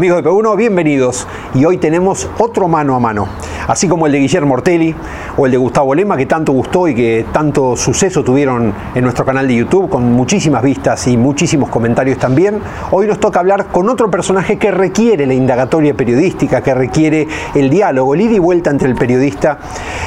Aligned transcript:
Amigos 0.00 0.24
de 0.24 0.30
P1, 0.30 0.56
bienvenidos. 0.56 1.28
Y 1.52 1.66
hoy 1.66 1.76
tenemos 1.76 2.26
otro 2.38 2.68
mano 2.68 2.96
a 2.96 3.00
mano 3.00 3.28
así 3.70 3.86
como 3.86 4.06
el 4.06 4.12
de 4.12 4.18
Guillermo 4.18 4.54
Ortelli 4.54 4.94
o 5.40 5.46
el 5.46 5.52
de 5.52 5.56
Gustavo 5.56 5.94
Lema, 5.94 6.18
que 6.18 6.26
tanto 6.26 6.52
gustó 6.52 6.86
y 6.86 6.94
que 6.94 7.24
tanto 7.32 7.74
suceso 7.74 8.22
tuvieron 8.22 8.74
en 8.94 9.02
nuestro 9.02 9.24
canal 9.24 9.48
de 9.48 9.54
YouTube, 9.54 9.88
con 9.88 10.12
muchísimas 10.12 10.62
vistas 10.62 11.06
y 11.06 11.16
muchísimos 11.16 11.70
comentarios 11.70 12.18
también. 12.18 12.60
Hoy 12.90 13.06
nos 13.06 13.18
toca 13.18 13.40
hablar 13.40 13.68
con 13.68 13.88
otro 13.88 14.10
personaje 14.10 14.58
que 14.58 14.70
requiere 14.70 15.26
la 15.26 15.32
indagatoria 15.32 15.94
periodística, 15.94 16.60
que 16.60 16.74
requiere 16.74 17.26
el 17.54 17.70
diálogo, 17.70 18.12
el 18.12 18.20
ida 18.20 18.34
y 18.34 18.38
vuelta 18.38 18.68
entre 18.68 18.90
el 18.90 18.96
periodista 18.96 19.60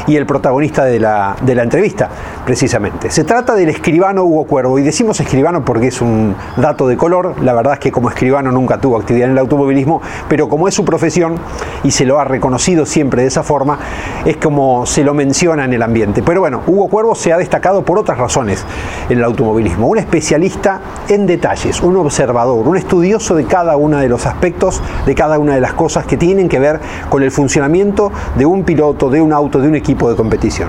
y 0.06 0.18
el 0.18 0.28
protagonista 0.28 0.86
de 0.86 1.00
la, 1.00 1.36
de 1.42 1.56
la 1.56 1.64
entrevista, 1.64 2.10
precisamente. 2.46 3.10
Se 3.10 3.24
trata 3.24 3.56
del 3.56 3.70
escribano 3.70 4.26
Hugo 4.26 4.44
Cuervo, 4.44 4.78
y 4.78 4.84
decimos 4.84 5.20
escribano 5.20 5.66
porque 5.66 5.88
es 5.88 6.00
un 6.00 6.36
dato 6.58 6.88
de 6.88 6.96
color, 6.96 7.42
la 7.42 7.54
verdad 7.54 7.74
es 7.74 7.80
que 7.80 7.92
como 7.92 8.08
escribano 8.10 8.52
nunca 8.52 8.80
tuvo 8.80 8.98
actividad 8.98 9.26
en 9.26 9.32
el 9.32 9.40
automovilismo, 9.40 10.00
pero 10.30 10.48
como 10.48 10.68
es 10.68 10.76
su 10.76 10.86
profesión 10.86 11.38
y 11.84 11.90
se 11.90 12.06
lo 12.06 12.20
ha 12.20 12.24
reconocido 12.24 12.86
siempre 12.86 13.24
de 13.24 13.30
esa 13.30 13.42
forma, 13.42 13.80
es 14.26 14.38
como 14.38 14.86
se 14.86 15.04
lo 15.04 15.16
menciona 15.24 15.64
en 15.64 15.72
el 15.72 15.82
ambiente. 15.82 16.22
Pero 16.22 16.42
bueno, 16.42 16.62
Hugo 16.68 16.90
Cuervo 16.90 17.16
se 17.16 17.32
ha 17.32 17.38
destacado 17.38 17.84
por 17.84 17.98
otras 17.98 18.18
razones 18.18 18.66
en 19.10 19.20
el 19.20 19.24
automovilismo. 19.24 19.88
Un 19.88 19.98
especialista 19.98 20.82
en 21.08 21.26
detalles, 21.26 21.82
un 21.82 21.96
observador, 21.96 22.68
un 22.68 22.76
estudioso 22.76 23.34
de 23.36 23.46
cada 23.46 23.78
uno 23.78 24.00
de 24.00 24.10
los 24.10 24.26
aspectos, 24.26 24.82
de 25.06 25.16
cada 25.16 25.40
una 25.40 25.56
de 25.56 25.62
las 25.62 25.74
cosas 25.74 26.06
que 26.06 26.18
tienen 26.18 26.50
que 26.50 26.60
ver 26.60 26.82
con 27.10 27.24
el 27.24 27.32
funcionamiento 27.32 28.12
de 28.36 28.46
un 28.46 28.64
piloto, 28.64 29.10
de 29.10 29.22
un 29.22 29.32
auto, 29.32 29.60
de 29.60 29.70
un 29.70 29.76
equipo 29.76 30.10
de 30.10 30.18
competición. 30.18 30.68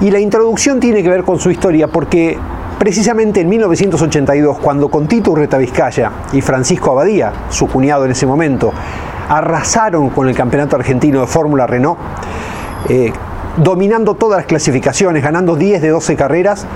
Y 0.00 0.12
la 0.12 0.20
introducción 0.20 0.78
tiene 0.78 1.02
que 1.02 1.08
ver 1.08 1.24
con 1.24 1.40
su 1.40 1.50
historia 1.50 1.88
porque 1.88 2.38
precisamente 2.78 3.40
en 3.40 3.48
1982, 3.48 4.58
cuando 4.58 4.88
con 4.88 5.08
Tito 5.08 5.32
Urreta 5.32 5.58
Vizcaya 5.58 6.12
y 6.32 6.40
Francisco 6.40 6.92
Abadía, 6.92 7.32
su 7.48 7.66
cuñado 7.66 8.04
en 8.04 8.12
ese 8.12 8.24
momento, 8.24 8.72
arrasaron 9.28 10.10
con 10.10 10.28
el 10.28 10.36
campeonato 10.36 10.76
argentino 10.76 11.22
de 11.22 11.26
Fórmula 11.26 11.66
Renault, 11.66 11.98
eh, 12.88 13.12
dominando 13.56 14.14
todas 14.14 14.38
las 14.38 14.46
clasificaciones, 14.46 15.22
ganando 15.22 15.56
10 15.56 15.82
de 15.82 15.88
12 15.90 16.16
carreras. 16.16 16.66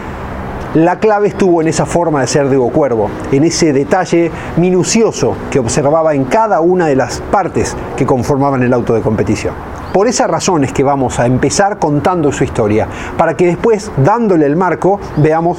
La 0.75 0.99
clave 0.99 1.29
estuvo 1.29 1.63
en 1.63 1.69
esa 1.69 1.87
forma 1.87 2.21
de 2.21 2.27
ser 2.27 2.51
de 2.51 2.59
Hugo 2.59 2.71
Cuervo, 2.71 3.11
en 3.33 3.45
ese 3.45 3.73
detalle 3.73 4.31
minucioso 4.59 5.35
que 5.51 5.59
observaba 5.59 6.15
en 6.15 6.25
cada 6.25 6.61
una 6.61 6.87
de 6.87 6.97
las 6.97 7.21
partes 7.21 7.75
que 7.97 8.05
conformaban 8.05 8.63
el 8.63 8.75
auto 8.75 8.95
de 8.95 9.01
competición. 9.01 9.55
Por 9.95 10.07
esa 10.07 10.27
razón 10.27 10.65
es 10.65 10.75
que 10.75 10.83
vamos 10.83 11.19
a 11.19 11.25
empezar 11.25 11.79
contando 11.79 12.31
su 12.31 12.45
historia, 12.45 12.87
para 13.17 13.35
que 13.35 13.47
después, 13.47 13.91
dándole 13.97 14.45
el 14.45 14.55
marco, 14.55 15.01
veamos 15.17 15.57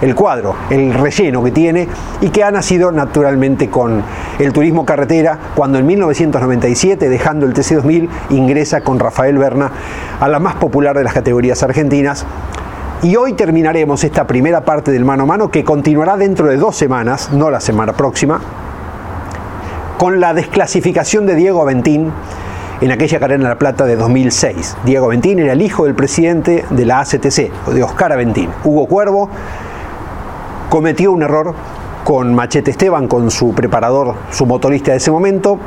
el 0.00 0.14
cuadro, 0.14 0.54
el 0.70 0.92
relleno 0.92 1.42
que 1.42 1.50
tiene 1.50 1.88
y 2.20 2.28
que 2.28 2.44
ha 2.44 2.50
nacido 2.50 2.92
naturalmente 2.92 3.68
con 3.68 4.02
el 4.38 4.52
turismo 4.52 4.84
carretera, 4.84 5.38
cuando 5.54 5.78
en 5.78 5.86
1997, 5.86 7.08
dejando 7.08 7.46
el 7.46 7.54
TC2000, 7.54 8.08
ingresa 8.30 8.82
con 8.82 8.98
Rafael 8.98 9.38
Berna 9.38 9.70
a 10.20 10.28
la 10.28 10.38
más 10.38 10.56
popular 10.56 10.96
de 10.96 11.04
las 11.04 11.14
categorías 11.14 11.62
argentinas. 11.62 12.26
Y 13.02 13.16
hoy 13.16 13.34
terminaremos 13.34 14.04
esta 14.04 14.26
primera 14.26 14.64
parte 14.64 14.90
del 14.90 15.04
mano 15.04 15.24
a 15.24 15.26
mano 15.26 15.50
que 15.50 15.64
continuará 15.64 16.16
dentro 16.16 16.46
de 16.46 16.56
dos 16.56 16.76
semanas, 16.76 17.30
no 17.32 17.50
la 17.50 17.60
semana 17.60 17.92
próxima, 17.92 18.40
con 19.98 20.20
la 20.20 20.34
desclasificación 20.34 21.26
de 21.26 21.34
Diego 21.34 21.62
Aventín 21.62 22.12
en 22.80 22.90
aquella 22.90 23.18
carrera 23.18 23.42
en 23.42 23.48
La 23.48 23.58
Plata 23.58 23.86
de 23.86 23.96
2006. 23.96 24.76
Diego 24.84 25.06
Aventín 25.06 25.38
era 25.38 25.52
el 25.52 25.62
hijo 25.62 25.84
del 25.84 25.94
presidente 25.94 26.64
de 26.68 26.84
la 26.84 27.00
ACTC, 27.00 27.50
de 27.72 27.82
Oscar 27.82 28.12
Aventín. 28.12 28.50
Hugo 28.64 28.86
Cuervo 28.86 29.30
cometió 30.68 31.12
un 31.12 31.22
error 31.22 31.54
con 32.04 32.34
Machete 32.34 32.70
Esteban, 32.70 33.08
con 33.08 33.30
su 33.30 33.54
preparador, 33.54 34.14
su 34.30 34.46
motorista 34.46 34.92
de 34.92 34.98
ese 34.98 35.10
momento, 35.10 35.58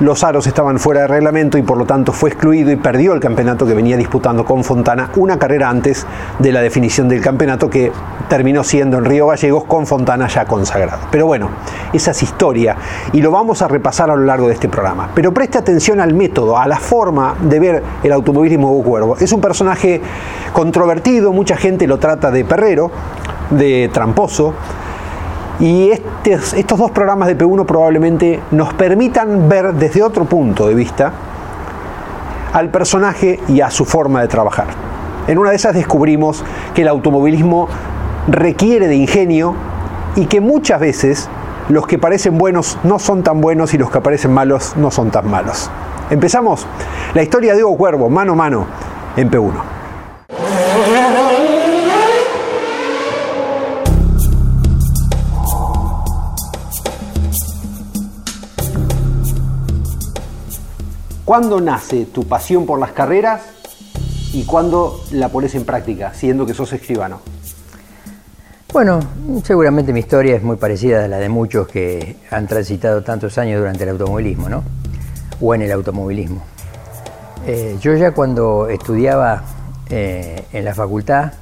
los 0.00 0.24
aros 0.24 0.46
estaban 0.46 0.78
fuera 0.78 1.02
de 1.02 1.06
reglamento 1.06 1.58
y 1.58 1.62
por 1.62 1.78
lo 1.78 1.86
tanto 1.86 2.12
fue 2.12 2.30
excluido 2.30 2.70
y 2.70 2.76
perdió 2.76 3.12
el 3.12 3.20
campeonato 3.20 3.66
que 3.66 3.74
venía 3.74 3.96
disputando 3.96 4.44
con 4.44 4.64
Fontana 4.64 5.10
una 5.16 5.38
carrera 5.38 5.68
antes 5.68 6.06
de 6.38 6.52
la 6.52 6.60
definición 6.60 7.08
del 7.08 7.20
campeonato 7.20 7.70
que 7.70 7.92
terminó 8.28 8.64
siendo 8.64 8.98
en 8.98 9.04
Río 9.04 9.28
Gallegos 9.28 9.64
con 9.64 9.86
Fontana 9.86 10.26
ya 10.28 10.44
consagrado. 10.46 11.02
Pero 11.10 11.26
bueno, 11.26 11.50
esa 11.92 12.10
es 12.10 12.22
historia 12.22 12.76
y 13.12 13.20
lo 13.20 13.30
vamos 13.30 13.62
a 13.62 13.68
repasar 13.68 14.10
a 14.10 14.16
lo 14.16 14.24
largo 14.24 14.48
de 14.48 14.54
este 14.54 14.68
programa. 14.68 15.10
Pero 15.14 15.32
preste 15.32 15.58
atención 15.58 16.00
al 16.00 16.14
método, 16.14 16.58
a 16.58 16.66
la 16.66 16.78
forma 16.78 17.36
de 17.40 17.60
ver 17.60 17.82
el 18.02 18.12
automovilismo 18.12 18.72
Hugo 18.72 18.90
Cuervo. 18.90 19.16
Es 19.18 19.32
un 19.32 19.40
personaje 19.40 20.00
controvertido, 20.52 21.32
mucha 21.32 21.56
gente 21.56 21.86
lo 21.86 21.98
trata 21.98 22.30
de 22.30 22.44
perrero, 22.44 22.90
de 23.50 23.90
tramposo, 23.92 24.54
y 25.60 25.92
estos 26.24 26.78
dos 26.78 26.90
programas 26.90 27.28
de 27.28 27.38
P1 27.38 27.64
probablemente 27.64 28.40
nos 28.50 28.74
permitan 28.74 29.48
ver 29.48 29.72
desde 29.74 30.02
otro 30.02 30.24
punto 30.24 30.66
de 30.66 30.74
vista 30.74 31.12
al 32.52 32.70
personaje 32.70 33.40
y 33.48 33.60
a 33.60 33.70
su 33.70 33.84
forma 33.84 34.20
de 34.20 34.28
trabajar. 34.28 34.66
En 35.26 35.38
una 35.38 35.50
de 35.50 35.56
esas 35.56 35.74
descubrimos 35.74 36.44
que 36.74 36.82
el 36.82 36.88
automovilismo 36.88 37.68
requiere 38.28 38.88
de 38.88 38.96
ingenio 38.96 39.54
y 40.16 40.26
que 40.26 40.40
muchas 40.40 40.80
veces 40.80 41.28
los 41.68 41.86
que 41.86 41.98
parecen 41.98 42.36
buenos 42.36 42.78
no 42.84 42.98
son 42.98 43.22
tan 43.22 43.40
buenos 43.40 43.74
y 43.74 43.78
los 43.78 43.90
que 43.90 44.00
parecen 44.00 44.32
malos 44.32 44.74
no 44.76 44.90
son 44.90 45.10
tan 45.10 45.30
malos. 45.30 45.70
Empezamos 46.10 46.66
la 47.14 47.22
historia 47.22 47.54
de 47.54 47.64
Hugo 47.64 47.76
Cuervo, 47.76 48.10
mano 48.10 48.32
a 48.32 48.36
mano, 48.36 48.66
en 49.16 49.30
P1. 49.30 49.52
¿Cuándo 61.24 61.58
nace 61.58 62.04
tu 62.04 62.24
pasión 62.24 62.66
por 62.66 62.78
las 62.78 62.92
carreras 62.92 63.40
y 64.34 64.44
cuándo 64.44 65.02
la 65.10 65.30
pones 65.30 65.54
en 65.54 65.64
práctica, 65.64 66.12
siendo 66.12 66.44
que 66.44 66.52
sos 66.52 66.70
escribano? 66.74 67.20
Bueno, 68.70 69.00
seguramente 69.42 69.94
mi 69.94 70.00
historia 70.00 70.36
es 70.36 70.42
muy 70.42 70.56
parecida 70.56 71.04
a 71.04 71.08
la 71.08 71.16
de 71.16 71.30
muchos 71.30 71.66
que 71.66 72.16
han 72.30 72.46
transitado 72.46 73.02
tantos 73.02 73.38
años 73.38 73.58
durante 73.58 73.84
el 73.84 73.90
automovilismo, 73.90 74.50
¿no? 74.50 74.64
O 75.40 75.54
en 75.54 75.62
el 75.62 75.72
automovilismo. 75.72 76.42
Eh, 77.46 77.78
yo 77.80 77.94
ya 77.94 78.10
cuando 78.10 78.68
estudiaba 78.68 79.44
eh, 79.88 80.44
en 80.52 80.64
la 80.64 80.74
facultad, 80.74 81.32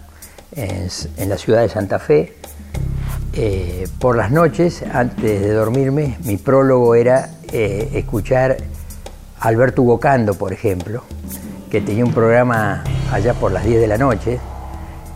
en, 0.54 1.28
la 1.28 1.38
ciudad 1.38 1.62
de 1.62 1.68
Santa 1.68 1.98
Fe, 1.98 2.36
eh, 3.32 3.88
por 3.98 4.16
las 4.16 4.30
noches, 4.30 4.84
antes 4.92 5.40
de 5.40 5.52
dormirme, 5.52 6.18
mi 6.22 6.36
prólogo 6.36 6.94
era 6.94 7.30
escuchar 7.50 8.56
Alberto 9.42 9.82
Bocando, 9.82 10.34
por 10.34 10.52
ejemplo, 10.52 11.02
que 11.68 11.80
tenía 11.80 12.04
un 12.04 12.12
programa 12.12 12.84
allá 13.10 13.34
por 13.34 13.50
las 13.50 13.64
10 13.64 13.80
de 13.80 13.86
la 13.88 13.98
noche, 13.98 14.38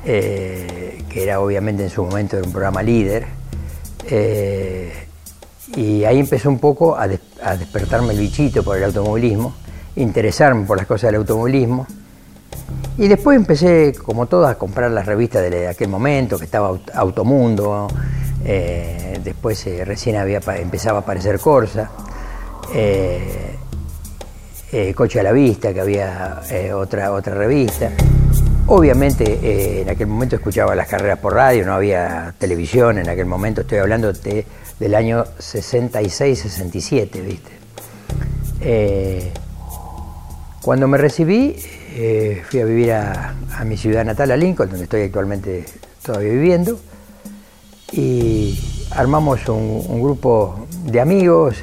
eh, 0.05 1.05
que 1.09 1.23
era 1.23 1.41
obviamente 1.41 1.85
en 1.85 1.91
su 1.91 2.05
momento 2.05 2.37
un 2.45 2.51
programa 2.51 2.83
líder, 2.83 3.25
eh, 4.11 4.93
y 5.77 6.03
ahí 6.05 6.19
empezó 6.19 6.49
un 6.49 6.59
poco 6.59 6.97
a, 6.97 7.07
despertarme 7.07 8.15
el 8.15 8.19
bichito 8.19 8.65
por 8.65 8.77
el 8.77 8.85
automovilismo, 8.85 9.55
interesarme 9.95 10.67
por 10.67 10.77
las 10.77 10.87
cosas 10.87 11.13
del 11.13 11.21
automovilismo, 11.21 11.87
y 12.99 13.07
después 13.07 13.37
empecé, 13.37 13.95
como 13.95 14.27
todas, 14.27 14.51
a 14.51 14.59
comprar 14.59 14.91
las 14.91 15.07
revistas 15.07 15.49
de 15.49 15.69
aquel 15.69 15.89
momento, 15.89 16.37
que 16.37 16.47
estaba 16.47 16.77
Automundo, 16.95 17.87
eh, 18.45 19.21
después 19.23 19.65
recién 19.87 20.17
había, 20.17 20.41
empezaba 20.57 20.99
a 20.99 21.03
aparecer 21.03 21.39
Corsa. 21.39 21.91
Coche 24.95 25.21
a 25.21 25.23
la 25.23 25.33
Vista, 25.33 25.73
que 25.73 25.81
había 25.81 26.41
eh, 26.51 26.73
otra, 26.73 27.13
otra 27.13 27.35
revista. 27.35 27.91
Obviamente 28.69 29.25
eh, 29.25 29.83
en 29.83 29.89
aquel 29.91 30.09
momento 30.09 30.35
escuchaba 30.35 30.75
las 30.75 30.89
carreras 30.89 31.21
por 31.21 31.35
radio, 31.35 31.65
no 31.65 31.75
había 31.75 32.35
televisión 32.37 32.99
en 32.99 33.09
aquel 33.09 33.27
momento, 33.27 33.61
estoy 33.61 33.79
hablando 33.79 34.13
del 34.13 34.95
año 34.95 35.25
66-67, 35.39 37.25
¿viste? 37.25 37.51
Eh, 38.61 39.31
cuando 40.63 40.89
me 40.89 40.99
recibí, 40.99 41.55
eh, 41.95 42.43
fui 42.45 42.59
a 42.59 42.65
vivir 42.65 42.93
a, 42.93 43.37
mi 43.65 43.77
ciudad 43.77 44.05
natal, 44.05 44.33
a 44.33 44.37
Lincoln, 44.37 44.69
donde 44.69 44.83
estoy 44.85 45.03
actualmente 45.03 45.65
todavía 46.03 46.33
viviendo, 46.33 46.81
y 47.97 48.59
armamos 48.91 49.49
un, 49.49 50.03
grupo 50.03 50.67
de 50.85 51.01
amigos, 51.01 51.57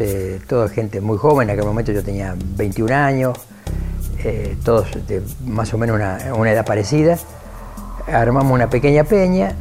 toda 0.47 0.67
gente 0.67 0.99
muy 0.99 1.17
joven, 1.17 1.49
en 1.49 1.53
aquel 1.53 1.67
momento 1.67 1.91
yo 1.91 2.03
tenía 2.03 2.35
21 2.37 2.93
años, 2.93 3.37
eh, 4.23 4.57
todos 4.63 4.87
de 5.07 5.21
más 5.45 5.73
o 5.73 5.77
menos 5.77 5.95
una, 5.95 6.51
edad 6.51 6.65
parecida, 6.65 7.17
armamos 8.07 8.51
una 8.51 8.69
pequeña 8.69 9.03
peña 9.03 9.55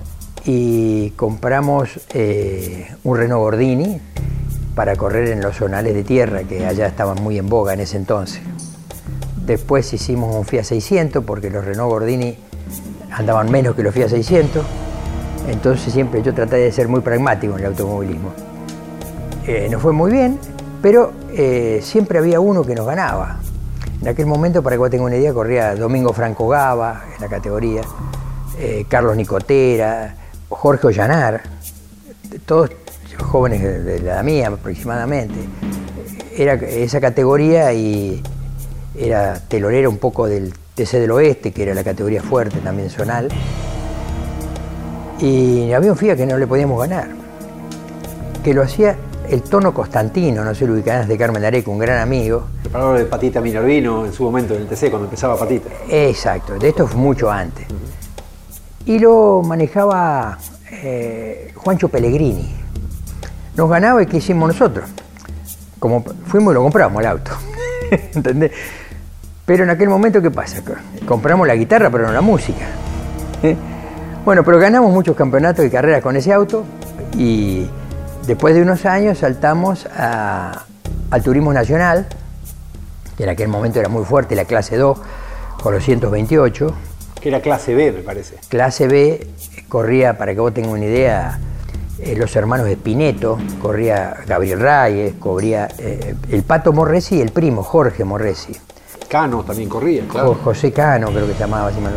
y 0.44 1.10
compramos 1.10 2.00
eh, 2.14 2.94
un 3.04 3.16
Renault 3.16 3.40
Gordini 3.40 4.00
para 4.74 4.96
correr 4.96 5.28
en 5.28 5.40
los 5.42 5.56
zonales 5.56 5.94
de 5.94 6.02
tierra 6.02 6.44
que 6.44 6.66
allá 6.66 6.86
estaban 6.86 7.22
muy 7.22 7.38
en 7.38 7.48
boga 7.48 7.74
en 7.74 7.80
ese 7.80 7.98
entonces. 7.98 8.40
Después 9.44 9.92
hicimos 9.92 10.34
un 10.34 10.44
Fiat 10.44 10.64
600 10.64 11.22
porque 11.24 11.50
los 11.50 11.64
Renault 11.64 11.90
Gordini 11.90 12.36
andaban 13.10 13.50
menos 13.50 13.74
que 13.76 13.82
los 13.82 13.92
Fiat 13.92 14.08
600. 14.08 14.64
Entonces 15.48 15.92
siempre 15.92 16.22
yo 16.22 16.32
traté 16.32 16.56
de 16.56 16.72
ser 16.72 16.88
muy 16.88 17.00
pragmático 17.00 17.54
en 17.54 17.60
el 17.60 17.66
automovilismo. 17.66 18.32
Eh, 19.46 19.68
nos 19.70 19.82
fue 19.82 19.92
muy 19.92 20.12
bien, 20.12 20.38
pero 20.80 21.12
siempre 21.80 22.18
había 22.18 22.40
uno 22.40 22.64
que 22.64 22.74
nos 22.74 22.86
ganaba. 22.86 23.38
En 24.02 24.08
aquel 24.08 24.26
momento, 24.26 24.64
para 24.64 24.74
que 24.74 24.78
vos 24.78 24.90
tengas 24.90 25.06
una 25.06 25.16
idea, 25.16 25.32
corría 25.32 25.76
Domingo 25.76 26.12
Franco 26.12 26.48
Gava 26.48 27.04
en 27.14 27.20
la 27.20 27.28
categoría, 27.28 27.82
eh, 28.58 28.84
Carlos 28.88 29.16
Nicotera, 29.16 30.16
Jorge 30.48 30.88
Ollanar, 30.88 31.40
todos 32.44 32.70
jóvenes 33.22 33.62
de 33.62 34.00
la 34.00 34.20
mía 34.24 34.48
aproximadamente. 34.48 35.36
Era 36.36 36.54
esa 36.54 37.00
categoría 37.00 37.72
y 37.72 38.20
era 38.96 39.38
telorera 39.38 39.88
un 39.88 39.98
poco 39.98 40.26
del 40.26 40.52
TC 40.74 40.98
del 40.98 41.12
Oeste, 41.12 41.52
que 41.52 41.62
era 41.62 41.72
la 41.72 41.84
categoría 41.84 42.24
fuerte 42.24 42.58
también 42.58 42.90
zonal. 42.90 43.28
Y 45.20 45.72
había 45.72 45.92
un 45.92 45.96
FIA 45.96 46.16
que 46.16 46.26
no 46.26 46.38
le 46.38 46.46
podíamos 46.46 46.80
ganar, 46.80 47.08
que 48.42 48.54
lo 48.54 48.62
hacía 48.62 48.96
el 49.28 49.42
tono 49.42 49.72
Constantino, 49.72 50.44
no 50.44 50.54
sé 50.54 50.66
lo 50.66 50.74
ubicarás 50.74 51.08
de 51.08 51.16
Carmen 51.16 51.44
Areco, 51.44 51.70
un 51.70 51.78
gran 51.78 52.00
amigo. 52.00 52.44
Preparador 52.62 52.98
de 52.98 53.04
Patita 53.04 53.40
Minervino 53.40 54.04
en 54.04 54.12
su 54.12 54.24
momento 54.24 54.54
en 54.54 54.62
el 54.62 54.68
TC, 54.68 54.90
cuando 54.90 55.04
empezaba 55.04 55.38
Patita. 55.38 55.70
Exacto, 55.88 56.58
de 56.58 56.68
esto 56.68 56.86
fue 56.86 57.00
mucho 57.00 57.30
antes. 57.30 57.66
Y 58.84 58.98
lo 58.98 59.42
manejaba 59.42 60.38
eh, 60.70 61.52
Juancho 61.54 61.88
Pellegrini. 61.88 62.52
Nos 63.56 63.70
ganaba 63.70 64.02
y 64.02 64.06
¿qué 64.06 64.16
hicimos 64.16 64.48
nosotros? 64.48 64.90
Como 65.78 66.04
fuimos 66.26 66.52
y 66.52 66.54
lo 66.54 66.62
compramos 66.62 67.00
el 67.00 67.08
auto. 67.08 67.30
¿Entendés? 67.90 68.52
Pero 69.44 69.64
en 69.64 69.70
aquel 69.70 69.88
momento, 69.88 70.22
¿qué 70.22 70.30
pasa? 70.30 70.62
Compramos 71.06 71.46
la 71.46 71.54
guitarra, 71.54 71.90
pero 71.90 72.06
no 72.06 72.12
la 72.12 72.20
música. 72.20 72.66
¿Eh? 73.42 73.56
Bueno, 74.24 74.44
pero 74.44 74.58
ganamos 74.58 74.92
muchos 74.92 75.16
campeonatos 75.16 75.64
y 75.64 75.70
carreras 75.70 76.02
con 76.02 76.16
ese 76.16 76.32
auto 76.32 76.64
y 77.16 77.69
Después 78.26 78.54
de 78.54 78.62
unos 78.62 78.86
años 78.86 79.19
saltamos 79.19 79.86
al 79.96 81.22
turismo 81.24 81.52
nacional, 81.52 82.06
que 83.16 83.24
en 83.24 83.30
aquel 83.30 83.48
momento 83.48 83.80
era 83.80 83.88
muy 83.88 84.04
fuerte, 84.04 84.36
la 84.36 84.44
clase 84.44 84.76
2, 84.76 84.98
con 85.60 85.74
los 85.74 85.84
128. 85.84 86.74
Que 87.20 87.28
era 87.28 87.40
clase 87.40 87.74
B, 87.74 87.90
me 87.90 88.02
parece. 88.02 88.36
Clase 88.48 88.86
B 88.86 89.26
corría, 89.69 90.19
para 90.19 90.34
que 90.34 90.40
vos 90.40 90.54
tengas 90.54 90.70
una 90.70 90.84
idea, 90.84 91.40
eh, 91.98 92.14
los 92.16 92.34
hermanos 92.36 92.69
Espineto, 92.69 93.38
corría 93.60 94.19
Gabriel 94.24 94.60
Reyes, 94.60 95.14
corría 95.19 95.69
eh, 95.78 96.14
el 96.30 96.42
Pato 96.44 96.72
Morresi 96.72 97.16
y 97.16 97.20
el 97.22 97.30
primo, 97.30 97.64
Jorge 97.64 98.04
Morresi. 98.04 98.56
Cano 99.08 99.42
también 99.42 99.69
corría, 99.69 100.04
claro. 100.08 100.38
José 100.44 100.72
Cano 100.72 101.08
creo 101.08 101.26
que 101.26 101.32
se 101.32 101.40
llamaba, 101.40 101.72
si 101.72 101.80
me 101.80 101.90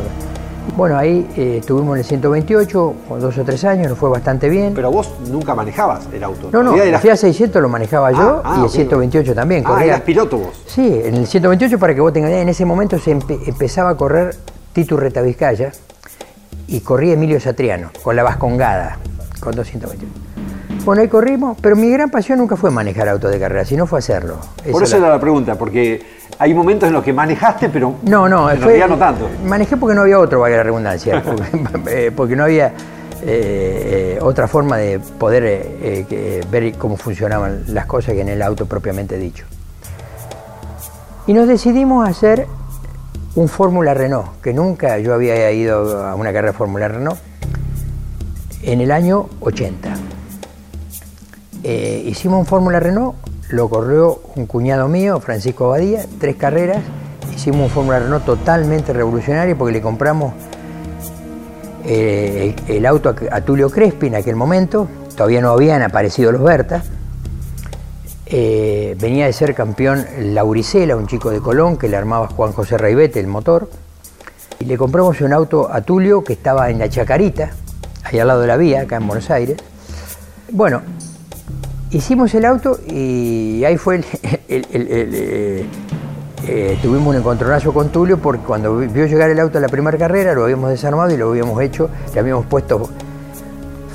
bueno, 0.75 0.97
ahí 0.97 1.27
eh, 1.38 1.57
estuvimos 1.59 1.95
en 1.95 2.00
el 2.00 2.06
128, 2.06 2.95
dos 3.19 3.38
o 3.38 3.44
tres 3.44 3.63
años, 3.63 3.89
nos 3.89 3.97
fue 3.97 4.09
bastante 4.09 4.50
bien. 4.50 4.73
Pero 4.73 4.91
vos 4.91 5.13
nunca 5.29 5.56
manejabas 5.56 6.07
el 6.12 6.23
auto. 6.23 6.50
No, 6.51 6.63
no, 6.63 6.75
el 6.75 6.97
Fiat 6.97 7.15
600 7.17 7.62
lo 7.62 7.69
manejaba 7.69 8.12
yo 8.12 8.41
ah, 8.44 8.57
y 8.59 8.63
el 8.63 8.69
128 8.69 9.31
ah, 9.31 9.35
también. 9.35 9.63
Ah, 9.67 9.83
eras 9.85 10.01
piloto 10.01 10.38
vos. 10.38 10.63
Sí, 10.67 11.01
en 11.03 11.15
el 11.15 11.27
128, 11.27 11.79
para 11.79 11.95
que 11.95 12.01
vos 12.01 12.12
tengas 12.12 12.31
idea, 12.31 12.41
en 12.41 12.50
ese 12.50 12.65
momento 12.65 13.00
se 13.00 13.12
empezaba 13.12 13.91
a 13.91 13.95
correr 13.95 14.35
Tito 14.73 14.97
Retavizcaya 14.97 15.71
y 16.67 16.81
corría 16.81 17.13
Emilio 17.13 17.39
Satriano, 17.39 17.91
con 18.03 18.15
la 18.15 18.23
Vascongada, 18.23 18.97
con 19.39 19.56
228. 19.56 20.06
Bueno, 20.83 21.01
ahí 21.01 21.07
corrimos, 21.07 21.57
pero 21.62 21.75
mi 21.75 21.89
gran 21.89 22.12
pasión 22.12 22.38
nunca 22.38 22.56
fue 22.56 22.69
manejar 22.69 23.09
auto 23.09 23.27
de 23.27 23.39
carrera, 23.39 23.65
sino 23.65 23.88
fue 23.88 24.00
hacerlo. 24.00 24.38
Por 24.71 24.83
eso 24.83 24.97
era 24.97 25.09
la 25.09 25.19
pregunta, 25.19 25.56
porque 25.56 26.00
hay 26.38 26.54
momentos 26.54 26.88
en 26.88 26.94
los 26.94 27.04
que 27.04 27.14
manejaste, 27.14 27.70
pero 27.70 27.96
no, 28.04 28.28
no, 28.28 28.50
en 28.50 28.60
fue, 28.60 28.86
no 28.88 28.98
tanto. 28.98 29.30
Manejé 29.46 29.78
porque 29.78 29.96
no 29.96 30.02
había 30.02 30.20
otro, 30.20 30.42
valga 30.42 30.58
la 30.58 30.64
redundancia, 30.64 31.24
porque, 32.16 32.34
eh, 32.34 32.36
no 32.36 32.44
había 32.44 32.74
eh, 33.22 34.20
otra 34.22 34.48
forma 34.48 34.78
de 34.78 35.00
poder 35.00 35.44
eh, 35.46 36.44
ver 36.50 36.74
cómo 36.78 36.98
funcionaban 36.98 37.64
las 37.68 37.86
cosas 37.86 38.14
que 38.14 38.22
en 38.22 38.30
el 38.30 38.42
auto 38.42 38.66
propiamente 38.66 39.18
dicho. 39.18 39.46
Y 41.28 41.34
nos 41.34 41.48
decidimos 41.48 42.06
a 42.06 42.12
hacer 42.12 42.48
un 43.36 43.48
Fórmula 43.48 43.94
Renault, 43.94 44.42
que 44.42 44.54
nunca 44.54 45.00
yo 45.00 45.14
había 45.14 45.52
ido 45.52 46.06
a 46.06 46.16
una 46.16 46.32
carrera 46.32 46.52
de 46.52 46.58
Fórmula 46.58 46.88
Renault, 46.88 47.20
en 48.62 48.82
el 48.82 48.92
año 48.92 49.30
80. 49.40 49.94
hicimos 51.64 52.40
un 52.40 52.46
Fórmula 52.46 52.80
Renault 52.80 53.16
lo 53.56 53.69
corrió 53.69 54.19
un 54.36 54.46
cuñado 54.48 54.88
mío, 54.90 55.19
Francisco 55.22 55.66
Abadía, 55.66 56.06
tres 56.19 56.36
carreras. 56.36 56.80
Hicimos 57.34 57.62
un 57.62 57.69
Fórmula 57.69 58.00
Renault 58.00 58.25
totalmente 58.25 58.92
revolucionario 58.92 59.57
porque 59.57 59.74
le 59.74 59.81
compramos 59.81 60.34
eh, 61.86 62.54
el, 62.68 62.86
auto 62.86 63.16
a, 63.31 63.42
Tulio 63.42 63.69
Crespi 63.69 64.07
en 64.07 64.16
aquel 64.16 64.36
momento. 64.36 64.88
Todavía 65.16 65.42
no 65.42 65.52
habían 65.52 65.81
aparecido 65.81 66.34
los 66.34 66.44
Berta. 66.44 66.84
Eh, 68.25 68.98
venía 69.00 69.25
de 69.25 69.34
ser 69.34 69.56
campeón 69.56 70.06
Lauricela, 70.19 70.96
un 70.98 71.08
chico 71.08 71.30
de 71.30 71.40
Colón 71.40 71.78
que 71.78 71.88
le 71.88 71.96
armaba 71.96 72.28
Juan 72.28 72.51
José 72.51 72.78
Raibete 72.78 73.22
el 73.22 73.28
motor. 73.28 73.69
Y 74.60 74.66
le 74.66 74.78
compramos 74.78 75.22
un 75.22 75.31
auto 75.31 75.69
a 75.72 75.81
Tulio 75.81 76.24
que 76.24 76.34
estaba 76.34 76.69
en 76.69 76.80
la 76.80 76.90
Chacarita, 76.90 77.51
ahí 78.04 78.19
al 78.19 78.28
lado 78.28 78.42
de 78.42 78.48
la 78.48 78.58
vía, 78.58 78.81
acá 78.81 78.98
en 78.98 79.08
Buenos 79.08 79.30
Aires. 79.30 79.58
Bueno, 80.51 80.81
Hicimos 81.95 82.36
el 82.36 82.44
auto 82.44 82.77
y 82.89 83.63
ahí 83.63 83.77
fue 83.77 83.96
el, 83.96 84.03
eh, 84.50 85.65
eh, 86.46 86.77
tuvimos 86.81 87.08
un 87.08 87.15
encontronazo 87.15 87.74
con 87.74 87.88
Tulio 87.88 88.17
porque 88.17 88.43
cuando 88.43 88.75
vio 88.79 89.05
llegar 89.05 89.29
el 89.29 89.39
auto 89.39 89.60
a 89.60 89.62
la 89.62 89.70
primera 89.70 89.98
carrera 89.98 90.34
lo 90.34 90.43
habíamos 90.43 90.72
desarmado 90.72 91.13
y 91.13 91.15
lo 91.15 91.29
habíamos 91.29 91.62
hecho, 91.62 91.89
le 92.13 92.20
habíamos 92.20 92.48
puesto 92.48 92.89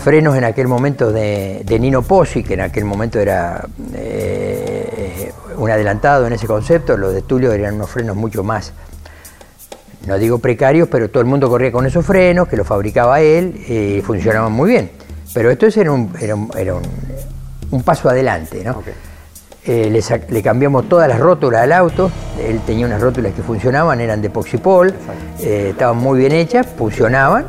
frenos 0.02 0.34
en 0.34 0.44
aquel 0.44 0.66
momento 0.66 1.12
de, 1.12 1.62
Nino 1.78 2.00
Pozzi, 2.00 2.42
que 2.42 2.54
en 2.54 2.62
aquel 2.62 2.86
momento 2.86 3.20
era 3.20 3.68
eh, 3.92 5.30
un 5.58 5.70
adelantado 5.70 6.26
en 6.26 6.32
ese 6.32 6.46
concepto, 6.46 6.96
los 6.96 7.12
de 7.12 7.20
Tulio 7.20 7.52
eran 7.52 7.75
unos 7.75 7.90
frenos 7.90 8.16
mucho 8.16 8.42
más, 8.42 8.72
no 10.06 10.16
digo 10.16 10.38
precarios, 10.38 10.88
pero 10.88 11.10
todo 11.10 11.20
el 11.20 11.28
mundo 11.28 11.50
corría 11.50 11.70
con 11.70 11.84
esos 11.84 12.06
frenos, 12.06 12.48
que 12.48 12.56
los 12.56 12.66
fabricaba 12.66 13.20
él 13.20 13.62
y 13.68 14.00
funcionaban 14.00 14.52
muy 14.52 14.70
bien. 14.70 14.90
Pero 15.34 15.50
esto 15.50 15.66
era 15.66 15.94
era 16.18 16.75
un 16.75 16.82
paso 17.82 18.08
adelante, 18.08 18.62
¿no? 18.64 18.82
Eh, 19.66 20.02
le, 20.30 20.42
cambiamos 20.42 20.88
todas 20.88 21.06
las 21.06 21.20
rótulas 21.20 21.62
al 21.62 21.72
auto, 21.72 22.10
él 22.42 22.60
tenía 22.66 22.86
unas 22.86 23.00
rótulas 23.00 23.34
que 23.34 23.42
funcionaban, 23.42 24.00
eran 24.00 24.22
de 24.22 24.30
Poxipol, 24.30 24.94
eh, 25.38 25.68
estaban 25.70 25.98
muy 25.98 26.18
bien 26.18 26.32
hechas, 26.32 26.66
funcionaban. 26.66 27.44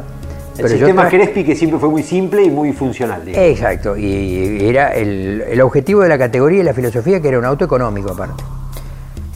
El 0.58 0.68
sistema 0.68 1.08
Crespi 1.08 1.46
que 1.46 1.56
siempre 1.56 1.80
fue 1.80 1.88
muy 1.88 2.04
simple 2.04 2.44
y 2.44 2.50
muy 2.50 2.74
funcional. 2.74 3.22
Exacto, 3.28 3.96
y 3.96 4.60
era 4.68 4.90
el, 4.90 5.60
objetivo 5.62 6.02
de 6.02 6.10
la 6.10 6.18
categoría 6.18 6.60
y 6.60 6.64
la 6.64 6.74
filosofía 6.74 7.22
que 7.22 7.30
era 7.30 7.40
un 7.40 7.46
auto 7.46 7.64
económico 7.64 8.12
aparte. 8.12 8.44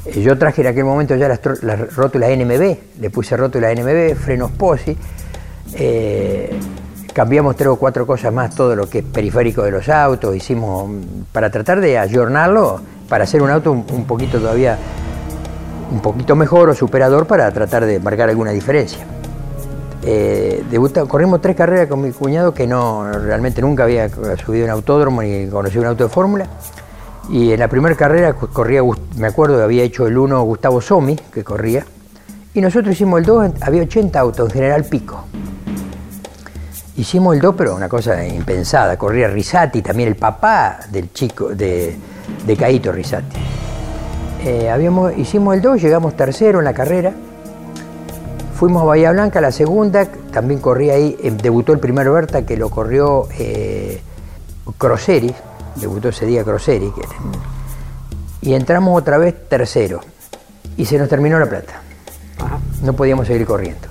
Eh, 0.07 0.21
yo 0.21 0.37
traje 0.37 0.61
en 0.61 0.67
aquel 0.67 0.83
momento 0.83 1.15
ya 1.15 1.29
las, 1.29 1.95
rótulas 1.95 2.29
NMB, 2.37 2.77
le 2.99 3.09
puse 3.09 3.37
rótulas 3.37 3.73
NMB, 3.73 4.15
frenos 4.15 4.51
POSI, 4.51 4.97
cambiamos 7.15 7.55
tres 7.55 7.69
o 7.69 7.77
cuatro 7.77 8.05
cosas 8.05 8.33
más, 8.33 8.53
todo 8.53 8.75
lo 8.75 8.89
que 8.89 8.99
es 8.99 9.05
periférico 9.05 9.63
de 9.63 9.71
los 9.71 9.87
autos, 9.87 10.35
hicimos 10.35 10.91
para 11.31 11.49
tratar 11.49 11.79
de 11.79 11.97
ayornarlo, 11.97 12.81
para 13.07 13.23
hacer 13.23 13.41
un 13.41 13.49
auto 13.49 13.71
un, 13.71 14.05
poquito 14.05 14.37
todavía, 14.37 14.77
un 15.93 16.01
poquito 16.01 16.35
mejor 16.35 16.69
o 16.69 16.75
superador 16.75 17.25
para 17.25 17.49
tratar 17.53 17.85
de 17.85 18.01
marcar 18.01 18.27
alguna 18.27 18.51
diferencia. 18.51 19.05
Eh, 20.03 20.61
corrimos 21.07 21.39
tres 21.39 21.55
carreras 21.55 21.87
con 21.87 22.01
mi 22.01 22.11
cuñado 22.11 22.53
que 22.53 22.67
no 22.67 23.09
realmente 23.09 23.61
nunca 23.61 23.83
había 23.83 24.09
subido 24.09 24.65
un 24.65 24.71
autódromo 24.71 25.21
ni 25.21 25.47
conocido 25.47 25.83
un 25.83 25.87
auto 25.87 26.03
de 26.03 26.09
fórmula. 26.09 26.47
Y 27.29 27.53
en 27.53 27.61
la 27.61 27.69
primera 27.69 27.95
carrera 27.95 28.33
corría, 28.33 28.81
me 29.17 29.27
acuerdo, 29.27 29.63
había 29.63 29.83
hecho 29.83 30.05
el 30.05 30.17
uno 30.17 30.43
Gustavo 30.43 30.81
Somi, 30.81 31.15
que 31.15 31.45
corría, 31.45 31.85
Y 32.53 32.59
nosotros 32.59 32.93
hicimos 32.93 33.21
el 33.21 33.25
2, 33.25 33.51
había 33.61 33.83
80 33.83 34.19
autos, 34.19 34.49
en 34.49 34.51
general 34.51 34.83
pico. 34.83 35.23
Hicimos 36.97 37.35
el 37.35 37.41
2, 37.41 37.55
pero 37.57 37.75
una 37.75 37.89
cosa 37.89 38.25
impensada. 38.25 38.97
Corría 38.97 39.27
Risati, 39.27 39.81
también 39.81 40.09
el 40.09 40.15
papá 40.15 40.79
del 40.89 41.11
chico, 41.11 41.49
de, 41.49 41.97
de 42.45 42.57
Caito 42.57 42.91
Risati. 42.91 43.37
Eh, 44.45 44.69
habíamos, 44.69 45.17
hicimos 45.17 45.55
el 45.55 45.61
2, 45.61 45.81
llegamos 45.81 46.15
tercero 46.15 46.59
en 46.59 46.65
la 46.65 46.73
carrera. 46.73 47.11
Fuimos 48.53 48.83
a 48.83 48.85
Bahía 48.85 49.11
Blanca, 49.11 49.41
la 49.41 49.51
segunda, 49.51 50.05
también 50.31 50.61
corría 50.61 50.93
ahí, 50.93 51.17
eh, 51.21 51.31
debutó 51.31 51.73
el 51.73 51.79
primer 51.79 52.09
Berta 52.09 52.45
que 52.45 52.55
lo 52.55 52.69
corrió 52.69 53.27
eh, 53.37 54.01
Croseri, 54.77 55.33
debutó 55.75 56.09
ese 56.09 56.25
día 56.25 56.43
Croseri, 56.45 56.93
y 58.41 58.53
entramos 58.53 58.97
otra 58.97 59.17
vez 59.17 59.49
tercero, 59.49 59.99
y 60.77 60.85
se 60.85 60.97
nos 60.97 61.09
terminó 61.09 61.37
la 61.37 61.47
plata. 61.47 61.81
No 62.81 62.93
podíamos 62.93 63.27
seguir 63.27 63.45
corriendo. 63.45 63.87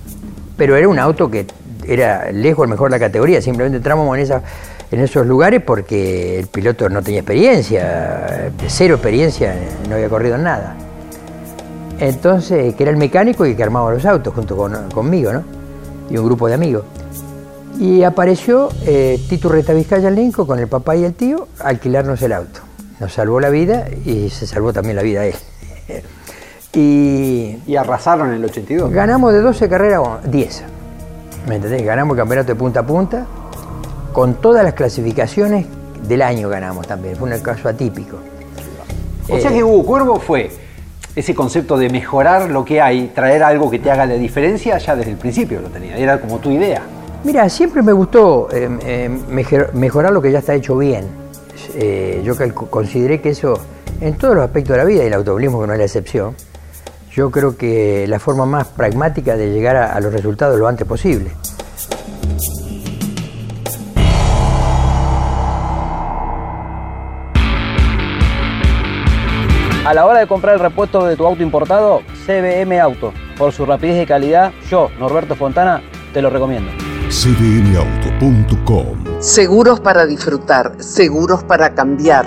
Pero 0.56 0.76
era 0.76 0.88
un 0.88 0.99
auto 0.99 1.30
que 1.30 1.46
era 1.88 2.30
lejos 2.32 2.68
mejor 2.68 2.90
la 2.90 2.98
categoría, 2.98 3.40
simplemente 3.40 3.78
entramos 3.78 4.16
en, 4.16 4.22
esa, 4.22 4.42
en 4.90 5.00
esos 5.00 5.26
lugares 5.26 5.62
porque 5.62 6.38
el 6.38 6.46
piloto 6.46 6.88
no 6.88 7.02
tenía 7.02 7.20
experiencia, 7.20 8.50
cero 8.66 8.94
experiencia, 8.94 9.54
no 9.88 9.94
había 9.96 10.08
corrido 10.08 10.36
en 10.36 10.44
nada. 10.44 10.76
Entonces, 11.98 12.74
que 12.74 12.82
era 12.82 12.90
el 12.90 12.98
mecánico 12.98 13.46
y 13.46 13.54
que 13.54 13.62
armaba 13.62 13.92
los 13.92 14.04
autos 14.04 14.34
junto 14.34 14.56
conmigo, 14.92 15.32
¿no? 15.32 15.44
Y 16.10 16.16
un 16.16 16.26
grupo 16.26 16.48
de 16.48 16.54
amigos. 16.54 16.84
Y 17.78 18.02
apareció 18.02 18.68
eh, 18.84 19.20
Tito 19.28 19.48
Reta 19.48 19.72
Vizcaya 19.72 20.10
Linco 20.10 20.46
con 20.46 20.58
el 20.58 20.68
papá 20.68 20.96
y 20.96 21.04
el 21.04 21.14
tío 21.14 21.48
a 21.60 21.68
alquilarnos 21.68 22.22
el 22.22 22.32
auto. 22.32 22.60
Nos 23.00 23.12
salvó 23.12 23.40
la 23.40 23.50
vida 23.50 23.86
y 24.04 24.30
se 24.30 24.46
salvó 24.46 24.72
también 24.72 24.96
la 24.96 25.02
vida 25.02 25.24
él. 25.26 25.34
y, 26.72 27.58
y 27.66 27.76
arrasaron 27.76 28.28
en 28.28 28.34
el 28.34 28.44
82. 28.44 28.90
Ganamos 28.92 29.32
de 29.32 29.40
12 29.40 29.68
carreras 29.68 30.02
10. 30.24 30.64
¿Me 31.46 31.56
entendés? 31.56 31.82
Ganamos 31.84 32.14
el 32.14 32.18
campeonato 32.18 32.48
de 32.48 32.54
punta 32.54 32.80
a 32.80 32.86
punta. 32.86 33.26
Con 34.12 34.34
todas 34.34 34.64
las 34.64 34.74
clasificaciones 34.74 35.66
del 36.08 36.22
año 36.22 36.48
ganamos 36.48 36.86
también. 36.86 37.16
Fue 37.16 37.30
un 37.30 37.38
caso 37.40 37.68
atípico. 37.68 38.18
O 39.28 39.38
sea 39.38 39.50
que 39.50 39.58
eh, 39.58 39.64
Hugo 39.64 39.84
Cuervo 39.84 40.20
fue 40.20 40.50
ese 41.16 41.34
concepto 41.34 41.76
de 41.76 41.88
mejorar 41.90 42.50
lo 42.50 42.64
que 42.64 42.80
hay, 42.80 43.12
traer 43.14 43.42
algo 43.42 43.70
que 43.70 43.78
te 43.78 43.90
haga 43.90 44.06
la 44.06 44.14
diferencia, 44.14 44.78
ya 44.78 44.96
desde 44.96 45.12
el 45.12 45.16
principio 45.16 45.60
lo 45.60 45.68
tenía, 45.68 45.96
era 45.96 46.20
como 46.20 46.38
tu 46.38 46.50
idea. 46.50 46.82
Mira, 47.24 47.48
siempre 47.48 47.82
me 47.82 47.92
gustó 47.92 48.48
eh, 48.52 48.68
eh, 48.84 49.68
mejorar 49.72 50.12
lo 50.12 50.20
que 50.20 50.32
ya 50.32 50.40
está 50.40 50.54
hecho 50.54 50.76
bien. 50.76 51.06
Yo 52.22 52.34
consideré 52.70 53.20
que 53.20 53.30
eso, 53.30 53.58
en 54.00 54.16
todos 54.16 54.34
los 54.34 54.44
aspectos 54.44 54.76
de 54.76 54.78
la 54.78 54.84
vida, 54.84 55.04
y 55.04 55.06
el 55.06 55.14
automovilismo 55.14 55.60
que 55.60 55.66
no 55.66 55.72
es 55.72 55.78
la 55.78 55.84
excepción, 55.84 56.34
yo 57.14 57.30
creo 57.30 57.56
que 57.56 58.06
la 58.09 58.18
forma 58.18 58.44
más 58.44 58.66
pragmática 58.68 59.37
de 59.37 59.52
llegar 59.52 59.76
a 59.76 60.00
los 60.00 60.12
resultados 60.12 60.59
lo 60.59 60.66
antes 60.66 60.87
posible. 60.87 61.30
A 69.85 69.92
la 69.92 70.06
hora 70.06 70.21
de 70.21 70.26
comprar 70.26 70.54
el 70.54 70.61
repuesto 70.61 71.04
de 71.04 71.14
tu 71.14 71.26
auto 71.26 71.42
importado, 71.42 72.00
CBM 72.25 72.80
Auto. 72.80 73.12
Por 73.37 73.52
su 73.52 73.66
rapidez 73.66 74.02
y 74.02 74.06
calidad, 74.06 74.50
yo, 74.71 74.88
Norberto 74.99 75.37
Fontana, 75.37 75.83
te 76.14 76.23
lo 76.23 76.30
recomiendo. 76.30 76.71
cbmauto.com 77.11 79.04
Seguros 79.21 79.80
para 79.80 80.06
disfrutar, 80.06 80.73
seguros 80.78 81.44
para 81.44 81.75
cambiar. 81.75 82.26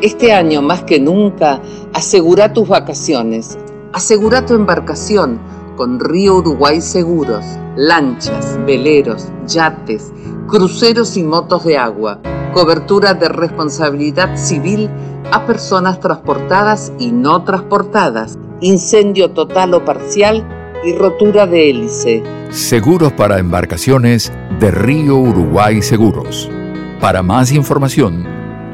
Este 0.00 0.32
año 0.32 0.62
más 0.62 0.84
que 0.84 1.00
nunca, 1.00 1.60
asegura 1.92 2.52
tus 2.52 2.68
vacaciones. 2.68 3.58
Asegura 3.92 4.46
tu 4.46 4.54
embarcación 4.54 5.38
con 5.76 6.00
Río 6.00 6.36
Uruguay 6.36 6.80
Seguros. 6.80 7.44
Lanchas, 7.76 8.58
veleros, 8.64 9.28
yates, 9.46 10.10
cruceros 10.48 11.18
y 11.18 11.22
motos 11.22 11.64
de 11.64 11.76
agua. 11.76 12.18
Cobertura 12.54 13.12
de 13.12 13.28
responsabilidad 13.28 14.34
civil 14.36 14.88
a 15.30 15.44
personas 15.44 16.00
transportadas 16.00 16.90
y 16.98 17.12
no 17.12 17.44
transportadas, 17.44 18.38
incendio 18.62 19.32
total 19.32 19.74
o 19.74 19.84
parcial 19.84 20.42
y 20.84 20.94
rotura 20.94 21.46
de 21.46 21.68
hélice. 21.68 22.22
Seguros 22.48 23.12
para 23.12 23.38
embarcaciones 23.38 24.32
de 24.58 24.70
Río 24.70 25.16
Uruguay 25.16 25.82
Seguros. 25.82 26.50
Para 26.98 27.22
más 27.22 27.52
información, 27.52 28.24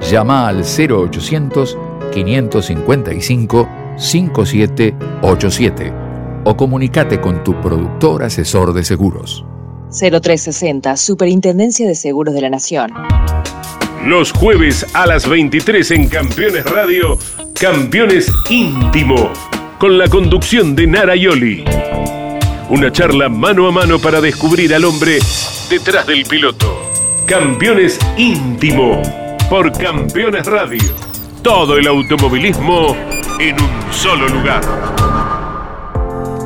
llama 0.00 0.46
al 0.46 0.62
0800 0.62 1.76
555 2.12 3.68
5787 3.98 5.92
o 6.44 6.56
comunícate 6.56 7.20
con 7.20 7.44
tu 7.44 7.60
productor 7.60 8.22
asesor 8.22 8.72
de 8.72 8.84
seguros. 8.84 9.44
0360, 9.90 10.96
Superintendencia 10.96 11.86
de 11.86 11.94
Seguros 11.94 12.34
de 12.34 12.40
la 12.42 12.50
Nación. 12.50 12.92
Los 14.04 14.32
jueves 14.32 14.86
a 14.94 15.06
las 15.06 15.28
23 15.28 15.90
en 15.90 16.08
Campeones 16.08 16.64
Radio, 16.64 17.18
Campeones 17.54 18.30
Íntimo, 18.48 19.30
con 19.78 19.98
la 19.98 20.08
conducción 20.08 20.76
de 20.76 20.86
Nara 20.86 21.16
Yoli. 21.16 21.64
Una 22.70 22.92
charla 22.92 23.28
mano 23.28 23.66
a 23.66 23.72
mano 23.72 23.98
para 23.98 24.20
descubrir 24.20 24.74
al 24.74 24.84
hombre 24.84 25.18
detrás 25.68 26.06
del 26.06 26.24
piloto. 26.24 26.82
Campeones 27.26 27.98
Íntimo, 28.16 29.02
por 29.50 29.72
Campeones 29.72 30.46
Radio. 30.46 30.82
Todo 31.42 31.78
el 31.78 31.86
automovilismo 31.86 32.96
en 33.38 33.54
un 33.62 33.92
solo 33.92 34.28
lugar. 34.28 34.60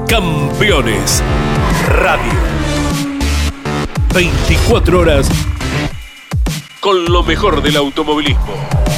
Campeones 0.06 1.22
Radio. 1.88 2.32
24 4.12 5.00
horas 5.00 5.28
con 6.80 7.04
lo 7.06 7.22
mejor 7.22 7.62
del 7.62 7.76
automovilismo. 7.76 8.91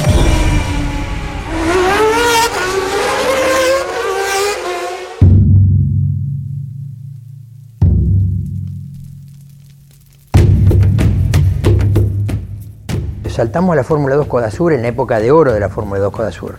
Saltamos 13.35 13.73
a 13.73 13.75
la 13.75 13.83
Fórmula 13.83 14.15
2 14.15 14.27
Codasur 14.27 14.71
en 14.71 14.81
la 14.81 14.87
época 14.87 15.19
de 15.19 15.29
oro 15.29 15.51
de 15.51 15.59
la 15.59 15.67
Fórmula 15.67 15.99
2 15.99 16.13
Codasur, 16.13 16.55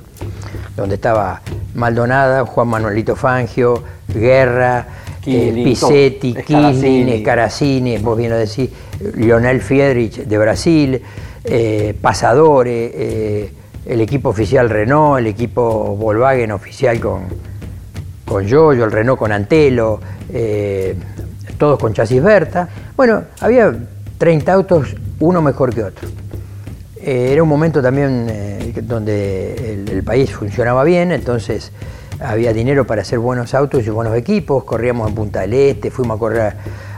donde 0.77 0.97
estaba 0.97 1.41
Maldonada, 1.75 2.45
Juan 2.45 2.69
Manuelito 2.69 3.17
Fangio, 3.17 3.83
Guerra, 4.07 4.87
eh, 5.25 5.53
Pisetti, 5.65 6.35
Kisling, 6.35 7.23
Scaracini, 7.23 7.97
vos 7.97 8.19
bien 8.19 8.29
lo 8.29 8.37
decís, 8.37 8.69
Lionel 9.15 9.63
Fiedrich 9.63 10.27
de 10.27 10.37
Brasil, 10.37 11.03
eh, 11.45 11.97
Pasadores, 11.99 12.91
eh, 12.95 13.53
el 13.87 14.01
equipo 14.03 14.29
oficial 14.29 14.69
Renault, 14.69 15.21
el 15.21 15.29
equipo 15.29 15.97
Volkswagen 15.97 16.53
oficial 16.53 17.01
con, 17.01 17.23
con 18.27 18.47
Yoyo, 18.47 18.85
el 18.85 18.93
Renault 18.93 19.19
con 19.19 19.33
Antelo, 19.33 19.99
todos 21.57 21.79
con 21.79 21.95
chasis 21.95 22.23
Berta. 22.23 22.69
Bueno, 22.95 23.23
había 23.41 23.75
30 24.19 24.53
autos, 24.53 24.95
uno 25.21 25.41
mejor 25.41 25.75
que 25.75 25.83
otro. 25.83 26.07
Era 27.07 27.41
un 27.41 27.49
momento 27.49 27.81
también 27.81 28.73
donde 28.83 29.85
el 29.89 30.03
país 30.03 30.33
funcionaba 30.33 30.83
bien, 30.83 31.13
entonces 31.13 31.71
había 32.21 32.53
dinero 32.53 32.87
para 32.87 33.03
hacer 33.03 33.19
buenos 33.19 33.55
autos 33.55 33.87
y 33.87 33.91
buenos 33.91 34.17
equipos, 34.17 34.65
corríamos 34.65 35.09
en 35.09 35.15
Punta 35.15 35.41
del 35.43 35.55
Este, 35.55 35.91
fuimos 35.91 36.17
a 36.17 36.19
correr 36.19 36.53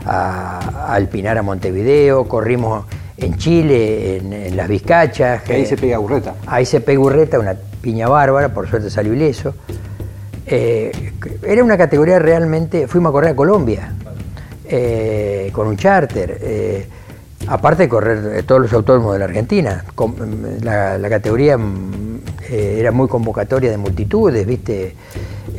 a, 0.06 0.94
Alpinar 0.94 1.36
a 1.36 1.42
Montevideo, 1.42 2.26
corrimos 2.26 2.86
en 3.16 3.36
Chile, 3.36 4.16
en, 4.16 4.56
las 4.56 4.68
Vizcachas. 4.68 5.42
ahí 5.50 5.66
se 5.66 5.76
pega 5.76 5.98
Urreta. 5.98 6.34
Ahí 6.46 6.64
se 6.64 6.80
pega 6.80 7.00
Urreta, 7.00 7.38
una 7.38 7.54
piña 7.82 8.08
bárbara, 8.08 8.54
por 8.54 8.68
suerte 8.68 8.90
salió 8.90 9.12
ileso. 9.12 9.54
Eh, 10.46 11.12
era 11.42 11.62
una 11.62 11.76
categoría 11.76 12.18
realmente, 12.18 12.86
fuimos 12.86 13.10
a 13.10 13.12
correr 13.12 13.30
a 13.32 13.36
Colombia 13.36 13.92
eh, 14.64 15.50
con 15.52 15.66
un 15.66 15.76
charter. 15.76 16.38
Eh, 17.40 17.44
aparte 17.46 17.84
de 17.84 17.88
correr 17.88 18.42
todos 18.44 18.60
los 18.60 18.72
autónomos 18.72 19.12
de 19.14 19.18
la 19.18 19.24
Argentina, 19.26 19.84
la 20.62 21.08
categoría 21.08 21.58
eh, 22.50 22.76
era 22.78 22.92
muy 22.92 23.08
convocatoria 23.08 23.70
de 23.70 23.76
multitudes, 23.76 24.46
¿viste? 24.46 24.94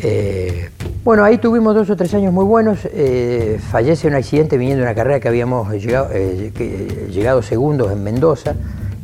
Eh, 0.01 0.69
bueno, 1.03 1.23
ahí 1.23 1.37
tuvimos 1.37 1.75
dos 1.75 1.89
o 1.89 1.95
tres 1.95 2.13
años 2.15 2.33
muy 2.33 2.45
buenos. 2.45 2.79
Eh, 2.91 3.59
fallece 3.71 4.07
un 4.07 4.15
accidente 4.15 4.57
viniendo 4.57 4.83
de 4.83 4.87
una 4.89 4.95
carrera 4.95 5.19
que 5.19 5.27
habíamos 5.27 5.71
llegado, 5.71 6.09
llegado 7.11 7.41
segundos 7.43 7.91
en 7.91 8.03
Mendoza, 8.03 8.55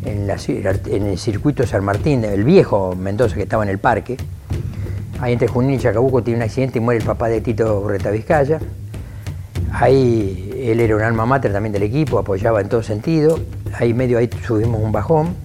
en, 0.03 0.29
el 0.29 1.17
circuito 1.17 1.65
San 1.67 1.83
Martín, 1.83 2.23
el 2.23 2.43
viejo 2.43 2.95
Mendoza 2.95 3.35
que 3.35 3.43
estaba 3.43 3.63
en 3.63 3.69
el 3.69 3.77
parque. 3.77 4.17
Ahí 5.19 5.33
entre 5.33 5.47
Junín 5.47 5.75
y 5.75 5.79
Chacabuco 5.79 6.23
tiene 6.23 6.39
un 6.39 6.43
accidente 6.43 6.79
y 6.79 6.81
muere 6.81 6.99
el 6.99 7.05
papá 7.05 7.29
de 7.29 7.39
Tito 7.41 7.81
Urreta 7.81 8.09
Vizcaya. 8.09 8.59
Ahí 9.77 10.53
él 10.57 10.79
era 10.79 10.95
un 10.95 11.01
alma 11.01 11.25
mater 11.25 11.51
también 11.51 11.73
del 11.73 11.83
equipo, 11.83 12.17
apoyaba 12.17 12.61
en 12.61 12.69
todo 12.69 12.81
sentido. 12.81 13.37
Ahí 13.73 13.93
medio 13.93 14.17
ahí 14.17 14.29
subimos 14.47 14.81
un 14.81 14.93
bajón. 14.93 15.35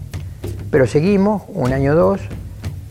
Pero 0.70 0.86
seguimos, 0.86 1.42
un 1.48 1.72
año 1.72 1.92
o 1.92 1.96
dos, 1.96 2.20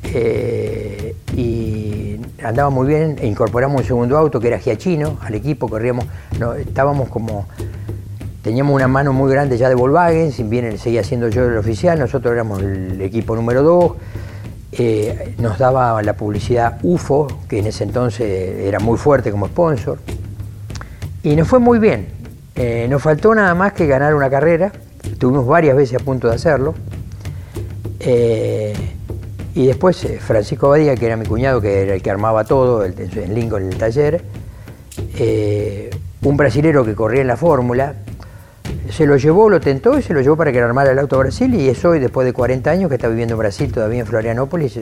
eh, 0.04 1.16
y 1.38 2.20
andaba 2.44 2.70
muy 2.70 2.88
bien, 2.88 3.16
e 3.22 3.28
incorporamos 3.28 3.82
un 3.82 3.88
segundo 3.88 4.18
auto 4.18 4.42
que 4.42 4.48
era 4.48 4.60
Giachino 4.60 5.18
al 5.22 5.34
equipo, 5.34 5.70
corríamos, 5.70 6.04
estábamos 6.60 7.08
como, 7.08 7.46
teníamos 8.42 8.76
una 8.76 8.90
mano 8.90 9.14
muy 9.14 9.32
grande 9.32 9.58
ya 9.58 9.70
de 9.70 9.76
Volkswagen, 9.76 10.34
si 10.34 10.44
bien 10.44 10.78
seguía 10.78 11.06
siendo 11.06 11.30
yo 11.30 11.46
el 11.46 11.58
oficial, 11.58 11.98
nosotros 11.98 12.34
éramos 12.34 12.62
el 12.62 13.02
equipo 13.02 13.34
número 13.34 13.64
2, 13.64 13.92
eh, 14.74 15.36
nos 15.38 15.58
daba 15.58 16.02
la 16.02 16.14
publicidad 16.18 16.80
UFO, 16.84 17.28
que 17.48 17.60
en 17.60 17.68
ese 17.68 17.86
entonces 17.86 18.60
era 18.68 18.80
muy 18.80 18.98
fuerte 18.98 19.32
como 19.32 19.48
sponsor, 19.48 20.00
y 21.24 21.36
nos 21.36 21.48
fue 21.48 21.60
muy 21.60 21.80
bien. 21.80 22.08
Eh, 22.56 22.88
nos 22.90 23.02
faltó 23.02 23.34
nada 23.34 23.56
más 23.56 23.72
que 23.74 23.88
ganar 23.88 24.14
una 24.16 24.30
carrera, 24.30 24.72
estuvimos 25.04 25.48
varias 25.48 25.76
veces 25.76 26.02
a 26.02 26.04
punto 26.04 26.28
de 26.28 26.36
hacerlo. 26.36 26.76
Eh, 28.00 28.74
y 29.56 29.66
después 29.66 30.04
eh, 30.06 30.20
Francisco 30.20 30.70
Badía, 30.70 30.96
que 30.96 31.06
era 31.06 31.18
mi 31.18 31.26
cuñado, 31.26 31.62
que 31.62 31.84
era 31.84 31.94
el 31.96 32.02
que 32.02 32.10
armaba 32.10 32.44
todo 32.44 32.84
el, 32.86 32.96
en 33.00 33.34
Lincoln, 33.34 33.64
en 33.64 33.70
el 33.70 33.78
taller, 33.78 34.24
un 36.22 36.36
brasilero 36.38 36.84
que 36.84 36.96
corría 36.96 37.22
en 37.22 37.28
la 37.28 37.38
fórmula, 37.38 37.96
se 38.90 39.06
lo 39.06 39.16
llevó, 39.18 39.50
lo 39.50 39.62
tentó 39.62 39.98
y 39.98 40.02
se 40.02 40.14
lo 40.14 40.22
llevó 40.22 40.36
para 40.36 40.52
que 40.52 40.60
armara 40.60 40.92
el 40.92 41.00
auto 41.00 41.18
Brasil 41.18 41.54
y 41.56 41.70
es 41.70 41.84
hoy, 41.86 42.00
después 42.00 42.26
de 42.26 42.34
40 42.34 42.70
años, 42.70 42.90
que 42.90 42.96
está 42.96 43.08
viviendo 43.08 43.36
en 43.36 43.40
Brasil, 43.40 43.72
todavía 43.72 44.02
en 44.02 44.06
Florianópolis, 44.06 44.78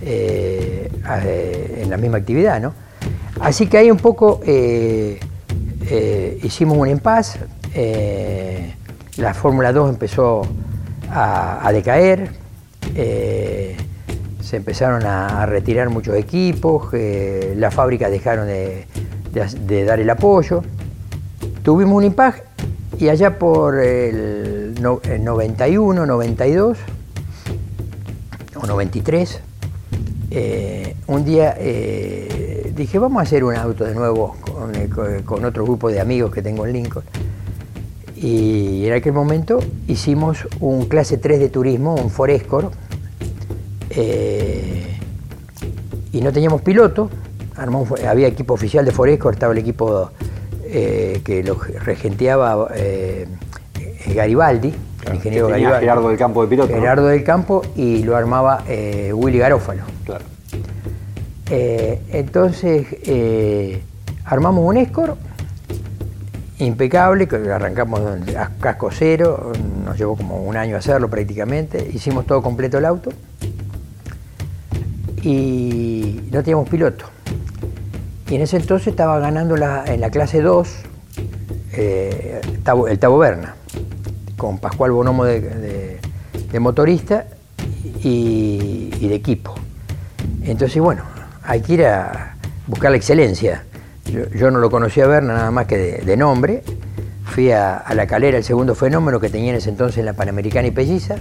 en 0.00 1.90
la 1.90 1.96
misma 1.96 2.18
actividad. 2.18 2.60
¿no? 2.60 2.72
Así 3.40 3.66
que 3.66 3.78
ahí 3.78 3.90
un 3.90 3.98
poco 3.98 4.40
hicimos 6.42 6.78
un 6.78 6.88
impas, 6.88 7.38
la 9.16 9.34
Fórmula 9.34 9.72
2 9.72 9.90
empezó 9.90 10.42
a, 11.10 11.70
decaer, 11.72 12.30
eh, 12.94 13.76
se 14.40 14.56
empezaron 14.56 15.04
a, 15.04 15.46
retirar 15.46 15.90
muchos 15.90 16.16
equipos, 16.16 16.90
las 17.56 17.74
fábricas 17.74 18.10
dejaron 18.10 18.46
de, 18.46 18.86
dar 19.84 20.00
el 20.00 20.10
apoyo. 20.10 20.62
Tuvimos 21.62 21.96
un 21.96 22.04
impact 22.04 22.44
y 22.98 23.08
allá 23.08 23.38
por 23.38 23.78
el, 23.78 24.74
91, 24.80 26.06
92 26.06 26.78
o 28.56 28.66
93, 28.66 29.40
eh, 30.30 30.96
un 31.06 31.24
día 31.24 31.54
eh, 31.58 32.49
dije, 32.80 32.98
vamos 32.98 33.20
a 33.20 33.22
hacer 33.22 33.44
un 33.44 33.54
auto 33.54 33.84
de 33.84 33.94
nuevo 33.94 34.36
con, 34.40 35.22
con 35.24 35.44
otro 35.44 35.64
grupo 35.64 35.90
de 35.90 36.00
amigos 36.00 36.32
que 36.32 36.42
tengo 36.42 36.66
en 36.66 36.72
Lincoln. 36.72 37.04
Y 38.16 38.86
en 38.86 38.92
aquel 38.92 39.12
momento 39.12 39.60
hicimos 39.88 40.46
un 40.60 40.86
clase 40.86 41.16
3 41.16 41.40
de 41.40 41.48
turismo, 41.48 41.94
un 41.94 42.10
Forescore, 42.10 42.68
eh, 43.90 44.98
y 46.12 46.20
no 46.20 46.32
teníamos 46.32 46.60
piloto, 46.62 47.08
había 48.06 48.28
equipo 48.28 48.54
oficial 48.54 48.84
de 48.84 48.92
Forescore, 48.92 49.34
estaba 49.34 49.52
el 49.52 49.58
equipo 49.58 50.10
eh, 50.64 51.22
que 51.24 51.42
lo 51.42 51.54
regenteaba 51.54 52.68
eh, 52.74 53.26
Garibaldi, 54.14 54.74
el 55.06 55.14
ingeniero 55.14 55.48
Garibaldi. 55.48 55.80
Gerardo 55.80 56.08
del 56.08 56.18
Campo 56.18 56.42
de 56.42 56.48
piloto. 56.48 56.74
Gerardo 56.74 57.06
del 57.06 57.24
Campo 57.24 57.62
y 57.74 58.02
lo 58.02 58.16
armaba 58.16 58.64
Willy 59.14 59.38
Garófalo. 59.38 59.99
Claro. 61.50 62.00
entonces 62.12 62.86
armamos 64.24 64.64
un 64.64 64.76
Escort 64.76 65.18
impecable, 66.58 67.26
que 67.26 67.36
arrancamos 67.36 68.00
a 68.36 68.50
casco 68.60 68.90
cero, 68.92 69.52
nos 69.84 69.98
llevó 69.98 70.16
como 70.16 70.42
un 70.44 70.56
año 70.56 70.76
hacerlo 70.76 71.08
prácticamente, 71.08 71.90
hicimos 71.92 72.26
todo 72.26 72.42
completo 72.42 72.78
el 72.78 72.84
auto 72.84 73.10
y 75.22 76.20
no 76.30 76.42
teníamos 76.42 76.68
piloto. 76.68 77.06
Y 78.28 78.36
en 78.36 78.42
ese 78.42 78.58
entonces 78.58 78.88
estaba 78.88 79.18
ganando 79.18 79.56
en 79.56 80.00
la 80.00 80.10
clase 80.10 80.40
2 80.40 80.68
eh, 81.72 82.40
el 82.88 82.98
Tabo 82.98 83.18
Berna, 83.18 83.54
con 84.36 84.58
Pascual 84.58 84.92
Bonomo 84.92 85.24
de, 85.24 85.98
motorista 86.60 87.26
y 88.02 89.08
de 89.08 89.14
equipo. 89.14 89.54
Entonces, 90.42 90.80
bueno, 90.80 91.02
hay 91.50 91.62
que 91.62 91.72
ir 91.72 91.84
a 91.84 92.36
buscar 92.68 92.92
la 92.92 92.96
excelencia. 92.96 93.64
Yo, 94.04 94.52
no 94.52 94.60
lo 94.60 94.70
conocía 94.70 95.04
a 95.04 95.08
Berna 95.08 95.34
nada 95.34 95.50
más 95.50 95.66
que 95.66 95.76
de, 95.76 96.16
nombre. 96.16 96.62
Fui 97.24 97.50
a, 97.50 97.84
La 97.92 98.06
Calera, 98.06 98.38
el 98.38 98.44
segundo 98.44 98.76
fenómeno 98.76 99.18
que 99.18 99.30
tenía 99.30 99.50
en 99.50 99.56
ese 99.56 99.68
entonces 99.68 99.98
en 99.98 100.04
la 100.04 100.12
Panamericana 100.12 100.68
y 100.68 100.70
Pelliza. 100.70 101.16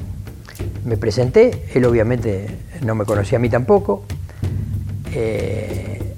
Me 0.86 0.98
presenté, 0.98 1.64
él 1.74 1.84
obviamente 1.84 2.46
no 2.82 2.94
me 2.94 3.06
conocía 3.06 3.40
a 3.40 3.42
mí 3.42 3.50
tampoco. 3.50 4.04
Eh, 5.16 6.14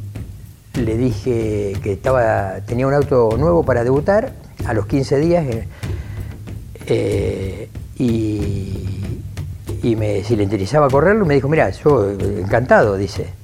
le 0.74 0.98
dije 0.98 1.78
que 1.82 1.94
estaba, 1.94 2.56
tenía 2.66 2.88
un 2.88 2.94
auto 2.94 3.38
nuevo 3.38 3.64
para 3.64 3.86
debutar 3.86 4.34
a 4.66 4.74
los 4.74 4.88
15 4.88 5.20
días 5.20 5.46
eh, 5.46 5.68
eh, 6.88 7.70
y, 7.98 9.96
me, 9.96 10.22
si 10.26 10.36
le 10.36 10.44
interesaba 10.44 10.90
correrlo, 10.90 11.26
me 11.26 11.36
dijo, 11.36 11.48
mira, 11.48 11.70
yo 11.70 12.12
encantado, 12.12 12.98
dice, 12.98 13.41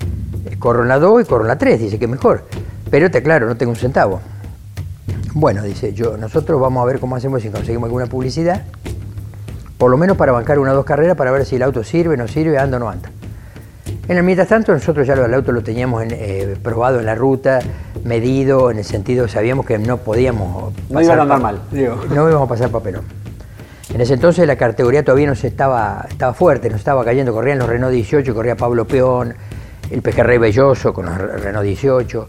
corro 0.60 0.84
en 0.84 0.90
la 0.90 1.00
2 1.00 1.22
y 1.22 1.26
corro 1.26 1.44
en 1.44 1.50
la 1.50 1.58
3, 1.58 1.80
dice 1.80 2.00
que 2.00 2.08
mejor. 2.08 2.46
Pero 2.90 3.12
te 3.12 3.22
claro, 3.22 3.48
no 3.48 3.58
tengo 3.58 3.72
un 3.72 3.76
centavo. 3.76 4.22
Bueno, 5.34 5.62
dice, 5.64 5.94
yo, 5.94 6.18
nosotros 6.18 6.60
vamos 6.60 6.82
a 6.82 6.86
ver 6.86 7.00
cómo 7.00 7.16
hacemos 7.16 7.42
si 7.42 7.50
conseguimos 7.50 7.88
alguna 7.88 8.08
publicidad, 8.08 8.64
por 9.78 9.92
lo 9.92 9.98
menos 9.98 10.18
para 10.18 10.32
bancar 10.32 10.58
una 10.58 10.72
o 10.72 10.76
dos 10.76 10.86
carreras 10.86 11.16
para 11.16 11.32
ver 11.32 11.46
si 11.46 11.58
el 11.58 11.64
auto 11.64 11.84
sirve, 11.84 12.18
no 12.18 12.28
sirve, 12.28 12.58
anda 12.58 12.78
o 12.78 12.80
no 12.80 12.90
anda. 12.90 13.10
En 14.08 14.18
el 14.18 14.24
mientras 14.24 14.48
tanto, 14.48 14.72
nosotros 14.72 15.06
ya 15.06 15.14
el 15.14 15.34
auto 15.34 15.52
lo 15.52 15.62
teníamos 15.62 16.04
eh, 16.10 16.58
probado 16.64 17.00
en 17.00 17.06
la 17.06 17.14
ruta, 17.14 17.60
medido, 18.04 18.72
en 18.72 18.78
el 18.78 18.86
sentido, 18.86 19.28
sabíamos 19.28 19.66
que 19.66 19.78
no 19.78 19.98
podíamos. 19.98 20.74
No 20.90 21.02
iba 21.02 21.14
a 21.14 21.22
andar 21.22 21.42
mal, 21.42 21.62
No 21.72 22.30
íbamos 22.30 22.46
a 22.46 22.50
pasar 22.50 22.70
papelón. 22.70 23.04
En 23.94 24.02
ese 24.02 24.16
entonces 24.16 24.48
la 24.48 24.56
categoría 24.56 25.04
todavía 25.04 25.28
no 25.28 25.36
se 25.36 25.48
estaba, 25.48 26.06
estaba 26.10 26.34
fuerte, 26.34 26.70
no 26.70 26.76
estaba 26.76 27.06
cayendo, 27.06 27.34
corrían 27.34 27.60
los 27.60 27.68
Renault 27.68 27.94
18, 27.94 28.34
corría 28.34 28.56
Pablo 28.56 28.86
Peón, 28.86 29.36
el 29.90 30.02
Pejerrey 30.02 30.38
Belloso 30.38 30.94
con 30.94 31.06
los 31.06 31.18
Renault 31.18 31.66
18. 31.66 32.26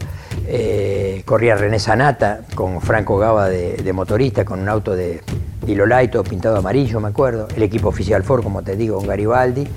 Eh, 0.47 1.21
corría 1.25 1.55
René 1.55 1.79
Sanata 1.79 2.41
con 2.55 2.81
Franco 2.81 3.17
Gava 3.17 3.49
de, 3.49 3.93
motorista, 3.93 4.45
con 4.45 4.59
un 4.59 4.69
auto 4.69 4.95
de 4.95 5.21
Dilolaito 5.65 6.23
pintado 6.23 6.57
amarillo, 6.57 6.99
me 6.99 7.09
acuerdo. 7.09 7.47
El 7.55 7.63
equipo 7.63 7.89
oficial 7.89 8.23
Ford, 8.23 8.43
como 8.43 8.63
te 8.63 8.75
digo, 8.75 8.97
con 8.97 9.07
Garibaldi. 9.07 9.67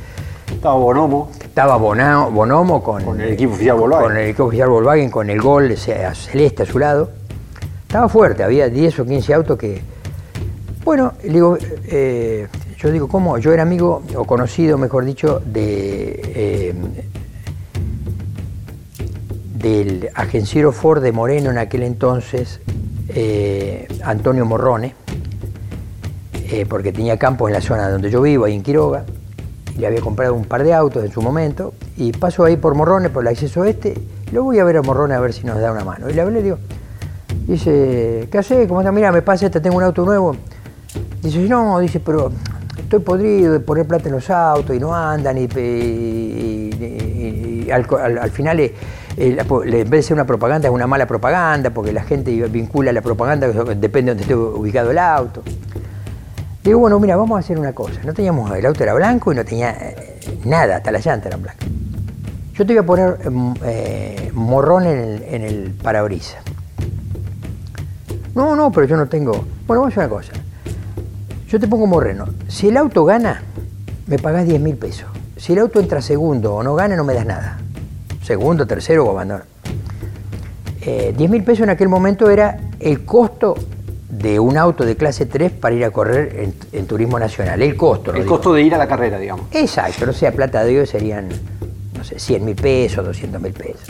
Estaba 0.50 0.74
Bonomo. 0.76 1.30
Estaba 1.42 1.76
Bonomo 1.76 2.82
con, 2.82 3.20
el 3.20 3.32
equipo 3.32 3.54
oficial 3.54 3.76
Volkswagen. 3.76 4.08
Con 4.08 4.16
el 4.16 4.28
equipo 4.28 4.44
oficial 4.44 4.68
Volkswagen, 4.68 5.10
con 5.10 5.30
el 5.30 5.40
gol 5.40 5.76
celeste 5.76 6.62
a 6.62 6.66
su 6.66 6.78
lado. 6.78 7.10
Estaba 7.82 8.08
fuerte, 8.08 8.42
había 8.42 8.68
10 8.68 9.00
o 9.00 9.04
15 9.04 9.34
autos 9.34 9.58
que. 9.58 9.82
Bueno, 10.84 11.12
digo, 11.22 11.58
eh, 11.84 12.48
yo 12.78 12.90
digo, 12.90 13.06
¿cómo? 13.06 13.38
Yo 13.38 13.52
era 13.52 13.62
amigo, 13.62 14.02
o 14.16 14.24
conocido, 14.24 14.78
mejor 14.78 15.04
dicho, 15.04 15.40
de 15.44 16.20
eh, 16.34 16.74
del 19.62 20.10
agenciero 20.14 20.72
Ford 20.72 21.02
de 21.02 21.12
Moreno 21.12 21.50
en 21.50 21.58
aquel 21.58 21.84
entonces, 21.84 22.60
eh, 23.08 23.86
Antonio 24.02 24.44
Morrone, 24.44 24.94
eh, 26.34 26.66
porque 26.68 26.92
tenía 26.92 27.16
campo 27.16 27.48
en 27.48 27.54
la 27.54 27.60
zona 27.60 27.88
donde 27.88 28.10
yo 28.10 28.20
vivo, 28.20 28.44
ahí 28.44 28.54
en 28.54 28.62
Quiroga, 28.62 29.04
y 29.76 29.78
le 29.78 29.86
había 29.86 30.00
comprado 30.00 30.34
un 30.34 30.44
par 30.44 30.64
de 30.64 30.74
autos 30.74 31.04
en 31.04 31.12
su 31.12 31.22
momento, 31.22 31.74
y 31.96 32.10
paso 32.12 32.44
ahí 32.44 32.56
por 32.56 32.74
Morrone, 32.74 33.08
por 33.08 33.22
el 33.22 33.28
acceso 33.28 33.64
este, 33.64 33.94
y 34.26 34.30
luego 34.32 34.46
voy 34.46 34.58
a 34.58 34.64
ver 34.64 34.78
a 34.78 34.82
Morrone 34.82 35.14
a 35.14 35.20
ver 35.20 35.32
si 35.32 35.46
nos 35.46 35.60
da 35.60 35.70
una 35.70 35.84
mano. 35.84 36.10
Y 36.10 36.14
le 36.14 36.20
hablé, 36.20 36.34
le 36.34 36.42
digo, 36.42 36.58
dice, 37.46 38.28
¿qué 38.30 38.38
hace? 38.38 38.66
¿Cómo 38.66 38.80
está? 38.80 38.90
Mira, 38.90 39.12
me 39.12 39.22
pasa 39.22 39.46
este, 39.46 39.60
tengo 39.60 39.76
un 39.76 39.84
auto 39.84 40.04
nuevo. 40.04 40.34
Dice, 41.22 41.38
no, 41.48 41.78
dice, 41.78 42.00
pero 42.00 42.32
estoy 42.76 42.98
podrido 42.98 43.52
de 43.52 43.60
poner 43.60 43.86
plata 43.86 44.08
en 44.08 44.14
los 44.16 44.28
autos 44.28 44.74
y 44.74 44.80
no 44.80 44.92
andan 44.94 45.38
y, 45.38 45.48
al, 47.70 48.30
final 48.30 48.60
en 49.16 49.36
vez 49.36 49.90
de 49.90 50.02
ser 50.02 50.14
una 50.14 50.26
propaganda 50.26 50.68
es 50.68 50.74
una 50.74 50.86
mala 50.86 51.06
propaganda 51.06 51.70
porque 51.70 51.92
la 51.92 52.02
gente 52.02 52.30
vincula 52.48 52.92
la 52.92 53.02
propaganda, 53.02 53.48
depende 53.48 54.14
de 54.14 54.14
donde 54.14 54.22
esté 54.22 54.34
ubicado 54.34 54.90
el 54.90 54.98
auto. 54.98 55.42
Digo, 56.62 56.78
bueno, 56.78 56.98
mira, 57.00 57.16
vamos 57.16 57.36
a 57.36 57.40
hacer 57.40 57.58
una 57.58 57.72
cosa. 57.72 58.00
No 58.04 58.14
teníamos, 58.14 58.50
el 58.56 58.64
auto 58.64 58.82
era 58.82 58.94
blanco 58.94 59.32
y 59.32 59.36
no 59.36 59.44
tenía 59.44 59.72
eh, 59.72 60.38
nada, 60.44 60.76
hasta 60.76 60.92
las 60.92 61.04
llantas 61.04 61.26
eran 61.26 61.42
blancas. 61.42 61.68
Yo 62.54 62.66
te 62.66 62.72
voy 62.72 62.78
a 62.78 62.86
poner 62.86 63.30
mm, 63.30 63.54
eh, 63.64 64.30
morrón 64.34 64.86
en 64.86 64.98
el, 64.98 65.22
en 65.24 65.42
el 65.42 65.70
parabrisas. 65.82 66.42
No, 68.34 68.54
no, 68.54 68.70
pero 68.70 68.86
yo 68.86 68.96
no 68.96 69.08
tengo. 69.08 69.32
Bueno, 69.66 69.82
vamos 69.82 69.86
a 69.86 69.88
hacer 69.88 69.98
una 69.98 70.08
cosa. 70.08 70.32
Yo 71.48 71.58
te 71.58 71.66
pongo 71.66 71.86
morreno. 71.86 72.26
Si 72.48 72.68
el 72.68 72.76
auto 72.76 73.04
gana, 73.04 73.42
me 74.06 74.18
pagás 74.18 74.46
10 74.46 74.60
mil 74.60 74.76
pesos. 74.76 75.08
Si 75.36 75.52
el 75.52 75.58
auto 75.58 75.80
entra 75.80 76.00
segundo 76.00 76.54
o 76.54 76.62
no 76.62 76.74
gana, 76.76 76.94
no 76.96 77.04
me 77.04 77.14
das 77.14 77.26
nada 77.26 77.58
segundo, 78.22 78.66
tercero 78.66 79.04
o 79.04 79.10
abandono. 79.10 79.44
Eh, 80.80 81.14
10 81.16 81.30
mil 81.30 81.44
pesos 81.44 81.62
en 81.62 81.70
aquel 81.70 81.88
momento 81.88 82.28
era 82.28 82.58
el 82.80 83.04
costo 83.04 83.54
de 84.12 84.38
un 84.38 84.58
auto 84.58 84.84
de 84.84 84.96
clase 84.96 85.26
3 85.26 85.52
para 85.52 85.74
ir 85.74 85.84
a 85.84 85.90
correr 85.90 86.52
en, 86.72 86.86
turismo 86.86 87.18
nacional. 87.18 87.62
El 87.62 87.76
costo. 87.76 88.14
El 88.14 88.26
costo 88.26 88.52
de 88.52 88.62
ir 88.62 88.74
a 88.74 88.78
la 88.78 88.86
carrera, 88.86 89.18
digamos. 89.18 89.46
Exacto, 89.52 90.04
no 90.06 90.12
sea 90.12 90.32
plata 90.32 90.64
de 90.64 90.80
hoy 90.80 90.86
serían, 90.86 91.28
no 91.96 92.04
sé, 92.04 92.18
100 92.18 92.44
mil 92.44 92.54
pesos, 92.54 93.04
200 93.04 93.40
mil 93.40 93.52
pesos. 93.52 93.88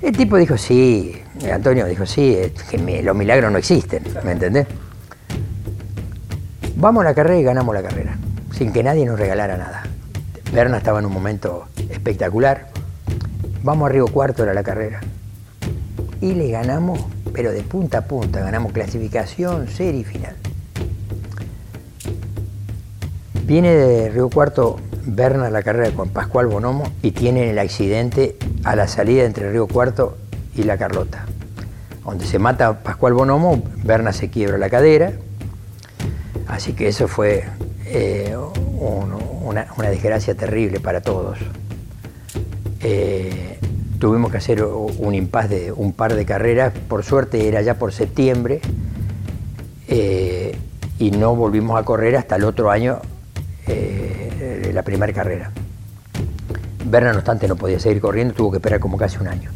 El 0.00 0.16
tipo 0.16 0.36
dijo, 0.36 0.56
sí, 0.56 1.14
Antonio 1.52 1.84
dijo, 1.86 2.06
sí, 2.06 2.36
que 2.70 3.02
los 3.02 3.14
milagros 3.14 3.52
no 3.52 3.58
existen, 3.58 4.02
¿me 4.24 4.32
entendés? 4.32 4.66
Vamos 6.76 7.02
a 7.02 7.04
la 7.04 7.14
carrera 7.14 7.38
y 7.38 7.42
ganamos 7.42 7.74
la 7.74 7.82
carrera, 7.82 8.16
sin 8.50 8.72
que 8.72 8.82
nadie 8.82 9.04
nos 9.04 9.18
regalara 9.18 9.56
nada. 9.56 9.84
Berna 10.52 10.78
estaba 10.78 10.98
en 10.98 11.06
un 11.06 11.12
momento 11.12 11.66
espectacular. 11.90 12.68
Vamos 13.62 13.88
a 13.88 13.92
Río 13.92 14.06
Cuarto, 14.06 14.42
era 14.42 14.54
la 14.54 14.62
carrera. 14.62 15.00
Y 16.20 16.34
le 16.34 16.50
ganamos, 16.50 17.00
pero 17.32 17.52
de 17.52 17.62
punta 17.62 17.98
a 17.98 18.02
punta, 18.02 18.40
ganamos 18.40 18.72
clasificación, 18.72 19.68
serie 19.68 20.00
y 20.00 20.04
final. 20.04 20.36
Viene 23.44 23.74
de 23.74 24.08
Río 24.08 24.30
Cuarto 24.30 24.78
Berna 25.04 25.50
la 25.50 25.62
carrera 25.62 25.90
con 25.90 26.08
Pascual 26.10 26.46
Bonomo 26.46 26.84
y 27.02 27.10
tienen 27.10 27.48
el 27.48 27.58
accidente 27.58 28.36
a 28.64 28.76
la 28.76 28.86
salida 28.86 29.24
entre 29.24 29.50
Río 29.50 29.66
Cuarto 29.66 30.16
y 30.54 30.62
La 30.62 30.78
Carlota. 30.78 31.26
Donde 32.04 32.24
se 32.24 32.38
mata 32.38 32.82
Pascual 32.82 33.12
Bonomo, 33.12 33.62
Berna 33.84 34.12
se 34.12 34.30
quiebra 34.30 34.58
la 34.58 34.70
cadera. 34.70 35.12
Así 36.46 36.72
que 36.72 36.88
eso 36.88 37.08
fue 37.08 37.44
eh, 37.86 38.36
una, 38.80 39.66
desgracia 39.90 40.34
terrible 40.34 40.80
para 40.80 41.00
todos. 41.00 41.38
Eh, 42.82 43.58
tuvimos 43.98 44.30
que 44.30 44.38
hacer 44.38 44.64
un 44.64 45.14
impas 45.14 45.48
de 45.48 45.72
un 45.72 45.92
par 45.92 46.14
de 46.14 46.24
carreras, 46.24 46.72
por 46.88 47.04
suerte 47.04 47.48
era 47.48 47.62
ya 47.62 47.74
por 47.74 47.92
septiembre, 47.92 48.60
eh, 49.88 50.56
y 50.98 51.10
no 51.10 51.36
volvimos 51.36 51.78
a 51.78 51.84
correr 51.84 52.16
hasta 52.16 52.36
el 52.36 52.44
otro 52.44 52.70
año 52.70 53.00
la 54.72 54.82
primera 54.82 55.12
carrera. 55.12 55.50
Berna, 56.84 57.12
no 57.12 57.18
obstante, 57.18 57.46
no 57.48 57.56
podía 57.56 57.78
seguir 57.78 58.00
corriendo, 58.00 58.34
tuvo 58.34 58.50
que 58.50 58.56
esperar 58.56 58.80
como 58.80 58.96
casi 58.96 59.18
un 59.18 59.28
año. 59.28 59.50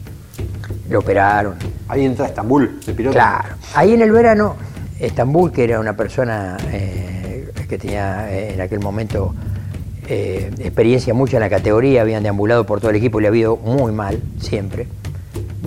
Lo 0.88 1.00
operaron. 1.00 1.54
Ahí 1.88 2.04
entra 2.04 2.26
Estambul, 2.26 2.80
el 2.86 2.94
piloto. 2.94 3.14
Claro. 3.14 3.56
Ahí 3.74 3.92
en 3.92 4.02
el 4.02 4.12
verano, 4.12 4.56
Estambul, 4.98 5.52
que 5.52 5.64
era 5.64 5.80
una 5.80 5.96
persona 5.96 6.56
eh, 6.72 7.50
que 7.68 7.78
tenía 7.78 8.32
eh, 8.32 8.54
en 8.54 8.60
aquel 8.60 8.80
momento 8.80 9.34
eh, 10.08 10.50
experiencia 10.58 11.14
mucha 11.14 11.36
en 11.36 11.42
la 11.42 11.50
categoría, 11.50 12.02
habían 12.02 12.22
deambulado 12.22 12.66
por 12.66 12.80
todo 12.80 12.90
el 12.90 12.96
equipo 12.96 13.18
y 13.18 13.22
le 13.22 13.28
había 13.28 13.40
ido 13.42 13.56
muy 13.56 13.92
mal, 13.92 14.20
siempre. 14.40 14.86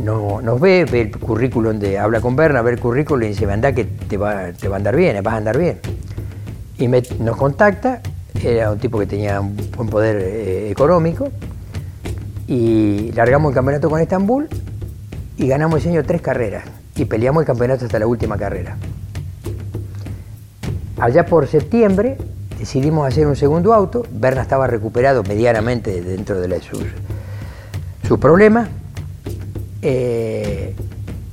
No, 0.04 0.42
nos 0.42 0.60
ve, 0.62 0.86
ve 0.90 1.02
el 1.02 1.18
currículum 1.18 1.80
de, 1.80 1.98
habla 1.98 2.22
con 2.22 2.36
Berna, 2.36 2.62
ve 2.62 2.72
el 2.72 2.80
currículum 2.80 3.24
y 3.24 3.28
dice, 3.30 3.52
anda 3.52 3.74
que 3.74 3.84
te 3.86 4.18
va, 4.18 4.52
te 4.54 4.68
va 4.68 4.76
a 4.76 4.78
andar 4.78 4.96
bien, 4.96 5.22
vas 5.24 5.34
a 5.34 5.38
andar 5.38 5.58
bien. 5.58 5.80
Y 6.78 6.88
nos 6.88 7.36
contacta 7.36 8.02
era 8.44 8.72
un 8.72 8.80
tipo 8.80 9.00
que 9.00 9.06
tenía 9.06 9.42
un 9.42 9.56
buen 9.76 9.90
poder 9.90 10.18
eh, 10.18 10.72
económico 10.72 11.30
y 12.48 13.12
largamos 13.14 13.50
el 13.50 13.56
campeonato 13.56 13.90
con 13.90 14.00
Estambul 14.00 14.48
y 15.38 15.48
ganamos 15.48 15.80
ese 15.80 15.90
año 15.90 16.04
tres 16.04 16.22
carreras 16.22 16.64
y 16.96 17.06
peleamos 17.06 17.42
el 17.42 17.48
campeonato 17.48 17.86
hasta 17.86 18.00
la 18.00 18.08
última 18.08 18.38
carrera. 18.38 18.78
Allá 20.98 21.26
por 21.26 21.48
septiembre 21.48 22.18
decidimos 22.60 23.08
hacer 23.08 23.26
un 23.26 23.38
segundo 23.38 23.74
auto, 23.74 24.06
Berna 24.12 24.42
estaba 24.42 24.68
recuperado 24.68 25.24
medianamente 25.24 26.02
dentro 26.02 26.40
de 26.40 26.62
sus, 26.62 26.84
su 28.06 28.20
problemas 28.20 28.70
eh, 29.82 30.76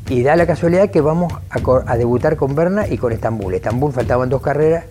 y 0.09 0.23
da 0.23 0.37
la 0.37 0.47
casualidad 0.47 0.91
que 0.91 1.01
vamos 1.01 1.33
a, 1.51 1.97
debutar 1.97 2.37
con 2.37 2.55
Berna 2.55 2.87
y 2.87 2.97
con 2.97 3.13
Estambul. 3.13 3.55
Estambul 3.55 3.93
faltaban 3.93 4.29
dos 4.29 4.41
carreras. 4.41 4.85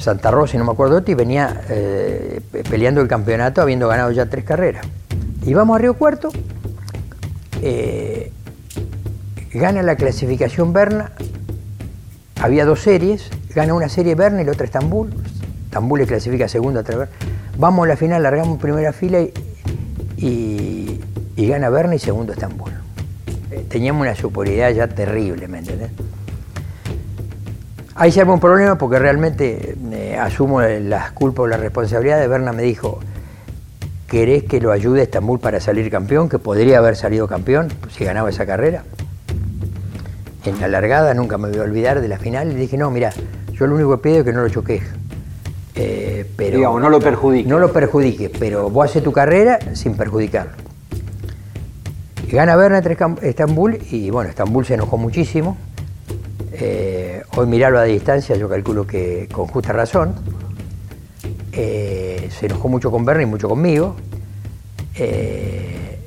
Santa 0.00 0.30
Rosa 0.30 0.56
y 0.56 0.58
no 0.58 0.64
me 0.64 0.72
acuerdo 0.72 1.02
y 1.06 1.14
venía 1.14 1.62
eh, 1.68 2.40
peleando 2.68 3.00
el 3.00 3.08
campeonato 3.08 3.62
habiendo 3.62 3.88
ganado 3.88 4.10
ya 4.10 4.26
tres 4.26 4.44
carreras. 4.44 4.86
Y 5.46 5.54
vamos 5.54 5.76
a 5.76 5.78
Río 5.78 5.94
Cuarto, 5.94 6.30
eh, 7.62 8.32
gana 9.52 9.82
la 9.82 9.96
clasificación 9.96 10.72
Berna, 10.72 11.12
había 12.40 12.66
dos 12.66 12.80
series, 12.80 13.30
gana 13.54 13.74
una 13.74 13.88
serie 13.88 14.14
Berna 14.14 14.42
y 14.42 14.44
la 14.44 14.52
otra 14.52 14.66
Estambul, 14.66 15.10
Estambul 15.66 16.00
le 16.00 16.06
clasifica 16.06 16.48
segunda 16.48 16.80
a 16.80 17.08
Vamos 17.56 17.84
a 17.84 17.88
la 17.88 17.96
final, 17.96 18.22
largamos 18.22 18.58
primera 18.60 18.92
fila 18.92 19.20
y, 20.16 21.00
gana 21.36 21.70
Berna 21.70 21.94
y 21.94 21.98
segundo 21.98 22.32
Estambul. 22.32 22.72
Eh, 23.50 23.64
teníamos 23.68 24.02
una 24.02 24.14
superioridad 24.14 24.70
ya 24.70 24.88
terrible, 24.88 25.46
¿me 25.46 25.58
entendés? 25.58 25.90
Ahí 27.96 28.10
se 28.10 28.24
un 28.24 28.40
problema 28.40 28.76
porque 28.76 28.98
realmente 28.98 29.76
eh, 29.92 30.18
asumo 30.20 30.60
las 30.60 31.12
culpas 31.12 31.44
o 31.44 31.46
la 31.46 31.56
responsabilidad 31.56 32.18
de 32.18 32.26
Berna 32.26 32.52
me 32.52 32.62
dijo, 32.62 32.98
¿querés 34.08 34.42
que 34.42 34.60
lo 34.60 34.72
ayude 34.72 35.02
Estambul 35.02 35.38
para 35.38 35.60
salir 35.60 35.90
campeón? 35.92 36.28
Que 36.28 36.40
podría 36.40 36.78
haber 36.78 36.96
salido 36.96 37.28
campeón 37.28 37.68
si 37.96 38.04
ganaba 38.04 38.30
esa 38.30 38.46
carrera. 38.46 38.82
En 40.44 40.60
la 40.60 40.66
largada 40.66 41.14
nunca 41.14 41.38
me 41.38 41.48
voy 41.48 41.58
a 41.58 41.62
olvidar 41.62 42.00
de 42.00 42.08
la 42.08 42.18
final 42.18 42.50
y 42.50 42.54
dije, 42.54 42.76
no, 42.76 42.90
mira, 42.90 43.12
yo 43.58 43.66
lo 43.66 43.74
único 43.74 43.90
que 43.92 44.02
pido 44.02 44.18
es 44.18 44.24
que 44.24 44.32
no 44.32 44.42
lo 44.42 44.48
choques. 44.48 44.82
Eh, 45.76 46.30
pero, 46.36 46.56
Digamos, 46.58 46.80
no 46.80 46.88
lo 46.88 47.00
perjudique. 47.00 47.48
No 47.48 47.58
lo 47.58 47.72
perjudique, 47.72 48.30
pero 48.30 48.70
vos 48.70 48.90
haces 48.90 49.02
tu 49.02 49.12
carrera 49.12 49.58
sin 49.74 49.96
perjudicarlo. 49.96 50.52
Gana 52.30 52.56
Berna 52.56 52.82
Estambul 53.22 53.78
y 53.90 54.10
bueno, 54.10 54.30
Estambul 54.30 54.64
se 54.64 54.74
enojó 54.74 54.96
muchísimo. 54.96 55.56
Eh, 56.52 57.22
Hoy 57.36 57.46
mirarlo 57.46 57.78
a 57.78 57.84
distancia, 57.84 58.36
yo 58.36 58.48
calculo 58.48 58.86
que 58.86 59.28
con 59.30 59.46
justa 59.46 59.72
razón. 59.72 60.14
Eh, 61.52 62.28
se 62.36 62.46
enojó 62.46 62.68
mucho 62.68 62.90
con 62.90 63.04
Bernie 63.04 63.26
y 63.26 63.30
mucho 63.30 63.48
conmigo. 63.48 63.96
Eh, 64.96 65.98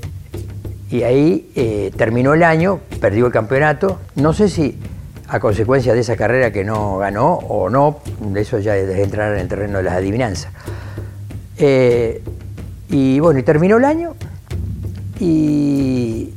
y 0.90 1.04
ahí 1.04 1.92
terminó 1.98 2.34
el 2.34 2.44
año, 2.44 2.80
perdió 3.02 3.26
el 3.26 3.32
campeonato. 3.32 4.00
No 4.16 4.34
sé 4.34 4.48
si 4.50 4.80
a 5.28 5.40
consecuencia 5.40 5.94
de 5.94 6.00
esa 6.00 6.16
carrera 6.16 6.52
que 6.52 6.63
no 6.63 6.98
ganó 6.98 7.34
o 7.34 7.70
no, 7.70 8.00
eso 8.36 8.60
ya 8.60 8.76
es 8.78 8.90
entrar 9.00 9.34
en 9.34 9.40
el 9.40 9.48
terreno 9.48 9.78
de 9.78 9.84
las 9.84 9.94
adivinanzas. 9.96 10.52
y 12.90 13.20
bueno, 13.20 13.40
y 13.40 13.44
terminó 13.44 13.78
el 13.78 13.86
año 13.86 14.13
y 15.20 16.34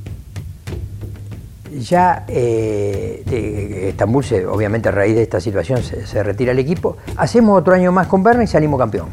ya 1.78 2.24
eh, 2.28 3.88
Estambul, 3.88 4.24
se, 4.24 4.46
obviamente 4.46 4.88
a 4.88 4.92
raíz 4.92 5.14
de 5.14 5.22
esta 5.22 5.40
situación, 5.40 5.82
se, 5.82 6.22
retira 6.22 6.52
el 6.52 6.58
equipo. 6.58 6.96
Hacemos 7.16 7.58
otro 7.58 7.74
año 7.74 7.92
más 7.92 8.06
con 8.06 8.22
Berna 8.22 8.44
y 8.44 8.46
salimos 8.46 8.78
campeón, 8.78 9.08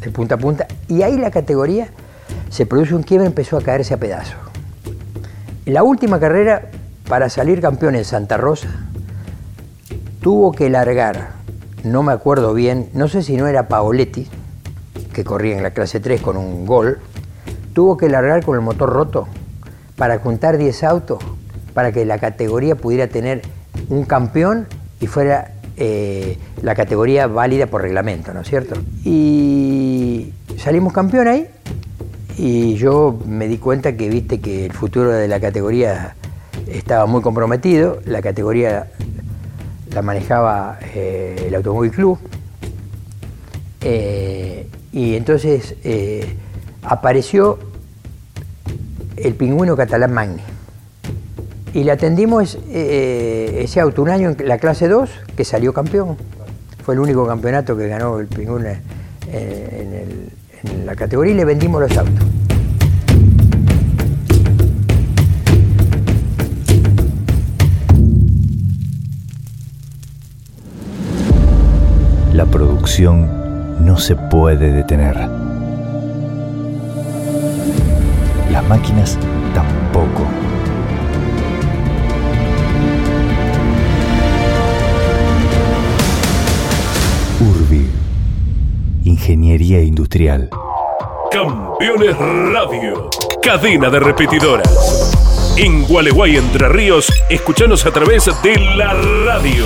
de 0.00 0.10
punta 0.10 0.36
a 0.36 0.38
punta. 0.38 0.66
Y 0.88 1.02
ahí 1.02 1.16
la 1.16 1.30
categoría 1.30 1.88
se 2.50 2.66
produce 2.66 2.94
un 2.94 3.02
quiebre, 3.02 3.26
empezó 3.26 3.56
a 3.56 3.62
caerse 3.62 3.94
a 3.94 3.98
pedazos. 3.98 4.36
La 5.64 5.82
última 5.82 6.20
carrera, 6.20 6.70
para 7.08 7.28
salir 7.28 7.60
campeón 7.60 7.96
en 7.96 8.04
Santa 8.04 8.36
Rosa, 8.36 8.68
tuvo 10.26 10.50
que 10.50 10.68
largar, 10.70 11.34
no 11.84 12.02
me 12.02 12.10
acuerdo 12.10 12.52
bien, 12.52 12.88
no 12.94 13.06
sé 13.06 13.22
si 13.22 13.36
no 13.36 13.46
era 13.46 13.68
Paoletti, 13.68 14.26
que 15.12 15.22
corría 15.22 15.56
en 15.56 15.62
la 15.62 15.70
clase 15.70 16.00
3 16.00 16.20
con 16.20 16.36
un 16.36 16.66
gol, 16.66 16.98
tuvo 17.74 17.96
que 17.96 18.08
largar 18.08 18.44
con 18.44 18.56
el 18.56 18.60
motor 18.60 18.90
roto 18.90 19.28
para 19.94 20.18
juntar 20.18 20.58
10 20.58 20.82
autos 20.82 21.20
para 21.74 21.92
que 21.92 22.04
la 22.04 22.18
categoría 22.18 22.74
pudiera 22.74 23.06
tener 23.06 23.42
un 23.88 24.04
campeón 24.04 24.66
y 25.00 25.06
fuera 25.06 25.52
eh, 25.76 26.36
la 26.60 26.74
categoría 26.74 27.28
válida 27.28 27.68
por 27.68 27.82
reglamento, 27.82 28.34
¿no 28.34 28.40
es 28.40 28.48
cierto? 28.48 28.74
Y 29.04 30.32
salimos 30.58 30.92
campeón 30.92 31.28
ahí 31.28 31.46
y 32.36 32.74
yo 32.74 33.16
me 33.26 33.46
di 33.46 33.58
cuenta 33.58 33.96
que 33.96 34.08
viste 34.08 34.40
que 34.40 34.66
el 34.66 34.72
futuro 34.72 35.12
de 35.12 35.28
la 35.28 35.38
categoría 35.38 36.16
estaba 36.66 37.06
muy 37.06 37.22
comprometido, 37.22 38.00
la 38.06 38.22
categoría 38.22 38.88
la 39.96 40.02
manejaba 40.02 40.78
eh, 40.94 41.46
el 41.46 41.54
Automóvil 41.54 41.90
Club 41.90 42.18
eh, 43.80 44.68
y 44.92 45.14
entonces 45.14 45.74
apareció 46.82 47.58
el 49.16 49.34
pingüino 49.34 49.74
catalán 49.74 50.12
Magni 50.12 50.42
y 51.72 51.84
le 51.84 51.92
atendimos 51.92 52.58
eh, 52.68 53.62
ese 53.64 53.80
auto 53.80 54.02
un 54.02 54.10
año 54.10 54.36
en 54.38 54.48
la 54.48 54.58
clase 54.58 54.86
2, 54.86 55.08
que 55.34 55.44
salió 55.44 55.72
campeón. 55.72 56.16
Fue 56.84 56.94
el 56.94 57.00
único 57.00 57.26
campeonato 57.26 57.74
que 57.76 57.88
ganó 57.88 58.18
el 58.18 58.26
Pingún 58.26 58.66
en, 58.66 60.30
la 60.84 60.94
categoría 60.94 61.32
y 61.32 61.36
le 61.36 61.44
vendimos 61.44 61.80
los 61.80 61.96
autos. 61.96 62.24
No 72.98 73.98
se 73.98 74.16
puede 74.16 74.72
detener. 74.72 75.16
Las 78.50 78.66
máquinas 78.68 79.18
tampoco. 79.54 80.26
Ingeniería 89.04 89.82
Industrial. 89.82 90.48
Campeones 91.30 92.16
Radio, 92.16 93.10
cadena 93.42 93.90
de 93.90 94.00
repetidoras. 94.00 95.54
En 95.58 95.84
Gualeguay, 95.84 96.36
Entre 96.36 96.68
Ríos, 96.68 97.12
escuchanos 97.28 97.84
a 97.84 97.90
través 97.90 98.30
de 98.42 98.56
la 98.76 98.94
radio. 99.26 99.64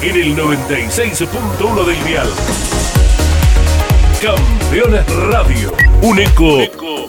En 0.00 0.14
el 0.14 0.36
96.1 0.36 1.84
del 1.84 2.04
dial. 2.04 2.28
Campeones 4.22 5.04
Radio, 5.26 5.72
un 6.02 6.20
eco 6.20 6.60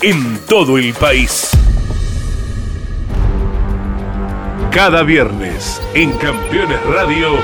en 0.02 0.40
todo 0.48 0.76
el 0.80 0.96
país. 0.96 1.52
Cada 4.72 5.04
viernes 5.04 5.80
en 5.94 6.12
Campeones 6.14 6.84
Radio, 6.88 7.36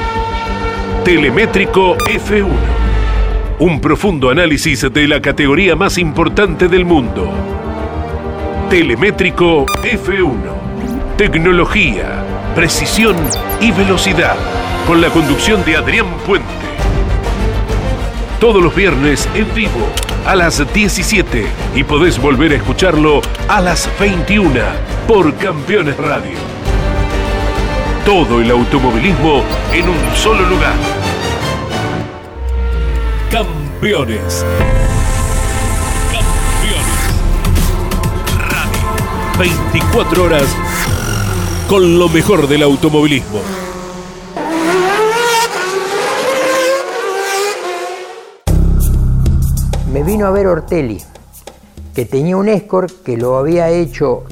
Telemétrico 1.03 1.95
F1. 1.95 2.49
Un 3.60 3.79
profundo 3.79 4.31
análisis 4.31 4.91
de 4.91 5.08
la 5.08 5.21
categoría 5.21 5.75
más 5.75 5.99
importante 5.99 6.67
del 6.67 6.86
mundo. 6.86 7.31
Telemétrico 8.71 9.67
F1. 9.84 11.17
Tecnología, 11.17 12.23
precisión 12.55 13.15
y 13.62 13.71
velocidad. 13.71 14.64
Con 14.88 15.02
la 15.02 15.10
conducción 15.10 15.65
de 15.65 15.78
Adrián 15.78 16.06
Puente. 16.28 16.48
Todos 18.39 18.62
los 18.62 18.76
viernes 18.76 19.28
en 19.34 19.52
vivo 19.56 19.89
a 20.28 20.36
las 20.36 20.62
17 20.74 21.48
y 21.74 21.84
podés 21.84 22.19
volver 22.19 22.52
a 22.52 22.56
escucharlo 22.58 23.21
a 23.48 23.62
las 23.62 23.89
21 24.00 24.54
por 25.08 25.34
Campeones 25.38 25.98
Radio. 25.98 26.38
Todo 28.06 28.41
el 28.41 28.52
automovilismo 28.52 29.43
en 29.74 29.89
un 29.89 30.15
solo 30.15 30.48
lugar. 30.48 30.76
Campeones. 33.32 34.45
Campeones. 36.12 36.86
Radio. 38.38 39.39
24 39.39 40.24
horas 40.24 40.56
con 41.67 41.98
lo 41.98 42.08
mejor 42.08 42.48
del 42.48 42.62
automovilismo. 42.62 43.64
Vino 50.06 50.28
a 50.28 50.32
ver 50.32 50.48
Ortelli, 50.48 51.02
que 51.94 52.06
tenía 52.06 52.38
un 52.38 52.48
Escort 52.50 53.04
que 53.04 53.18
lo 53.18 53.38
había 53.38 53.70
hecho 53.70 54.24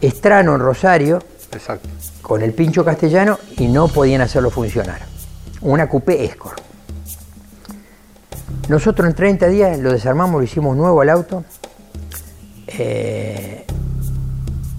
Estrano 0.00 0.54
en 0.54 0.60
Rosario 0.60 1.18
Exacto. 1.52 1.88
con 2.22 2.42
el 2.42 2.52
pincho 2.52 2.84
castellano 2.84 3.38
y 3.56 3.68
no 3.68 3.88
podían 3.88 4.20
hacerlo 4.20 4.50
funcionar. 4.50 5.00
Una 5.62 5.88
coupé 5.88 6.24
Escort. 6.24 6.60
Nosotros 8.68 9.08
en 9.08 9.14
30 9.14 9.46
días 9.48 9.78
lo 9.78 9.92
desarmamos, 9.92 10.40
lo 10.40 10.44
hicimos 10.44 10.76
nuevo 10.76 11.00
al 11.00 11.08
auto 11.10 11.44
eh, 12.66 13.64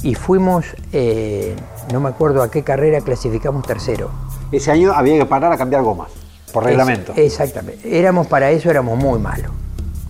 y 0.04 0.14
fuimos, 0.16 0.66
eh, 0.92 1.56
no 1.94 2.00
me 2.02 2.10
acuerdo 2.10 2.44
a 2.44 2.52
qué 2.52 2.64
carrera 2.64 3.00
clasificamos 3.02 3.66
tercero. 3.66 4.12
Ese 4.52 4.72
año 4.72 4.92
había 4.94 5.18
que 5.18 5.26
parar 5.26 5.52
a 5.54 5.58
cambiar 5.58 5.84
gomas, 5.84 6.10
por 6.52 6.64
reglamento. 6.66 7.14
Es- 7.14 7.34
exactamente. 7.34 7.98
Éramos 7.98 8.28
para 8.28 8.52
eso, 8.52 8.70
éramos 8.70 8.98
muy 8.98 9.20
malos. 9.20 9.52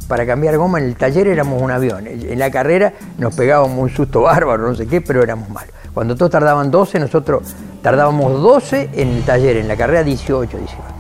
Para 0.08 0.26
cambiar 0.26 0.58
goma 0.58 0.80
en 0.80 0.86
el 0.86 0.96
taller 0.96 1.28
éramos 1.28 1.62
un 1.62 1.70
avión. 1.72 2.08
En 2.08 2.40
la 2.40 2.50
carrera 2.50 2.94
nos 3.18 3.36
pegábamos 3.36 3.78
un 3.78 3.90
susto 3.90 4.22
bárbaro, 4.22 4.68
no 4.70 4.76
sé 4.76 4.88
qué, 4.88 5.02
pero 5.02 5.22
éramos 5.22 5.50
malos. 5.50 5.74
Cuando 5.94 6.16
todos 6.16 6.32
tardaban 6.32 6.72
12, 6.72 7.00
nosotros 7.00 7.44
tardábamos 7.82 8.42
12 8.42 8.90
en 8.94 9.08
el 9.10 9.24
taller, 9.24 9.58
en 9.58 9.68
la 9.68 9.76
carrera 9.76 10.04
18, 10.04 10.58
19. 10.58 10.92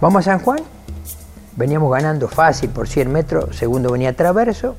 Vamos 0.00 0.20
a 0.26 0.30
San 0.32 0.38
Juan, 0.40 0.60
veníamos 1.56 1.92
ganando 1.92 2.28
fácil 2.28 2.70
por 2.70 2.88
100 2.88 3.12
metros, 3.12 3.56
segundo 3.56 3.90
venía 3.92 4.14
Traverso, 4.16 4.76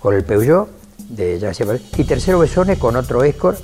con 0.00 0.14
el 0.14 0.24
Peugeot, 0.24 0.68
de 1.10 1.38
ya 1.38 1.52
y 1.96 2.04
tercero 2.04 2.38
Besones 2.38 2.78
con 2.78 2.96
otro 2.96 3.22
Escort. 3.22 3.58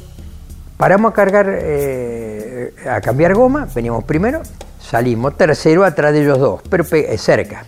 Paramos 0.76 1.12
a 1.12 1.14
cargar, 1.14 1.46
eh, 1.50 2.74
a 2.90 3.00
cambiar 3.00 3.34
goma, 3.34 3.66
veníamos 3.74 4.04
primero, 4.04 4.42
salimos 4.80 5.36
tercero 5.36 5.84
atrás 5.84 6.12
de 6.12 6.22
ellos 6.22 6.38
dos, 6.38 6.60
pero 6.68 6.84
pe- 6.84 7.12
eh, 7.12 7.18
cerca. 7.18 7.64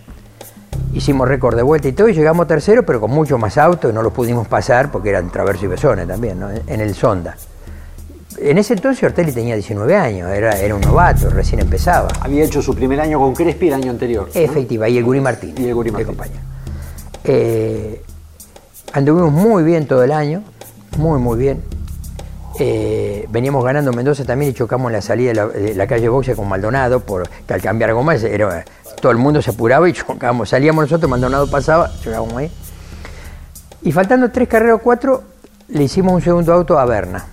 Hicimos 0.93 1.27
récord 1.27 1.55
de 1.55 1.61
vuelta 1.61 1.87
y 1.87 1.91
todo, 1.91 2.09
y 2.09 2.13
llegamos 2.13 2.47
tercero, 2.47 2.83
pero 2.83 2.99
con 2.99 3.11
mucho 3.11 3.37
más 3.37 3.57
autos, 3.57 3.91
y 3.91 3.93
no 3.93 4.01
los 4.01 4.11
pudimos 4.11 4.47
pasar 4.47 4.91
porque 4.91 5.09
eran 5.09 5.29
Traverso 5.29 5.65
y 5.65 5.67
Besones 5.67 6.07
también, 6.07 6.39
¿no? 6.39 6.49
en 6.49 6.81
el 6.81 6.95
Sonda. 6.95 7.35
En 8.41 8.57
ese 8.57 8.73
entonces 8.73 9.03
Ortelli 9.03 9.31
tenía 9.31 9.55
19 9.55 9.95
años, 9.95 10.29
era, 10.29 10.57
era 10.57 10.73
un 10.73 10.81
novato, 10.81 11.29
recién 11.29 11.61
empezaba. 11.61 12.07
Había 12.21 12.43
hecho 12.45 12.61
su 12.61 12.73
primer 12.73 12.99
año 13.01 13.19
con 13.19 13.35
Crespi 13.35 13.67
el 13.67 13.73
año 13.73 13.91
anterior. 13.91 14.29
¿no? 14.33 14.41
Efectiva, 14.41 14.87
y 14.87 14.97
el 14.97 15.03
Guri 15.03 15.19
Martín. 15.19 15.53
Y 15.57 15.67
el 15.67 15.75
Guri 15.75 15.89
de 15.89 15.93
Martín. 15.93 16.07
compañero. 16.07 16.41
Eh, 17.23 18.01
anduvimos 18.93 19.31
muy 19.31 19.63
bien 19.63 19.87
todo 19.87 20.03
el 20.03 20.11
año, 20.11 20.43
muy, 20.97 21.19
muy 21.19 21.37
bien. 21.37 21.61
Eh, 22.59 23.25
veníamos 23.29 23.63
ganando 23.63 23.91
en 23.91 23.97
Mendoza 23.97 24.25
también 24.25 24.51
y 24.51 24.53
chocamos 24.53 24.89
en 24.89 24.93
la 24.93 25.01
salida 25.01 25.29
de 25.29 25.35
la, 25.35 25.47
de 25.47 25.75
la 25.75 25.87
calle 25.87 26.09
Boxe 26.09 26.35
con 26.35 26.47
Maldonado, 26.47 27.01
porque 27.01 27.53
al 27.53 27.61
cambiar 27.61 27.93
gomas 27.93 28.23
era, 28.23 28.65
todo 28.99 29.11
el 29.11 29.17
mundo 29.17 29.41
se 29.41 29.51
apuraba 29.51 29.87
y 29.89 29.93
chocábamos. 29.93 30.49
Salíamos 30.49 30.83
nosotros, 30.83 31.09
Maldonado 31.09 31.49
pasaba, 31.49 31.91
chocábamos 32.01 32.35
ahí. 32.35 32.51
Y 33.81 33.91
faltando 33.91 34.29
tres 34.29 34.47
carreras 34.47 34.75
o 34.75 34.79
cuatro, 34.79 35.23
le 35.69 35.83
hicimos 35.83 36.13
un 36.13 36.21
segundo 36.21 36.53
auto 36.53 36.77
a 36.77 36.85
Berna, 36.85 37.25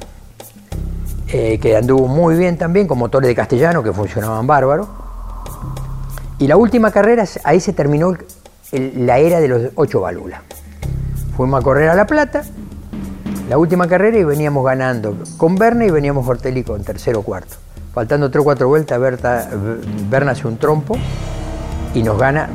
eh, 1.28 1.58
que 1.58 1.76
anduvo 1.76 2.06
muy 2.06 2.36
bien 2.36 2.56
también, 2.56 2.86
con 2.86 2.98
motores 2.98 3.28
de 3.28 3.34
castellano 3.34 3.82
que 3.82 3.92
funcionaban 3.92 4.46
bárbaro. 4.46 4.88
Y 6.38 6.46
la 6.46 6.56
última 6.56 6.90
carrera, 6.90 7.24
ahí 7.44 7.60
se 7.60 7.72
terminó 7.72 8.14
la 8.72 9.18
era 9.18 9.40
de 9.40 9.48
los 9.48 9.62
ocho 9.74 10.00
válvulas. 10.00 10.40
Fuimos 11.36 11.60
a 11.60 11.64
correr 11.64 11.88
a 11.88 11.94
La 11.94 12.06
Plata, 12.06 12.44
la 13.48 13.58
última 13.58 13.88
carrera 13.88 14.18
y 14.18 14.24
veníamos 14.24 14.64
ganando 14.64 15.16
con 15.36 15.56
Berna 15.56 15.86
y 15.86 15.90
veníamos 15.90 16.26
Ortelli 16.26 16.62
con 16.62 16.82
tercero 16.84 17.20
o 17.20 17.22
cuarto. 17.22 17.56
Faltando 17.94 18.30
tres 18.30 18.42
o 18.42 18.44
cuatro 18.44 18.68
vueltas, 18.68 19.00
Berta, 19.00 19.48
Berna 20.10 20.32
hace 20.32 20.46
un 20.46 20.58
trompo 20.58 20.98
y 21.96 22.02
nos 22.02 22.18
gana, 22.18 22.50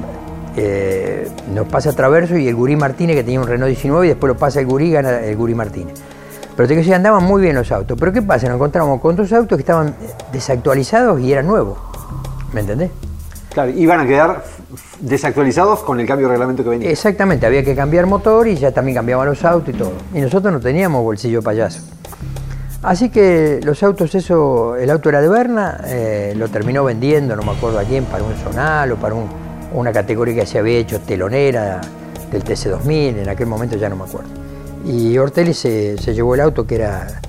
eh, 0.55 1.27
nos 1.51 1.67
pasa 1.67 1.93
Traverso 1.93 2.37
y 2.37 2.47
el 2.47 2.53
Gurí 2.53 2.75
Martínez 2.75 3.15
que 3.15 3.23
tenía 3.23 3.39
un 3.39 3.47
Renault 3.47 3.69
19 3.69 4.05
y 4.05 4.09
después 4.09 4.31
lo 4.31 4.37
pasa 4.37 4.59
el 4.59 4.67
Gurí 4.67 4.89
y 4.89 4.91
gana 4.91 5.19
el 5.19 5.35
Gurí 5.35 5.55
Martínez. 5.55 5.95
Pero 6.55 6.67
te 6.67 6.75
que 6.75 6.81
decir, 6.81 6.93
andaban 6.93 7.23
muy 7.23 7.41
bien 7.41 7.55
los 7.55 7.71
autos. 7.71 7.97
Pero 7.99 8.13
¿qué 8.13 8.21
pasa? 8.21 8.47
Nos 8.47 8.57
encontramos 8.57 9.01
con 9.01 9.15
dos 9.15 9.33
autos 9.33 9.57
que 9.57 9.61
estaban 9.61 9.95
desactualizados 10.31 11.19
y 11.21 11.33
eran 11.33 11.47
nuevos. 11.47 11.79
¿Me 12.53 12.61
entendés? 12.61 12.91
Claro, 13.51 13.71
iban 13.71 13.99
a 14.01 14.05
quedar 14.05 14.43
desactualizados 14.99 15.79
con 15.79 15.99
el 15.99 16.05
cambio 16.05 16.27
de 16.27 16.33
reglamento 16.33 16.63
que 16.63 16.69
venía. 16.69 16.91
Exactamente, 16.91 17.47
había 17.47 17.63
que 17.63 17.75
cambiar 17.75 18.05
motor 18.05 18.47
y 18.47 18.55
ya 18.57 18.71
también 18.71 18.95
cambiaban 18.95 19.27
los 19.27 19.43
autos 19.43 19.73
y 19.73 19.77
todo. 19.77 19.93
Y 20.13 20.21
nosotros 20.21 20.53
no 20.53 20.59
teníamos 20.59 21.03
bolsillo 21.03 21.41
payaso. 21.41 21.81
Así 22.83 23.09
que 23.09 23.59
los 23.63 23.83
autos, 23.83 24.15
eso, 24.15 24.75
el 24.75 24.89
auto 24.89 25.09
era 25.09 25.21
de 25.21 25.29
Berna, 25.29 25.81
eh, 25.85 26.33
lo 26.35 26.47
terminó 26.49 26.83
vendiendo, 26.83 27.35
no 27.35 27.43
me 27.43 27.51
acuerdo 27.51 27.77
a 27.79 27.83
quién, 27.83 28.05
para 28.05 28.23
un 28.23 28.33
zonal 28.35 28.91
o 28.93 28.95
para 28.95 29.13
un- 29.13 29.29
una 29.73 29.91
categoría 29.91 30.33
que 30.35 30.45
se 30.47 30.57
había 30.57 30.79
hecho 30.79 30.99
telonera 30.99 31.79
del 32.31 32.43
TC2000, 32.43 33.19
en 33.19 33.29
aquel 33.29 33.45
momento 33.45 33.75
ya 33.77 33.87
no 33.87 33.95
me 33.97 34.05
acuerdo. 34.05 34.29
Y 34.85 35.15
Ortelli 35.19 35.53
se, 35.53 35.95
se 35.99 36.13
llevó 36.15 36.33
el 36.33 36.41
auto 36.41 36.65
que 36.65 36.75
era, 36.75 37.21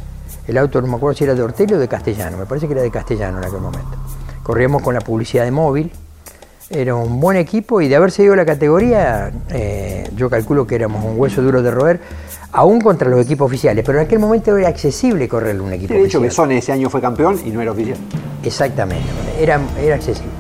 el 0.49 0.57
auto 0.57 0.81
no 0.81 0.87
me 0.87 0.97
acuerdo 0.97 1.19
si 1.19 1.25
era 1.25 1.35
de 1.35 1.43
Ortelli 1.43 1.75
o 1.75 1.79
de 1.79 1.87
Castellano, 1.89 2.39
me 2.39 2.47
parece 2.47 2.67
que 2.67 2.73
era 2.73 2.83
de 2.83 2.91
Castellano 2.91 3.37
en 3.39 3.45
aquel 3.45 3.61
momento. 3.61 3.91
Corríamos 4.43 4.81
con 4.83 4.95
la 4.95 5.01
publicidad 5.03 5.45
de 5.45 5.51
móvil, 5.51 5.93
era 6.73 6.95
un 6.95 7.21
buen 7.21 7.37
equipo 7.37 7.81
y 7.81 7.89
de 7.89 7.97
haber 7.97 8.11
seguido 8.11 8.35
la 8.35 8.47
categoría, 8.47 9.31
eh, 9.51 10.09
yo 10.17 10.31
calculo 10.31 10.67
que 10.67 10.75
éramos 10.75 11.05
un 11.05 11.19
hueso 11.19 11.43
duro 11.43 11.63
de 11.63 11.71
roer, 11.71 12.01
aún 12.53 12.81
contra 12.81 13.09
los 13.09 13.21
equipos 13.25 13.47
oficiales, 13.47 13.85
pero 13.85 13.99
en 13.99 14.07
aquel 14.07 14.19
momento 14.19 14.57
era 14.57 14.69
accesible 14.69 15.29
correr 15.29 15.61
un 15.61 15.73
equipo 15.73 15.95
Sí, 15.95 16.01
de 16.01 16.07
hecho. 16.07 16.21
Besone 16.21 16.59
ese 16.59 16.73
año 16.73 16.89
fue 16.89 17.01
campeón 17.01 17.39
y 17.45 17.51
no 17.51 17.61
era 17.61 17.73
oficial. 17.73 17.99
Exactamente, 18.43 19.07
era, 19.39 19.61
era 19.81 19.97
accesible. 19.97 20.31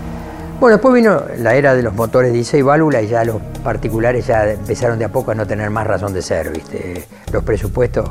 Bueno, 0.58 0.76
después 0.76 0.94
vino 0.94 1.22
la 1.38 1.54
era 1.54 1.74
de 1.74 1.82
los 1.82 1.92
motores 1.92 2.32
16 2.32 2.64
válvulas 2.64 3.02
y 3.02 3.08
ya 3.08 3.24
los 3.24 3.42
particulares 3.64 4.26
ya 4.26 4.48
empezaron 4.48 4.98
de 4.98 5.04
a 5.04 5.08
poco 5.10 5.32
a 5.32 5.34
no 5.34 5.46
tener 5.46 5.70
más 5.70 5.86
razón 5.86 6.14
de 6.14 6.22
ser, 6.22 6.50
¿viste? 6.50 7.04
Los 7.32 7.42
presupuestos 7.42 8.08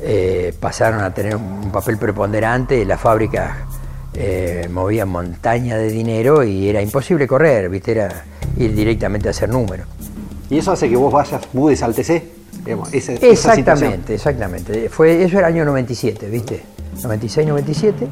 eh, 0.00 0.54
pasaron 0.60 1.00
a 1.00 1.12
tener 1.12 1.34
un 1.34 1.72
papel 1.72 1.98
preponderante, 1.98 2.84
las 2.84 3.00
fábricas 3.00 3.50
eh, 4.16 4.68
movían 4.70 5.08
montaña 5.08 5.76
de 5.76 5.88
dinero 5.90 6.42
y 6.42 6.68
era 6.68 6.80
imposible 6.82 7.26
correr, 7.26 7.68
¿viste? 7.68 7.92
Era 7.92 8.24
ir 8.56 8.74
directamente 8.74 9.28
a 9.28 9.30
hacer 9.30 9.48
números. 9.48 9.86
Y 10.48 10.58
eso 10.58 10.72
hace 10.72 10.88
que 10.88 10.96
vos 10.96 11.12
vayas, 11.12 11.42
mudes 11.52 11.82
al 11.82 11.94
TC. 11.94 12.22
digamos, 12.64 12.92
esa- 12.92 13.12
esa 13.12 13.20
situación. 13.54 13.92
Exactamente, 13.92 14.14
exactamente. 14.14 14.88
Fue, 14.88 15.22
eso 15.22 15.38
era 15.38 15.48
el 15.48 15.54
año 15.54 15.64
97, 15.66 16.28
¿viste? 16.28 16.62
96, 17.02 17.46
97. 17.46 18.08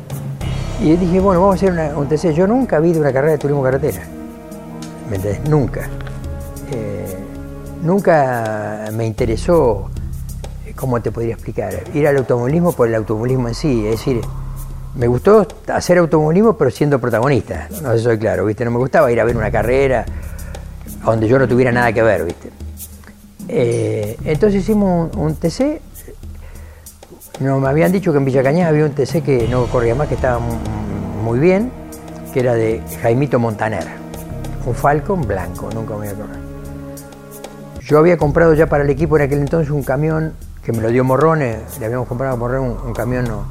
Y 0.81 0.95
dije, 0.97 1.19
bueno, 1.21 1.40
vamos 1.40 1.55
a 1.55 1.57
hacer 1.57 1.73
una- 1.73 1.97
un 1.99 2.07
TC. 2.09 2.33
Yo 2.35 2.47
nunca 2.47 2.79
vi 2.79 2.93
de 2.93 3.01
una 3.01 3.12
carrera 3.12 3.33
de 3.33 3.38
turismo 3.38 3.62
carretera. 3.64 4.03
¿Me 5.11 5.17
entendés? 5.17 5.49
Nunca. 5.49 5.88
Eh, 6.73 7.17
nunca 7.83 8.87
me 8.93 9.07
interesó, 9.07 9.90
eh, 10.67 10.73
¿cómo 10.77 11.01
te 11.01 11.11
podría 11.11 11.35
explicar? 11.35 11.83
Ir 11.95 12.07
al 12.07 12.17
automovilismo 12.19 12.73
por 12.73 12.88
el 12.88 12.95
automovilismo 12.95 13.49
en 13.49 13.55
sí. 13.55 13.85
Es 13.87 13.93
decir, 13.99 14.21
me 14.96 15.07
gustó 15.07 15.46
hacer 15.68 15.98
automovilismo 15.98 16.57
pero 16.57 16.70
siendo 16.70 16.98
protagonista. 17.00 17.68
No 17.83 17.92
sé 17.92 17.98
soy 18.00 18.18
claro, 18.18 18.44
¿viste? 18.46 18.64
No 18.64 18.70
me 18.70 18.78
gustaba 18.78 19.11
ir 19.11 19.20
a 19.20 19.24
ver 19.24 19.37
una 19.37 19.50
carrera 19.50 20.04
donde 21.04 21.28
yo 21.28 21.38
no 21.38 21.46
tuviera 21.48 21.70
nada 21.72 21.92
que 21.92 22.02
ver, 22.02 22.24
¿viste? 22.24 22.50
Eh, 23.48 24.16
entonces 24.24 24.62
hicimos 24.62 25.14
un, 25.16 25.35
TC. 25.37 25.80
No, 27.40 27.59
me 27.61 27.68
habían 27.68 27.92
dicho 27.92 28.12
que 28.12 28.18
en 28.18 28.24
Villa 28.24 28.42
Cañas 28.42 28.68
había 28.68 28.85
un 28.85 28.92
TC 28.92 29.22
que 29.22 29.48
no 29.48 29.66
corría 29.66 29.94
más, 29.94 30.09
que 30.09 30.14
estaba 30.14 30.38
mu- 30.38 30.54
muy 31.24 31.38
bien, 31.40 31.70
que 32.33 32.40
era 32.40 32.54
de 32.54 32.80
Jaimito 33.02 33.38
Montaner. 33.38 33.85
Un 34.64 34.74
Falcon 34.74 35.22
blanco, 35.26 35.68
nunca 35.74 35.90
me 35.94 35.98
voy 35.98 36.09
a 36.09 36.11
acordar. 36.12 36.37
Yo 37.83 37.98
había 37.98 38.16
comprado 38.16 38.54
ya 38.54 38.66
para 38.66 38.85
el 38.85 38.90
equipo 38.90 39.16
en 39.16 39.24
aquel 39.24 39.40
entonces 39.40 39.70
un 39.70 39.83
camión 39.83 40.33
que 40.64 40.72
me 40.72 40.80
lo 40.80 40.88
dio 40.88 41.04
Morrone, 41.04 41.59
le 41.80 41.85
habíamos 41.87 42.09
comprado 42.09 42.33
a 42.33 42.37
Morrone 42.37 42.70
un, 42.70 42.78
un 42.87 42.92
camión 42.94 43.24
no, 43.26 43.44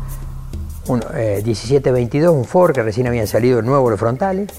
un, 0.88 1.02
eh, 1.16 1.42
1722, 1.46 2.34
un 2.34 2.46
Ford 2.46 2.74
que 2.74 2.84
recién 2.84 3.08
habían 3.08 3.28
salido 3.28 3.62
nuevo 3.62 3.90
los 3.90 4.00
frontales. 4.00 4.50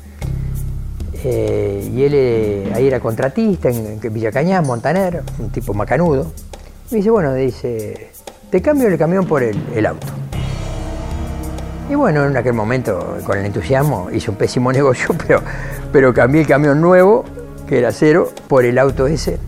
Eh, 1.23 1.91
y 1.95 2.03
él 2.03 2.13
eh, 2.15 2.73
ahí 2.75 2.87
era 2.87 3.01
contratista 3.01 3.71
en, 3.71 3.99
en 4.03 4.15
Villa 4.15 4.31
Cañas, 4.31 4.67
Montaner, 4.67 5.23
un 5.39 5.51
tipo 5.51 5.73
macanudo. 5.75 6.33
Me 6.91 6.99
dice, 6.99 7.11
bueno, 7.11 7.33
dice, 7.35 8.11
te 8.51 8.61
cambio 8.61 8.89
el 8.89 8.99
camión 8.99 9.27
por 9.27 9.43
el, 9.43 9.87
auto. 9.87 10.07
Y 11.89 11.95
bueno, 11.95 12.25
en 12.27 12.37
aquel 12.37 12.53
momento, 12.53 13.19
con 13.25 13.39
el 13.39 13.47
entusiasmo, 13.47 14.11
hice 14.11 14.31
un 14.31 14.37
pésimo 14.37 14.73
negocio, 14.73 15.15
pero, 15.27 15.41
pero 15.93 16.13
cambié 16.13 16.43
el 16.43 16.47
camión 16.47 16.81
nuevo, 16.81 17.25
que 17.67 17.79
era 17.79 17.93
cero, 17.93 18.31
por 18.49 18.65
el 18.65 18.79
auto 18.79 19.07
ese, 19.07 19.39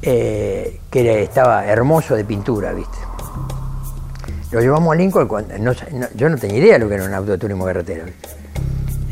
que 0.00 1.22
estaba 1.22 1.66
hermoso 1.66 2.14
de 2.16 2.24
pintura, 2.24 2.72
¿viste? 2.72 2.99
Lo 4.52 4.60
llevamos 4.60 4.92
a 4.92 4.96
Lincoln, 4.96 5.28
yo 6.16 6.28
no 6.28 6.36
tenía 6.36 6.58
idea 6.58 6.72
de 6.74 6.78
lo 6.80 6.88
que 6.88 6.94
era 6.94 7.04
un 7.04 7.14
auto. 7.14 7.36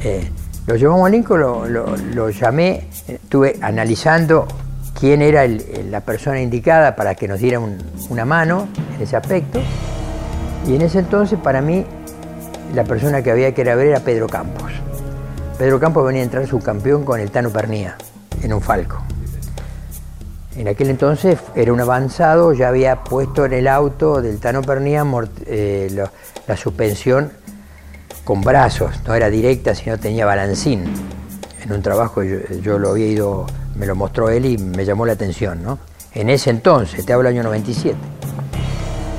Eh, 0.02 0.28
lo 0.66 0.76
llevamos 0.76 1.06
a 1.06 1.10
Lincoln, 1.10 1.72
lo, 1.72 2.30
llamé, 2.30 2.88
eh, 3.06 3.18
estuve 3.22 3.56
analizando 3.60 4.46
quién 4.98 5.22
era 5.22 5.46
la 5.46 6.00
persona 6.00 6.40
indicada 6.40 6.96
para 6.96 7.14
que 7.14 7.28
nos 7.28 7.38
diera 7.38 7.60
un- 7.60 7.78
una 8.10 8.24
mano 8.24 8.68
en 8.96 9.02
ese 9.02 9.16
aspecto. 9.16 9.60
Y 10.66 10.74
en 10.74 10.82
ese 10.82 10.98
entonces, 10.98 11.38
para 11.38 11.60
mí, 11.62 11.86
la 12.74 12.82
persona 12.84 13.22
que 13.22 13.30
había 13.30 13.54
que 13.54 13.60
ir 13.60 13.70
a 13.70 13.76
ver 13.76 13.86
era 13.88 14.00
Pedro 14.00 14.26
Campos. 14.26 14.72
Pedro 15.56 15.78
Campos 15.78 16.04
venía 16.04 16.22
a 16.22 16.24
entrar 16.24 16.46
subcampeón 16.46 17.04
con 17.04 17.20
el 17.20 17.30
Tano 17.30 17.50
Pernía 17.50 17.96
en 18.42 18.52
un 18.52 18.60
Falco. 18.60 19.02
En 20.58 20.66
aquel 20.66 20.90
entonces 20.90 21.38
era 21.54 21.72
un 21.72 21.80
avanzado, 21.80 22.52
ya 22.52 22.66
había 22.66 23.04
puesto 23.04 23.44
en 23.44 23.52
el 23.52 23.68
auto 23.68 24.20
del 24.20 24.40
Tano 24.40 24.60
Pernía 24.60 25.06
eh, 25.46 26.04
la 26.48 26.56
suspensión 26.56 27.30
con 28.24 28.40
brazos, 28.40 28.90
no 29.06 29.14
era 29.14 29.30
directa, 29.30 29.76
sino 29.76 29.98
tenía 29.98 30.26
balancín. 30.26 30.82
En 31.62 31.72
un 31.72 31.80
trabajo 31.80 32.24
yo, 32.24 32.76
lo 32.76 32.90
había 32.90 33.06
ido, 33.06 33.46
me 33.76 33.86
lo 33.86 33.94
mostró 33.94 34.30
él 34.30 34.46
y 34.46 34.58
me 34.58 34.84
llamó 34.84 35.06
la 35.06 35.12
atención, 35.12 35.62
¿no? 35.62 35.78
En 36.12 36.28
ese 36.28 36.50
entonces, 36.50 37.06
te 37.06 37.12
hablo 37.12 37.28
del 37.28 37.38
año 37.38 37.44
97. 37.44 37.96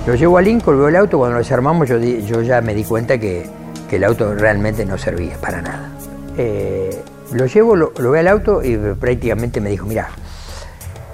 Lo 0.07 0.15
llevo 0.15 0.37
a 0.39 0.41
Lincoln, 0.41 0.77
veo 0.77 0.89
el 0.89 0.95
auto, 0.97 1.19
cuando 1.19 1.35
lo 1.35 1.39
desarmamos 1.39 1.87
yo, 1.87 2.41
ya 2.41 2.59
me 2.59 2.75
di 2.75 2.83
cuenta 2.83 3.17
que, 3.17 3.49
el 3.89 4.03
auto 4.03 4.35
realmente 4.35 4.85
no 4.85 4.97
servía 4.97 5.37
para 5.37 5.61
nada. 5.61 5.89
Eh, 6.37 7.01
lo 7.31 7.45
llevo, 7.45 7.77
lo, 7.77 7.93
lo 7.97 8.11
veo 8.11 8.19
al 8.19 8.27
auto 8.27 8.61
y 8.61 8.75
prácticamente 8.75 9.61
me 9.61 9.69
dijo, 9.69 9.85
mira, 9.85 10.09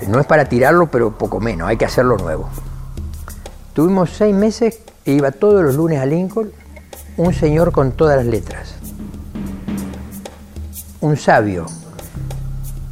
no 0.08 0.20
es 0.20 0.26
para 0.26 0.46
tirarlo, 0.46 0.88
pero 0.88 1.18
poco 1.18 1.39
menos, 1.39 1.68
hay 1.68 1.78
que 1.78 1.86
hacerlo 1.86 2.18
nuevo. 2.18 2.50
Tuvimos 3.74 4.12
seis 4.12 4.34
meses 4.34 4.80
e 5.06 5.12
iba 5.12 5.32
todos 5.32 5.63
los 5.63 5.76
lunes 5.76 6.00
a 6.00 6.06
Lincoln 6.06 6.52
un 7.18 7.34
señor 7.34 7.72
con 7.72 7.94
todas 7.94 8.18
las 8.18 8.26
letras. 8.26 8.76
Un 11.02 11.15
sabio. 11.18 11.65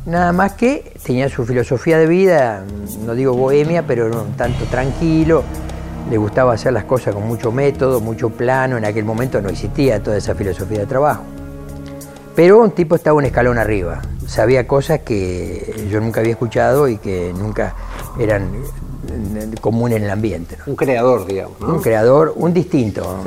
Nada 0.06 0.32
más 0.32 0.54
que 0.54 0.93
tenía 1.04 1.30
su 1.30 1.45
filosofía 1.45 1.97
de 1.97 2.08
vida, 2.08 2.63
no 3.06 3.15
digo 3.15 3.34
bohemia, 3.34 3.86
pero 3.86 4.08
era 4.08 4.17
un 4.19 4.34
tanto 4.34 4.65
tranquilo. 4.65 5.43
Le 6.10 6.17
gustaba 6.17 6.54
hacer 6.54 6.73
las 6.73 6.84
cosas 6.84 7.13
con 7.13 7.26
mucho 7.28 7.52
método, 7.52 8.02
mucho 8.02 8.30
plano. 8.30 8.78
En 8.78 8.86
aquel 8.86 9.06
momento 9.06 9.41
no 9.41 9.49
existía 9.49 10.02
toda 10.04 10.17
esa 10.17 10.36
filosofía 10.36 10.80
de 10.80 10.86
trabajo. 10.86 11.23
Pero 12.36 12.60
un 12.62 12.72
tipo 12.72 12.96
estaba 12.96 13.15
un 13.17 13.26
escalón 13.26 13.58
arriba. 13.58 14.02
Sabía 14.26 14.65
cosas 14.67 15.02
que 15.02 15.88
yo 15.91 16.00
nunca 16.02 16.19
había 16.22 16.32
escuchado 16.32 16.88
y 16.88 16.98
que 16.98 17.32
nunca 17.38 17.76
eran 18.19 18.50
eh, 18.56 19.52
comunes 19.62 19.98
en 19.98 20.06
el 20.06 20.10
ambiente. 20.10 20.58
¿no? 20.58 20.63
Un 20.72 20.76
creador, 20.76 21.28
digamos. 21.28 21.60
¿no? 21.60 21.76
Un 21.76 21.82
creador, 21.82 22.34
un 22.36 22.52
distinto. 22.54 23.19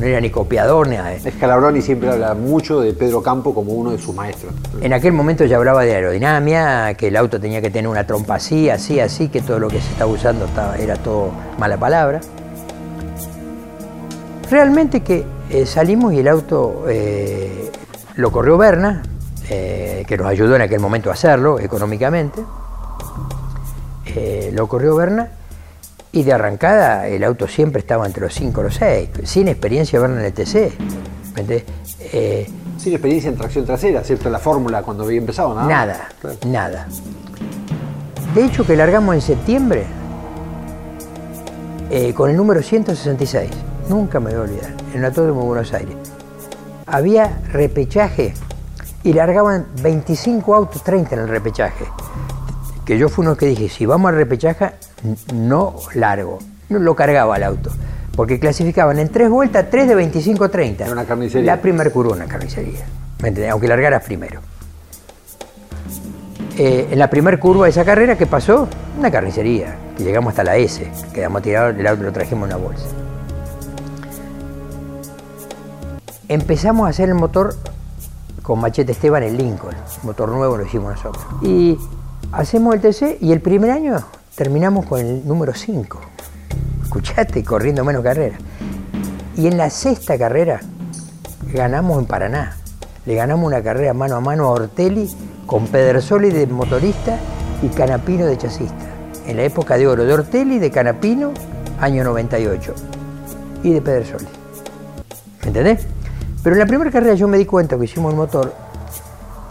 No 0.00 0.06
era 0.06 0.20
ni 0.22 0.30
copiador 0.30 0.88
ni 0.88 0.96
nada. 0.96 1.12
Scalabroni 1.18 1.82
siempre 1.82 2.08
habla 2.08 2.32
mucho 2.32 2.80
de 2.80 2.94
Pedro 2.94 3.22
Campo 3.22 3.52
como 3.52 3.72
uno 3.72 3.90
de 3.90 3.98
sus 3.98 4.14
maestros. 4.14 4.54
En 4.80 4.94
aquel 4.94 5.12
momento 5.12 5.44
ya 5.44 5.56
hablaba 5.58 5.82
de 5.84 5.94
aerodinámica, 5.94 6.94
que 6.94 7.08
el 7.08 7.16
auto 7.16 7.38
tenía 7.38 7.60
que 7.60 7.68
tener 7.70 7.88
una 7.88 8.06
trompa 8.06 8.36
así, 8.36 8.70
así, 8.70 9.00
así, 9.00 9.28
que 9.28 9.42
todo 9.42 9.58
lo 9.58 9.68
que 9.68 9.80
se 9.82 9.90
estaba 9.92 10.10
usando 10.10 10.46
estaba- 10.46 10.78
era 10.78 10.96
todo 10.96 11.30
mala 11.58 11.76
palabra. 11.76 12.20
Realmente 14.50 15.00
que 15.02 15.24
eh, 15.50 15.66
salimos 15.66 16.12
y 16.12 16.20
el 16.20 16.28
auto 16.28 16.84
eh, 16.88 17.65
lo 18.16 18.30
corrió 18.32 18.56
Berna, 18.58 19.02
eh, 19.48 20.04
que 20.06 20.16
nos 20.16 20.26
ayudó 20.26 20.56
en 20.56 20.62
aquel 20.62 20.80
momento 20.80 21.10
a 21.10 21.12
hacerlo 21.14 21.58
económicamente. 21.60 22.42
Eh, 24.06 24.50
lo 24.54 24.66
corrió 24.68 24.94
Berna 24.96 25.28
y 26.12 26.22
de 26.22 26.32
arrancada 26.32 27.06
el 27.08 27.22
auto 27.24 27.46
siempre 27.46 27.80
estaba 27.80 28.06
entre 28.06 28.22
los 28.22 28.32
5 28.34 28.60
o 28.60 28.64
los 28.64 28.74
6, 28.76 29.10
sin 29.24 29.48
experiencia 29.48 30.00
Berna 30.00 30.20
en 30.20 30.26
el 30.26 30.32
TC. 30.32 30.72
Eh, 32.00 32.50
Sin 32.78 32.92
experiencia 32.92 33.28
en 33.28 33.36
tracción 33.36 33.66
trasera, 33.66 34.00
excepto 34.00 34.30
la 34.30 34.38
fórmula 34.38 34.82
cuando 34.82 35.04
había 35.04 35.18
empezado, 35.18 35.54
nada. 35.54 35.66
Nada, 35.68 36.08
Claro. 36.20 36.36
nada. 36.46 36.86
De 38.34 38.44
hecho, 38.44 38.66
que 38.66 38.76
largamos 38.76 39.14
en 39.14 39.20
septiembre 39.20 39.84
eh, 41.90 42.12
con 42.14 42.30
el 42.30 42.36
número 42.36 42.62
166. 42.62 43.50
Nunca 43.88 44.18
me 44.20 44.30
voy 44.30 44.38
a 44.38 44.42
olvidar. 44.42 44.70
En 44.92 44.98
el 45.00 45.04
Autódromo 45.06 45.40
de 45.42 45.46
Buenos 45.46 45.72
Aires. 45.72 45.96
Había 46.86 47.40
repechaje 47.52 48.32
y 49.02 49.12
largaban 49.12 49.66
25 49.82 50.54
autos, 50.54 50.82
30 50.84 51.14
en 51.16 51.20
el 51.22 51.28
repechaje. 51.28 51.84
Que 52.84 52.96
yo 52.96 53.08
fui 53.08 53.26
uno 53.26 53.36
que 53.36 53.46
dije, 53.46 53.68
si 53.68 53.86
vamos 53.86 54.08
al 54.10 54.16
repechaje, 54.16 54.70
no 55.34 55.74
largo. 55.94 56.38
No 56.68 56.78
lo 56.78 56.94
cargaba 56.94 57.36
el 57.36 57.42
auto. 57.42 57.70
Porque 58.14 58.38
clasificaban 58.40 58.98
en 58.98 59.08
tres 59.08 59.28
vueltas, 59.28 59.66
tres 59.70 59.88
de 59.88 59.96
25-30. 59.96 60.80
Era 60.80 60.92
una 60.92 61.04
carnicería. 61.04 61.54
La 61.56 61.60
primer 61.60 61.92
curva, 61.92 62.14
una 62.14 62.26
carnicería. 62.26 62.84
¿Me 63.20 63.28
entendés? 63.28 63.50
Aunque 63.50 63.68
largaras 63.68 64.04
primero. 64.04 64.40
Eh, 66.58 66.88
en 66.90 66.98
la 66.98 67.10
primer 67.10 67.38
curva 67.38 67.64
de 67.64 67.70
esa 67.70 67.84
carrera, 67.84 68.16
¿qué 68.16 68.26
pasó? 68.26 68.68
Una 68.98 69.10
carnicería, 69.10 69.76
que 69.96 70.04
llegamos 70.04 70.30
hasta 70.30 70.42
la 70.42 70.56
S, 70.56 70.90
quedamos 71.12 71.42
tirados, 71.42 71.76
el 71.78 71.86
auto 71.86 72.02
lo 72.02 72.12
trajimos 72.12 72.48
en 72.48 72.56
una 72.56 72.64
bolsa. 72.64 72.86
Empezamos 76.28 76.86
a 76.86 76.90
hacer 76.90 77.08
el 77.08 77.14
motor 77.14 77.54
con 78.42 78.60
Machete 78.60 78.90
Esteban 78.90 79.22
en 79.22 79.36
Lincoln, 79.36 79.76
motor 80.02 80.28
nuevo 80.28 80.56
lo 80.56 80.66
hicimos 80.66 80.96
nosotros. 80.96 81.24
Y 81.40 81.78
hacemos 82.32 82.74
el 82.74 82.80
TC 82.80 83.18
y 83.20 83.30
el 83.30 83.40
primer 83.40 83.70
año 83.70 83.98
terminamos 84.34 84.86
con 84.86 85.00
el 85.00 85.26
número 85.26 85.54
5. 85.54 86.00
Escuchaste, 86.82 87.44
corriendo 87.44 87.84
menos 87.84 88.02
carreras. 88.02 88.40
Y 89.36 89.46
en 89.46 89.56
la 89.56 89.70
sexta 89.70 90.18
carrera 90.18 90.60
ganamos 91.52 92.00
en 92.00 92.06
Paraná. 92.06 92.56
Le 93.04 93.14
ganamos 93.14 93.46
una 93.46 93.62
carrera 93.62 93.94
mano 93.94 94.16
a 94.16 94.20
mano 94.20 94.48
a 94.48 94.50
Ortelli 94.50 95.08
con 95.46 95.68
Pedersoli 95.68 96.30
de 96.30 96.48
motorista 96.48 97.18
y 97.62 97.68
Canapino 97.68 98.26
de 98.26 98.36
chasista. 98.36 98.84
En 99.28 99.36
la 99.36 99.44
época 99.44 99.76
de 99.78 99.86
oro 99.86 100.04
de 100.04 100.12
Ortelli, 100.12 100.58
de 100.58 100.72
Canapino, 100.72 101.30
año 101.80 102.02
98. 102.02 102.74
Y 103.62 103.72
de 103.72 103.80
Pedersoli. 103.80 104.26
¿Me 105.42 105.48
entendés? 105.48 105.86
Pero 106.46 106.54
en 106.54 106.60
la 106.60 106.66
primera 106.66 106.92
carrera 106.92 107.14
yo 107.14 107.26
me 107.26 107.38
di 107.38 107.44
cuenta 107.44 107.76
que 107.76 107.86
hicimos 107.86 108.12
un 108.12 108.18
motor 108.20 108.52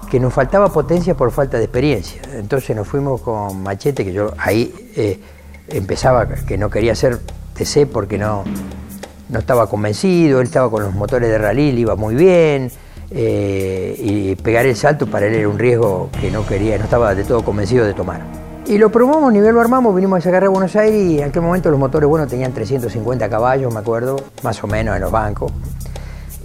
que 0.10 0.17
nos 0.17 0.34
faltaba 0.34 0.71
potencia 0.71 1.13
por 1.13 1.29
falta 1.29 1.58
de 1.58 1.65
experiencia. 1.65 2.21
Entonces 2.31 2.73
nos 2.73 2.88
fuimos 2.88 3.19
con 3.19 3.62
Machete, 3.63 4.05
que 4.05 4.13
yo 4.13 4.31
ahí 4.38 4.73
eh, 4.95 5.19
empezaba, 5.67 6.25
que 6.25 6.58
no 6.58 6.69
quería 6.69 6.93
hacer 6.93 7.19
TC 7.53 7.86
porque 7.91 8.17
no, 8.17 8.45
no 9.28 9.39
estaba 9.39 9.67
convencido, 9.67 10.39
él 10.39 10.47
estaba 10.47 10.72
con 10.72 10.84
los 10.84 10.95
motores 10.95 11.28
de 11.28 11.38
rally, 11.38 11.74
le 11.74 11.82
iba 11.82 11.97
muy 11.97 12.15
bien, 12.15 12.72
eh, 13.11 13.97
y 13.99 14.36
pegar 14.36 14.65
el 14.65 14.78
salto 14.78 15.05
para 15.05 15.26
él 15.26 15.36
era 15.36 15.49
un 15.49 15.59
riesgo 15.59 16.09
que 16.22 16.32
no 16.32 16.45
quería, 16.45 16.78
no 16.78 16.86
estaba 16.86 17.13
de 17.13 17.26
todo 17.26 17.43
convencido 17.43 17.84
de 17.84 17.93
tomar. 17.93 18.22
Y 18.67 18.78
lo 18.78 18.89
probamos, 18.89 19.34
nivel 19.34 19.53
lo 19.53 19.59
armamos, 19.59 19.93
vinimos 19.93 20.15
a 20.15 20.20
esa 20.20 20.32
carrera 20.32 20.47
a 20.47 20.51
Buenos 20.51 20.74
Aires 20.78 21.11
y 21.11 21.17
en 21.20 21.28
aquel 21.28 21.41
momento 21.41 21.70
los 21.70 21.78
motores 21.78 22.07
buenos 22.07 22.30
tenían 22.30 22.53
350 22.53 23.30
caballos, 23.30 23.74
me 23.74 23.82
acuerdo, 23.82 24.15
más 24.43 24.63
o 24.63 24.67
menos 24.67 24.95
en 24.95 25.01
los 25.01 25.11
bancos. 25.11 25.51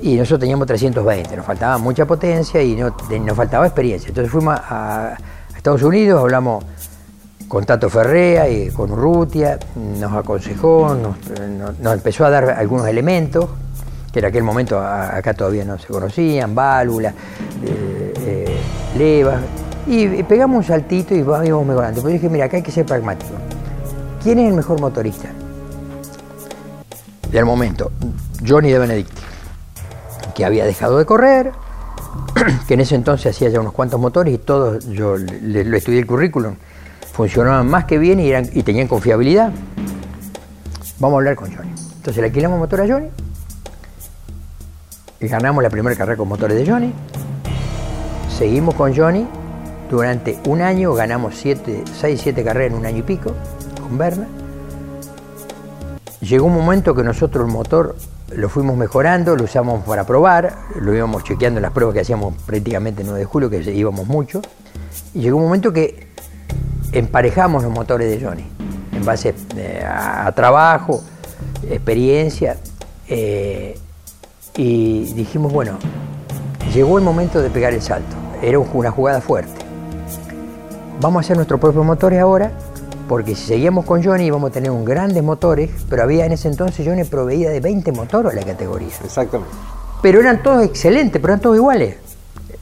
Y 0.02 0.16
nosotros 0.16 0.40
teníamos 0.40 0.66
320, 0.66 1.36
nos 1.36 1.44
faltaba 1.44 1.78
mucha 1.78 2.06
potencia 2.06 2.62
y 2.62 2.74
no- 2.74 2.94
nos 3.24 3.36
faltaba 3.36 3.66
experiencia. 3.66 4.08
Entonces 4.08 4.32
fuimos 4.32 4.58
a, 4.58 5.16
Estados 5.56 5.82
Unidos, 5.82 6.20
hablamos 6.22 6.64
con 7.46 7.66
Tato 7.66 7.90
Ferrea 7.90 8.48
y 8.48 8.70
con 8.70 8.90
Urrutia, 8.92 9.58
nos 9.76 10.12
aconsejó, 10.12 10.96
nos, 11.82 11.92
empezó 11.92 12.24
a 12.24 12.30
dar 12.30 12.50
algunos 12.50 12.86
elementos 12.86 13.46
que 14.10 14.20
en 14.20 14.24
aquel 14.24 14.42
momento 14.42 14.80
acá 14.80 15.34
todavía 15.34 15.64
no 15.66 15.78
se 15.78 15.86
conocían, 15.88 16.54
válvulas, 16.54 17.12
eh, 17.62 18.14
eh, 18.26 18.56
levas. 18.96 19.42
Y, 19.86 20.22
pegamos 20.22 20.56
un 20.58 20.64
saltito 20.64 21.14
y 21.14 21.18
íbamos 21.18 21.66
mejorando. 21.66 22.00
Pero 22.00 22.12
dije, 22.14 22.28
mira, 22.30 22.46
acá 22.46 22.56
hay 22.56 22.62
que 22.62 22.72
ser 22.72 22.86
pragmático. 22.86 23.32
¿Quién 24.22 24.38
es 24.38 24.48
el 24.48 24.54
mejor 24.54 24.80
motorista? 24.80 25.28
Del 27.30 27.44
momento, 27.44 27.92
Johnny 28.46 28.70
de 28.70 28.78
Benedicti, 28.78 29.22
había 30.46 30.64
dejado 30.64 30.98
de 30.98 31.06
correr, 31.06 31.52
que 32.68 32.74
en 32.74 32.80
ese 32.80 32.94
entonces 32.94 33.34
hacía 33.34 33.48
ya 33.48 33.60
unos 33.60 33.72
cuantos 33.72 34.00
motores 34.00 34.34
y 34.34 34.38
todos, 34.38 34.86
yo 34.88 35.16
le, 35.16 35.64
le 35.64 35.76
estudié 35.76 35.98
el 36.00 36.06
currículum, 36.06 36.56
funcionaban 37.12 37.68
más 37.68 37.84
que 37.84 37.98
bien 37.98 38.20
y, 38.20 38.28
eran, 38.28 38.48
y 38.52 38.62
tenían 38.62 38.88
confiabilidad. 38.88 39.52
Vamos 40.98 41.16
a 41.16 41.18
hablar 41.18 41.36
con 41.36 41.54
Johnny. 41.54 41.70
Entonces 41.96 42.16
le 42.18 42.28
alquilamos 42.28 42.58
motor 42.58 42.80
a 42.80 42.88
Johnny 42.88 43.08
y 45.20 45.28
ganamos 45.28 45.62
la 45.62 45.70
primera 45.70 45.94
carrera 45.96 46.16
con 46.16 46.28
motores 46.28 46.56
de 46.56 46.70
Johnny. 46.70 46.92
Seguimos 48.36 48.74
con 48.74 48.96
Johnny. 48.96 49.26
Durante 49.90 50.38
un 50.46 50.62
año 50.62 50.94
ganamos 50.94 51.34
6, 51.36 51.60
7 52.00 52.44
carreras 52.44 52.72
en 52.72 52.78
un 52.78 52.86
año 52.86 52.98
y 52.98 53.02
pico 53.02 53.32
con 53.82 53.98
Berna. 53.98 54.26
Llegó 56.20 56.46
un 56.46 56.54
momento 56.54 56.94
que 56.94 57.02
nosotros 57.02 57.46
el 57.46 57.52
motor 57.52 57.96
lo 58.34 58.48
fuimos 58.48 58.76
mejorando, 58.76 59.36
lo 59.36 59.44
usamos 59.44 59.82
para 59.84 60.04
probar, 60.04 60.56
lo 60.76 60.94
íbamos 60.94 61.24
chequeando 61.24 61.58
en 61.58 61.62
las 61.62 61.72
pruebas 61.72 61.94
que 61.94 62.00
hacíamos 62.00 62.34
prácticamente 62.46 63.02
el 63.02 63.08
9 63.08 63.20
de 63.20 63.24
julio, 63.26 63.50
que 63.50 63.58
íbamos 63.72 64.06
mucho. 64.06 64.40
Y 65.14 65.20
llegó 65.20 65.38
un 65.38 65.44
momento 65.44 65.72
que 65.72 66.08
emparejamos 66.92 67.62
los 67.62 67.72
motores 67.72 68.10
de 68.10 68.24
Johnny, 68.24 68.46
en 68.92 69.04
base 69.04 69.34
eh, 69.56 69.84
a, 69.86 70.30
trabajo, 70.32 71.02
experiencia. 71.68 72.56
eh, 73.08 73.76
y 74.56 75.12
dijimos, 75.14 75.52
bueno, 75.52 75.78
llegó 76.74 76.98
el 76.98 77.04
momento 77.04 77.40
de 77.40 77.50
pegar 77.50 77.72
el 77.72 77.80
salto. 77.80 78.16
Era 78.42 78.58
un- 78.58 78.68
una 78.72 78.90
jugada 78.90 79.20
fuerte. 79.20 79.52
Vamos 81.00 81.18
a 81.18 81.24
hacer 81.24 81.36
nuestros 81.36 81.60
propios 81.60 81.84
motores 81.84 82.20
ahora, 82.20 82.50
porque 83.10 83.34
si 83.34 83.42
seguíamos 83.44 83.86
con 83.86 84.04
Johnny 84.04 84.26
íbamos 84.26 84.50
a 84.50 84.52
tener 84.52 84.70
un 84.70 84.84
grandes 84.84 85.20
motores, 85.24 85.68
pero 85.88 86.04
había 86.04 86.26
en 86.26 86.30
ese 86.30 86.46
entonces 86.46 86.86
Johnny 86.86 87.02
proveía 87.02 87.50
de 87.50 87.58
20 87.58 87.90
motores 87.90 88.30
a 88.30 88.36
la 88.36 88.46
categoría. 88.46 88.86
Exactamente. 89.04 89.52
Pero 90.00 90.20
eran 90.20 90.44
todos 90.44 90.62
excelentes, 90.64 91.20
pero 91.20 91.32
eran 91.34 91.40
todos 91.40 91.56
iguales. 91.56 91.96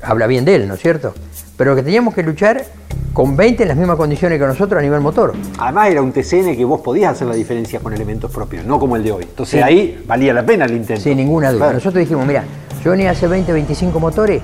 Habla 0.00 0.26
bien 0.26 0.46
de 0.46 0.54
él, 0.54 0.66
¿no 0.66 0.72
es 0.72 0.80
cierto? 0.80 1.12
Pero 1.58 1.76
que 1.76 1.82
teníamos 1.82 2.14
que 2.14 2.22
luchar 2.22 2.64
con 3.12 3.36
20 3.36 3.62
en 3.64 3.68
las 3.68 3.76
mismas 3.76 3.98
condiciones 3.98 4.40
que 4.40 4.46
nosotros 4.46 4.78
a 4.78 4.82
nivel 4.82 5.02
motor. 5.02 5.34
Además 5.58 5.90
era 5.90 6.00
un 6.00 6.12
TCN 6.12 6.56
que 6.56 6.64
vos 6.64 6.80
podías 6.80 7.12
hacer 7.12 7.26
la 7.26 7.34
diferencia 7.34 7.80
con 7.80 7.92
elementos 7.92 8.32
propios, 8.32 8.64
no 8.64 8.78
como 8.78 8.96
el 8.96 9.04
de 9.04 9.12
hoy. 9.12 9.24
Entonces 9.24 9.60
Sí. 9.60 9.62
ahí 9.62 10.02
valía 10.06 10.32
la 10.32 10.46
pena 10.46 10.64
el 10.64 10.72
intento. 10.72 11.02
Sin 11.02 11.18
ninguna 11.18 11.50
duda. 11.50 11.58
Claro. 11.58 11.74
Nosotros 11.74 12.00
dijimos, 12.00 12.26
mira, 12.26 12.44
Johnny 12.82 13.06
hace 13.06 13.26
20, 13.26 13.52
25 13.52 14.00
motores, 14.00 14.40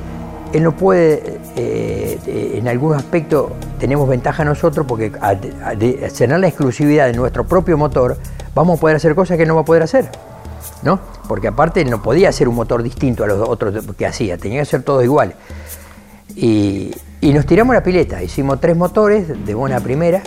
él 0.54 0.62
no 0.62 0.76
puede, 0.76 1.40
eh, 1.56 2.18
eh, 2.26 2.54
en 2.58 2.68
algunos 2.68 2.98
aspectos 2.98 3.50
tenemos 3.80 4.08
ventaja 4.08 4.44
nosotros 4.44 4.86
porque 4.86 5.10
al 5.20 5.40
tener 5.40 6.38
la 6.38 6.46
exclusividad 6.46 7.06
de 7.06 7.12
nuestro 7.12 7.44
propio 7.44 7.76
motor, 7.76 8.16
vamos 8.54 8.78
a 8.78 8.80
poder 8.80 8.96
hacer 8.96 9.16
cosas 9.16 9.36
que 9.36 9.46
no 9.46 9.56
va 9.56 9.62
a 9.62 9.64
poder 9.64 9.82
hacer. 9.82 10.08
¿No? 10.82 11.00
Porque 11.28 11.48
aparte 11.48 11.84
no 11.84 12.02
podía 12.02 12.28
hacer 12.28 12.46
un 12.46 12.54
motor 12.54 12.82
distinto 12.82 13.24
a 13.24 13.26
los 13.26 13.48
otros 13.48 13.84
que 13.96 14.06
hacía, 14.06 14.36
tenía 14.38 14.60
que 14.60 14.66
ser 14.66 14.82
todos 14.82 15.02
iguales. 15.02 15.34
Y, 16.36 16.94
nos 17.22 17.46
tiramos 17.46 17.74
la 17.74 17.82
pileta, 17.82 18.22
hicimos 18.22 18.60
tres 18.60 18.76
motores 18.76 19.46
de 19.46 19.54
buena 19.54 19.80
primera, 19.80 20.22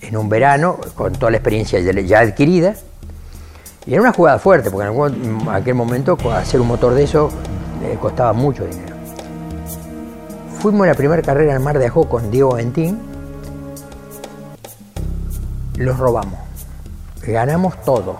en 0.00 0.16
un 0.16 0.28
verano, 0.28 0.78
con 0.94 1.12
toda 1.12 1.30
la 1.30 1.36
experiencia 1.36 1.78
ya 1.80 2.20
adquirida, 2.20 2.74
y 3.86 3.92
era 3.92 4.00
una 4.00 4.12
jugada 4.12 4.38
fuerte, 4.38 4.70
porque 4.70 4.88
en 4.88 4.88
algún- 4.88 5.48
aquel 5.50 5.74
momento 5.74 6.16
hacer 6.32 6.60
un 6.60 6.68
motor 6.68 6.94
de 6.94 7.04
eso 7.04 7.30
eh, 7.84 7.96
costaba 8.00 8.32
mucho 8.32 8.64
dinero. 8.64 8.87
Fuimos 10.60 10.82
a 10.82 10.86
la 10.88 10.94
primera 10.94 11.22
carrera 11.22 11.54
en 11.54 11.62
Mar 11.62 11.78
de 11.78 11.86
Ajó 11.86 12.08
con 12.08 12.32
Diego 12.32 12.54
Ventín, 12.54 12.98
los 15.76 15.96
robamos, 15.98 16.40
ganamos 17.22 17.80
todo. 17.84 18.18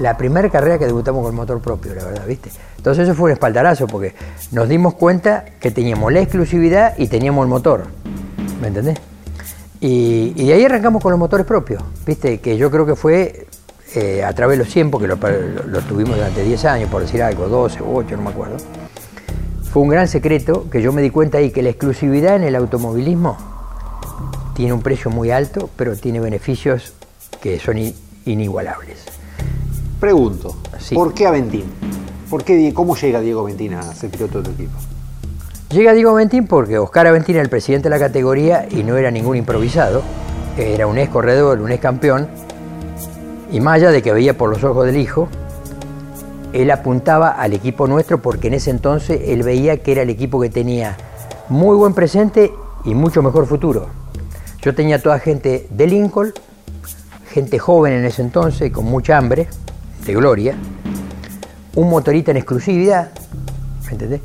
La 0.00 0.16
primera 0.16 0.50
carrera 0.50 0.76
que 0.78 0.86
debutamos 0.86 1.24
con 1.24 1.34
motor 1.34 1.60
propio, 1.60 1.94
la 1.94 2.04
verdad, 2.04 2.26
¿viste? 2.26 2.50
Entonces 2.76 3.04
eso 3.04 3.14
fue 3.14 3.26
un 3.26 3.32
espaldarazo, 3.32 3.86
porque 3.86 4.14
nos 4.50 4.68
dimos 4.68 4.94
cuenta 4.94 5.44
que 5.60 5.70
teníamos 5.70 6.12
la 6.12 6.20
exclusividad 6.20 6.94
y 6.98 7.06
teníamos 7.06 7.44
el 7.44 7.48
motor, 7.48 7.84
¿me 8.60 8.68
entendés? 8.68 8.98
Y, 9.80 10.32
de 10.46 10.52
ahí 10.52 10.64
arrancamos 10.64 11.00
con 11.00 11.12
los 11.12 11.18
motores 11.18 11.46
propios, 11.46 11.82
¿viste? 12.04 12.40
Que 12.40 12.56
yo 12.56 12.72
creo 12.72 12.86
que 12.86 12.96
fue 12.96 13.46
eh, 13.94 14.24
a 14.24 14.32
través 14.32 14.58
de 14.58 14.64
los 14.64 14.72
100, 14.72 14.90
porque 14.90 15.06
lo, 15.06 15.16
tuvimos 15.82 16.16
durante 16.16 16.42
10 16.42 16.64
años, 16.64 16.90
por 16.90 17.02
decir 17.02 17.22
algo, 17.22 17.48
12 17.48 17.82
o 17.82 17.94
8, 17.94 18.16
no 18.16 18.22
me 18.22 18.30
acuerdo. 18.30 18.56
Fue 19.76 19.82
un 19.82 19.90
gran 19.90 20.08
secreto 20.08 20.70
que 20.70 20.80
yo 20.80 20.90
me 20.90 21.02
di 21.02 21.10
cuenta 21.10 21.36
ahí 21.36 21.50
que 21.50 21.62
la 21.62 21.68
exclusividad 21.68 22.36
en 22.36 22.44
el 22.44 22.56
automovilismo 22.56 23.36
tiene 24.54 24.72
un 24.72 24.80
precio 24.80 25.10
muy 25.10 25.30
alto, 25.30 25.68
pero 25.76 25.94
tiene 25.94 26.18
beneficios 26.18 26.94
que 27.42 27.58
son 27.58 27.76
inigualables. 28.24 29.04
Pregunto, 30.00 30.56
Sí. 30.78 30.94
¿por 30.94 31.12
qué 31.12 31.26
Aventín? 31.26 31.64
¿Por 32.30 32.42
qué, 32.42 32.72
¿Cómo 32.72 32.96
llega 32.96 33.20
Diego 33.20 33.42
Aventín 33.42 33.74
a 33.74 33.82
ser 33.92 34.08
piloto 34.08 34.38
de 34.38 34.44
tu 34.44 34.50
equipo? 34.52 34.78
Llega 35.68 35.92
Diego 35.92 36.12
Aventín 36.12 36.46
porque 36.46 36.78
Oscar 36.78 37.08
Aventín 37.08 37.34
era 37.34 37.42
el 37.42 37.50
presidente 37.50 37.90
de 37.90 37.94
la 37.98 37.98
categoría 37.98 38.66
y 38.70 38.82
no 38.82 38.96
era 38.96 39.10
ningún 39.10 39.36
improvisado, 39.36 40.00
era 40.56 40.86
un 40.86 40.96
ex 40.96 41.10
corredor, 41.10 41.60
un 41.60 41.70
ex 41.70 41.82
campeón, 41.82 42.28
y 43.52 43.60
más 43.60 43.74
allá 43.74 43.90
de 43.90 44.00
que 44.00 44.14
veía 44.14 44.38
por 44.38 44.48
los 44.48 44.64
ojos 44.64 44.86
del 44.86 44.96
hijo, 44.96 45.28
él 46.62 46.70
apuntaba 46.70 47.30
al 47.30 47.52
equipo 47.52 47.86
nuestro 47.86 48.22
porque 48.22 48.48
en 48.48 48.54
ese 48.54 48.70
entonces 48.70 49.20
él 49.26 49.42
veía 49.42 49.78
que 49.78 49.92
era 49.92 50.02
el 50.02 50.10
equipo 50.10 50.40
que 50.40 50.48
tenía 50.48 50.96
muy 51.48 51.76
buen 51.76 51.92
presente 51.92 52.52
y 52.84 52.94
mucho 52.94 53.22
mejor 53.22 53.46
futuro. 53.46 53.86
Yo 54.62 54.74
tenía 54.74 55.00
toda 55.00 55.18
gente 55.18 55.66
de 55.70 55.86
Lincoln, 55.86 56.32
gente 57.30 57.58
joven 57.58 57.92
en 57.92 58.04
ese 58.04 58.22
entonces, 58.22 58.72
con 58.72 58.86
mucha 58.86 59.18
hambre, 59.18 59.48
de 60.04 60.14
gloria, 60.14 60.54
un 61.74 61.90
motorista 61.90 62.30
en 62.30 62.38
exclusividad, 62.38 63.10
¿me 63.84 63.92
entendés? 63.92 64.20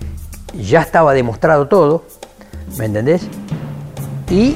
Ya 0.54 0.82
estaba 0.82 1.14
demostrado 1.14 1.68
todo, 1.68 2.06
¿me 2.78 2.86
entendés? 2.86 3.28
Y 4.30 4.56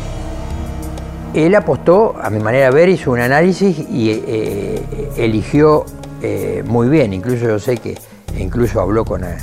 él 1.34 1.54
apostó, 1.56 2.16
a 2.22 2.30
mi 2.30 2.40
manera 2.40 2.70
de 2.70 2.72
ver, 2.72 2.90
hizo 2.90 3.12
un 3.12 3.20
análisis 3.20 3.78
y 3.78 4.12
eh, 4.12 5.12
eligió 5.18 5.86
eh, 6.26 6.64
muy 6.66 6.90
bien. 6.90 7.14
Incluso 7.14 7.46
yo 7.46 7.60
sé 7.60 7.78
que 7.78 7.96
incluso 8.38 8.82
habló 8.82 9.06
con, 9.06 9.24
eh, 9.24 9.38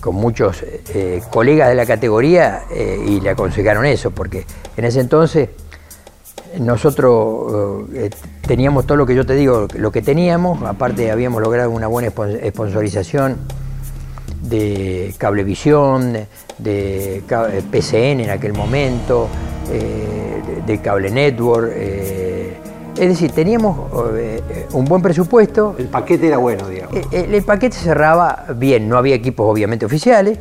con 0.00 0.14
muchos 0.14 0.62
eh, 0.62 1.20
colegas 1.30 1.68
de 1.68 1.74
la 1.74 1.86
categoría 1.86 2.62
y 2.70 3.20
le 3.20 3.30
aconsejaron 3.30 3.84
eso, 3.84 4.12
porque 4.12 4.46
en 4.76 4.84
ese 4.84 5.00
entonces 5.00 5.48
nosotros 6.58 7.86
teníamos 8.46 8.86
todo 8.86 8.96
lo 8.96 9.06
que 9.06 9.14
yo 9.14 9.26
te 9.26 9.34
digo, 9.34 9.66
lo 9.74 9.90
que 9.90 10.02
teníamos, 10.02 10.62
aparte 10.62 11.10
habíamos 11.10 11.42
logrado 11.42 11.70
una 11.70 11.86
buena 11.86 12.10
sponsorización 12.10 13.36
de 14.42 15.14
Cablevisión, 15.18 16.12
de, 16.58 17.22
PCN 17.70 18.20
en 18.20 18.30
aquel 18.30 18.52
momento, 18.52 19.28
de 20.66 20.80
Cable 20.80 21.10
Network. 21.10 21.72
Es 22.96 23.08
decir, 23.08 23.30
teníamos 23.32 23.78
eh, 24.14 24.40
eh, 24.50 24.66
un 24.72 24.84
buen 24.84 25.00
presupuesto, 25.02 25.74
El 25.78 25.86
paquete 25.88 26.26
era 26.28 26.38
bueno, 26.38 26.68
digamos. 26.68 26.94
eh, 26.96 27.04
eh, 27.12 27.28
el 27.32 27.42
paquete 27.44 27.76
cerraba 27.76 28.46
bien, 28.56 28.88
no 28.88 28.96
había 28.98 29.14
equipos 29.14 29.50
obviamente 29.50 29.84
oficiales, 29.86 30.38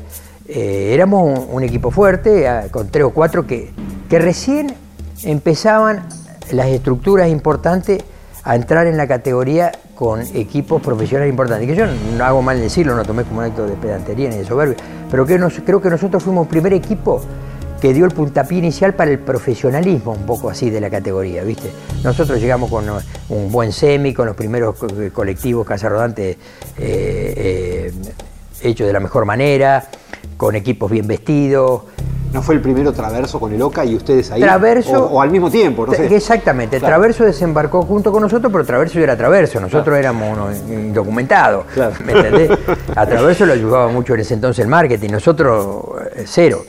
eh, 0.47 0.91
éramos 0.93 1.23
un, 1.23 1.47
un 1.55 1.63
equipo 1.63 1.91
fuerte, 1.91 2.47
con 2.71 2.89
tres 2.89 3.05
o 3.05 3.11
cuatro 3.11 3.45
que, 3.45 3.69
que 4.09 4.19
recién 4.19 4.73
empezaban 5.23 6.03
las 6.51 6.67
estructuras 6.67 7.29
importantes 7.29 8.03
a 8.43 8.55
entrar 8.55 8.87
en 8.87 8.97
la 8.97 9.05
categoría 9.07 9.71
con 9.95 10.21
equipos 10.33 10.81
profesionales 10.81 11.29
importantes. 11.29 11.67
Que 11.67 11.75
yo 11.75 11.85
no 12.17 12.23
hago 12.25 12.41
mal 12.41 12.55
en 12.57 12.63
decirlo, 12.63 12.95
no 12.95 13.03
tomé 13.03 13.23
como 13.25 13.39
un 13.39 13.45
acto 13.45 13.67
de 13.67 13.73
pedantería 13.75 14.29
ni 14.29 14.37
de 14.37 14.45
soberbia, 14.45 14.77
pero 15.11 15.25
que 15.25 15.37
nos- 15.37 15.59
creo 15.65 15.81
que 15.81 15.89
nosotros 15.89 16.23
fuimos 16.23 16.43
el 16.45 16.49
primer 16.49 16.73
equipo 16.73 17.21
que 17.81 17.93
dio 17.93 18.05
el 18.05 18.11
puntapié 18.11 18.57
inicial 18.59 18.93
para 18.93 19.11
el 19.11 19.19
profesionalismo, 19.19 20.11
un 20.11 20.25
poco 20.25 20.49
así 20.49 20.69
de 20.69 20.81
la 20.81 20.89
categoría, 20.89 21.43
¿viste? 21.43 21.71
Nosotros 22.03 22.39
llegamos 22.39 22.69
con 22.69 22.85
un 23.29 23.51
buen 23.51 23.71
semi, 23.71 24.13
con 24.13 24.25
los 24.27 24.35
primeros 24.35 24.75
co- 24.75 24.87
colectivos 25.13 25.65
Casa 25.65 25.87
Rodante 25.89 26.31
eh, 26.31 26.37
eh, 26.77 27.91
hechos 28.61 28.85
de 28.87 28.93
la 28.93 28.99
mejor 28.99 29.25
manera, 29.25 29.85
con 30.37 30.55
equipos 30.55 30.91
bien 30.91 31.07
vestidos. 31.07 31.83
¿No 32.33 32.43
fue 32.43 32.53
el 32.55 32.61
primero 32.61 32.93
Traverso 32.93 33.39
con 33.39 33.51
el 33.53 33.61
OCA 33.61 33.85
y 33.85 33.95
ustedes 33.95 34.29
ahí? 34.29 34.39
Traverso. 34.41 35.05
O, 35.05 35.13
o 35.17 35.21
al 35.21 35.31
mismo 35.31 35.49
tiempo, 35.49 35.87
no 35.87 35.93
sé. 35.93 36.13
Exactamente, 36.15 36.77
Claro. 36.77 36.91
Traverso 36.93 37.23
desembarcó 37.23 37.81
junto 37.83 38.11
con 38.11 38.21
nosotros, 38.21 38.51
pero 38.51 38.63
Traverso 38.65 38.99
era 38.99 39.17
Traverso, 39.17 39.59
nosotros 39.59 39.97
éramos 39.97 40.37
unos 40.37 40.57
indocumentados. 40.69 41.65
Claro. 41.73 41.93
¿Me 42.05 42.11
entendés? 42.11 42.51
A 42.95 43.05
Traverso 43.07 43.45
lo 43.47 43.53
ayudaba 43.53 43.87
mucho 43.87 44.13
en 44.13 44.19
ese 44.19 44.35
entonces 44.35 44.63
el 44.63 44.69
marketing, 44.69 45.09
nosotros 45.09 45.85
eh, 46.15 46.23
cero. 46.27 46.63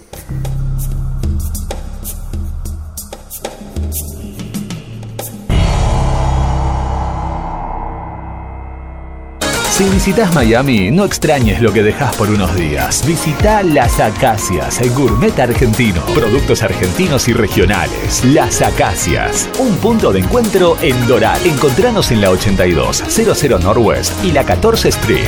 Si 9.80 9.88
visitas 9.88 10.34
Miami, 10.34 10.90
no 10.90 11.06
extrañes 11.06 11.62
lo 11.62 11.72
que 11.72 11.82
dejas 11.82 12.14
por 12.14 12.28
unos 12.28 12.54
días. 12.54 13.02
Visita 13.06 13.62
Las 13.62 13.98
Acacias, 13.98 14.78
el 14.82 14.90
gourmet 14.90 15.38
argentino. 15.40 16.04
Productos 16.14 16.62
argentinos 16.62 17.28
y 17.28 17.32
regionales. 17.32 18.22
Las 18.26 18.60
Acacias, 18.60 19.48
un 19.58 19.74
punto 19.78 20.12
de 20.12 20.18
encuentro 20.18 20.76
en 20.82 21.08
Doral. 21.08 21.40
Encontranos 21.46 22.10
en 22.10 22.20
la 22.20 22.28
82, 22.28 23.04
00 23.08 23.58
Northwest 23.58 24.22
y 24.22 24.32
la 24.32 24.44
14 24.44 24.90
Street. 24.90 25.24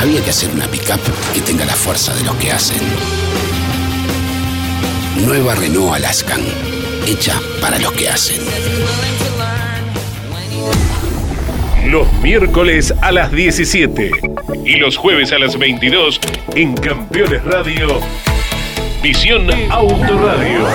Había 0.00 0.22
que 0.22 0.30
hacer 0.30 0.48
una 0.54 0.68
pickup 0.68 1.00
que 1.34 1.40
tenga 1.40 1.64
la 1.64 1.74
fuerza 1.74 2.14
de 2.14 2.22
los 2.22 2.36
que 2.36 2.52
hacen. 2.52 2.78
Nueva 5.26 5.56
Renault 5.56 5.96
Alaskan, 5.96 6.40
hecha 7.04 7.34
para 7.60 7.80
los 7.80 7.90
que 7.94 8.08
hacen. 8.08 9.11
Los 11.86 12.10
miércoles 12.22 12.94
a 13.02 13.12
las 13.12 13.32
17 13.32 14.10
y 14.64 14.76
los 14.76 14.96
jueves 14.96 15.32
a 15.32 15.38
las 15.38 15.58
22 15.58 16.20
en 16.54 16.74
Campeones 16.74 17.44
Radio, 17.44 18.00
Visión 19.02 19.48
Autoradio. 19.70 20.66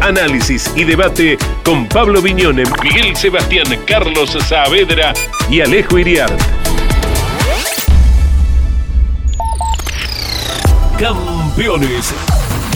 Análisis 0.00 0.72
y 0.76 0.84
debate 0.84 1.36
con 1.62 1.86
Pablo 1.86 2.22
Viñone, 2.22 2.64
Miguel 2.82 3.14
Sebastián, 3.16 3.66
Carlos 3.86 4.36
Saavedra 4.46 5.12
y 5.50 5.60
Alejo 5.60 5.98
Iriart. 5.98 6.40
Campeones, 10.98 12.14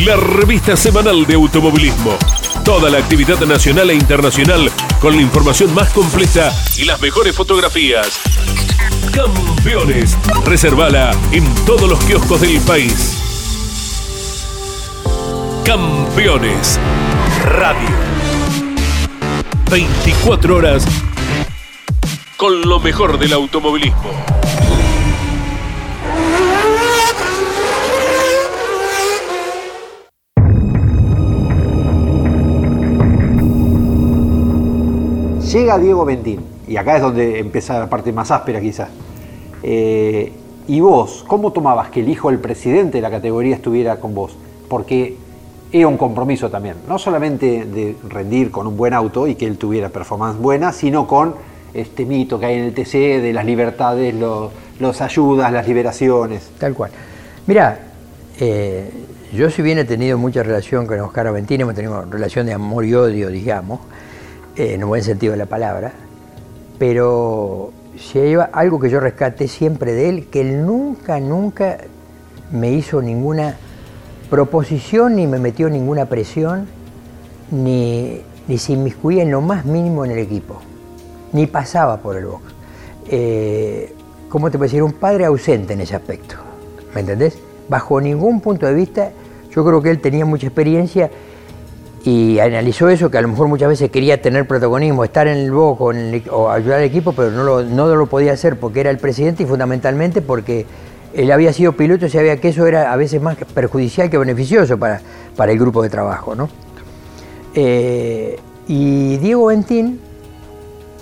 la 0.04 0.16
revista 0.16 0.76
semanal 0.76 1.26
de 1.26 1.34
automovilismo. 1.34 2.18
Toda 2.64 2.90
la 2.90 2.98
actividad 2.98 3.40
nacional 3.40 3.90
e 3.90 3.94
internacional 3.94 4.70
con 5.00 5.16
la 5.16 5.22
información 5.22 5.74
más 5.74 5.90
completa 5.90 6.52
y 6.76 6.84
las 6.84 7.00
mejores 7.00 7.34
fotografías. 7.34 8.20
Campeones, 9.12 10.16
reservala 10.44 11.10
en 11.32 11.44
todos 11.64 11.88
los 11.88 11.98
kioscos 12.04 12.40
del 12.42 12.60
país. 12.60 13.16
Campeones, 15.64 16.78
radio. 17.44 17.88
24 19.70 20.56
horas 20.56 20.84
con 22.36 22.62
lo 22.62 22.80
mejor 22.80 23.18
del 23.18 23.32
automovilismo. 23.32 24.49
Llega 35.52 35.78
Diego 35.78 36.04
Ventín, 36.04 36.44
y 36.68 36.76
acá 36.76 36.94
es 36.94 37.02
donde 37.02 37.40
empieza 37.40 37.76
la 37.76 37.90
parte 37.90 38.12
más 38.12 38.30
áspera 38.30 38.60
quizás. 38.60 38.88
Eh, 39.64 40.32
y 40.68 40.80
vos, 40.80 41.24
¿cómo 41.26 41.52
tomabas 41.52 41.90
que 41.90 41.98
el 41.98 42.08
hijo 42.08 42.30
del 42.30 42.38
presidente 42.38 42.98
de 42.98 43.02
la 43.02 43.10
categoría 43.10 43.56
estuviera 43.56 43.98
con 43.98 44.14
vos? 44.14 44.36
Porque 44.68 45.16
era 45.72 45.88
un 45.88 45.96
compromiso 45.96 46.50
también, 46.50 46.76
no 46.86 47.00
solamente 47.00 47.64
de 47.64 47.96
rendir 48.08 48.52
con 48.52 48.68
un 48.68 48.76
buen 48.76 48.94
auto 48.94 49.26
y 49.26 49.34
que 49.34 49.44
él 49.46 49.58
tuviera 49.58 49.88
performance 49.88 50.38
buena, 50.38 50.72
sino 50.72 51.08
con 51.08 51.34
este 51.74 52.06
mito 52.06 52.38
que 52.38 52.46
hay 52.46 52.54
en 52.54 52.64
el 52.66 52.72
TC 52.72 53.20
de 53.20 53.32
las 53.32 53.44
libertades, 53.44 54.14
los, 54.14 55.00
ayudas, 55.00 55.52
las 55.52 55.66
liberaciones. 55.66 56.48
Tal 56.58 56.74
cual. 56.74 56.92
Mira, 57.48 57.88
eh, 58.38 58.88
yo 59.32 59.50
si 59.50 59.62
bien 59.62 59.78
he 59.78 59.84
tenido 59.84 60.16
mucha 60.16 60.44
relación 60.44 60.86
con 60.86 61.00
Oscar 61.00 61.26
Aventini, 61.26 61.62
hemos 61.62 61.74
tenido 61.74 62.04
relación 62.04 62.46
de 62.46 62.52
amor 62.52 62.84
y 62.84 62.94
odio, 62.94 63.30
digamos, 63.30 63.80
en 64.56 64.82
un 64.82 64.90
buen 64.90 65.02
sentido 65.02 65.32
de 65.32 65.38
la 65.38 65.46
palabra, 65.46 65.92
pero 66.78 67.72
si 67.98 68.18
hay 68.18 68.36
algo 68.52 68.80
que 68.80 68.90
yo 68.90 69.00
rescaté 69.00 69.48
siempre 69.48 69.92
de 69.92 70.08
él, 70.08 70.26
que 70.28 70.40
él 70.40 70.64
nunca, 70.64 71.20
nunca 71.20 71.78
me 72.50 72.72
hizo 72.72 73.02
ninguna 73.02 73.56
proposición, 74.28 75.16
ni 75.16 75.26
me 75.26 75.38
metió 75.38 75.68
ninguna 75.68 76.06
presión, 76.06 76.66
ni, 77.50 78.22
ni 78.48 78.58
se 78.58 78.72
inmiscuía 78.72 79.22
en 79.22 79.30
lo 79.30 79.40
más 79.40 79.64
mínimo 79.64 80.04
en 80.04 80.12
el 80.12 80.18
equipo, 80.18 80.60
ni 81.32 81.46
pasaba 81.46 81.98
por 81.98 82.16
el 82.16 82.26
box. 82.26 82.42
Eh, 83.08 83.94
¿Cómo 84.28 84.50
te 84.50 84.58
puedo 84.58 84.68
decir? 84.68 84.82
Un 84.82 84.92
padre 84.92 85.24
ausente 85.24 85.72
en 85.72 85.80
ese 85.80 85.96
aspecto, 85.96 86.36
¿me 86.94 87.00
entendés? 87.00 87.36
Bajo 87.68 88.00
ningún 88.00 88.40
punto 88.40 88.66
de 88.66 88.74
vista, 88.74 89.10
yo 89.50 89.64
creo 89.64 89.82
que 89.82 89.90
él 89.90 90.00
tenía 90.00 90.24
mucha 90.24 90.46
experiencia 90.46 91.10
y 92.02 92.38
analizó 92.38 92.88
eso, 92.88 93.10
que 93.10 93.18
a 93.18 93.22
lo 93.22 93.28
mejor 93.28 93.48
muchas 93.48 93.68
veces 93.68 93.90
quería 93.90 94.22
tener 94.22 94.46
protagonismo, 94.46 95.04
estar 95.04 95.28
en 95.28 95.36
el 95.36 95.50
box 95.50 95.80
o, 96.30 96.50
ayudar 96.50 96.78
al 96.78 96.84
equipo, 96.84 97.12
pero 97.12 97.30
no 97.30 97.44
lo, 97.44 97.62
no 97.62 97.94
lo 97.94 98.06
podía 98.06 98.32
hacer 98.32 98.58
porque 98.58 98.80
era 98.80 98.90
el 98.90 98.98
presidente 98.98 99.42
y 99.42 99.46
fundamentalmente 99.46 100.22
porque 100.22 100.64
él 101.12 101.30
había 101.30 101.52
sido 101.52 101.72
piloto 101.72 102.06
y 102.06 102.10
sabía 102.10 102.38
que 102.38 102.48
eso 102.48 102.66
era 102.66 102.92
a 102.92 102.96
veces 102.96 103.20
más 103.20 103.36
perjudicial 103.54 104.08
que 104.08 104.16
beneficioso 104.16 104.78
para, 104.78 105.02
para 105.36 105.52
el 105.52 105.58
grupo 105.58 105.82
de 105.82 105.90
trabajo. 105.90 106.34
¿no? 106.34 106.48
Eh, 107.54 108.38
y 108.66 109.18
Diego 109.18 109.46
Ventín, 109.46 110.00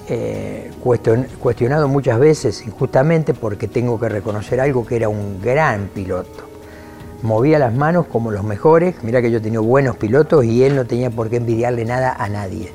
eh, 0.08 0.70
cuestionado 1.38 1.86
muchas 1.86 2.18
veces 2.18 2.66
injustamente 2.66 3.34
porque 3.34 3.68
tengo 3.68 4.00
que 4.00 4.08
reconocer 4.08 4.60
algo 4.60 4.84
que 4.84 4.96
era 4.96 5.08
un 5.08 5.40
gran 5.40 5.88
piloto 5.94 6.47
movía 7.22 7.58
las 7.58 7.74
manos 7.74 8.06
como 8.06 8.30
los 8.30 8.44
mejores. 8.44 8.96
Mira 9.02 9.22
que 9.22 9.30
yo 9.30 9.40
tenía 9.40 9.60
buenos 9.60 9.96
pilotos 9.96 10.44
y 10.44 10.64
él 10.64 10.76
no 10.76 10.84
tenía 10.84 11.10
por 11.10 11.28
qué 11.30 11.36
envidiarle 11.36 11.84
nada 11.84 12.14
a 12.18 12.28
nadie. 12.28 12.72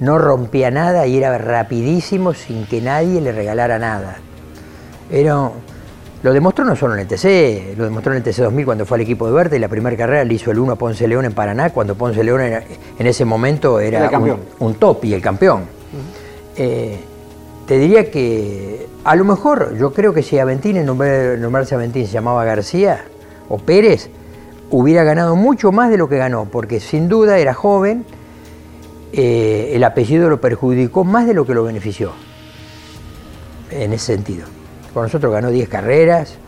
No 0.00 0.18
rompía 0.18 0.70
nada 0.70 1.06
y 1.06 1.16
era 1.16 1.36
rapidísimo 1.38 2.34
sin 2.34 2.66
que 2.66 2.80
nadie 2.80 3.20
le 3.20 3.32
regalara 3.32 3.78
nada. 3.78 4.16
Era, 5.10 5.50
lo 6.22 6.32
demostró 6.32 6.64
no 6.64 6.76
solo 6.76 6.94
en 6.94 7.00
el 7.00 7.06
TC, 7.06 7.76
lo 7.78 7.84
demostró 7.84 8.12
en 8.12 8.18
el 8.18 8.22
TC 8.22 8.42
2000 8.42 8.64
cuando 8.64 8.86
fue 8.86 8.96
al 8.96 9.02
equipo 9.02 9.26
de 9.26 9.32
Verde 9.32 9.56
y 9.56 9.60
la 9.60 9.68
primera 9.68 9.96
carrera 9.96 10.24
le 10.24 10.34
hizo 10.34 10.50
el 10.50 10.58
1 10.58 10.72
a 10.72 10.76
Ponce 10.76 11.06
León 11.06 11.24
en 11.24 11.32
Paraná, 11.32 11.70
cuando 11.70 11.94
Ponce 11.94 12.22
León 12.24 12.40
en 12.42 13.06
ese 13.06 13.24
momento 13.24 13.80
era 13.80 14.10
un, 14.58 14.74
top 14.74 15.04
y 15.04 15.14
el 15.14 15.22
campeón. 15.22 15.64
Eh, 16.56 16.98
te 17.66 17.78
diría 17.78 18.10
que 18.10 18.86
a 19.04 19.14
lo 19.14 19.24
mejor, 19.24 19.76
yo 19.78 19.92
creo 19.92 20.12
que 20.12 20.22
si 20.22 20.38
Aventín, 20.38 20.76
en 20.76 20.86
nombrarse 20.86 21.74
Aventín 21.74 22.06
se 22.06 22.12
llamaba 22.12 22.44
García, 22.44 23.04
o 23.48 23.58
Pérez, 23.58 24.10
hubiera 24.70 25.04
ganado 25.04 25.36
mucho 25.36 25.72
más 25.72 25.90
de 25.90 25.96
lo 25.96 26.08
que 26.08 26.16
ganó, 26.16 26.46
porque 26.46 26.80
sin 26.80 27.08
duda 27.08 27.38
era 27.38 27.54
joven, 27.54 28.04
eh, 29.12 29.72
el 29.74 29.84
apellido 29.84 30.28
lo 30.28 30.40
perjudicó 30.40 31.04
más 31.04 31.26
de 31.26 31.34
lo 31.34 31.46
que 31.46 31.54
lo 31.54 31.64
benefició, 31.64 32.12
en 33.70 33.92
ese 33.92 34.14
sentido. 34.14 34.46
Con 34.92 35.04
nosotros 35.04 35.32
ganó 35.32 35.50
10 35.50 35.68
carreras, 35.68 36.38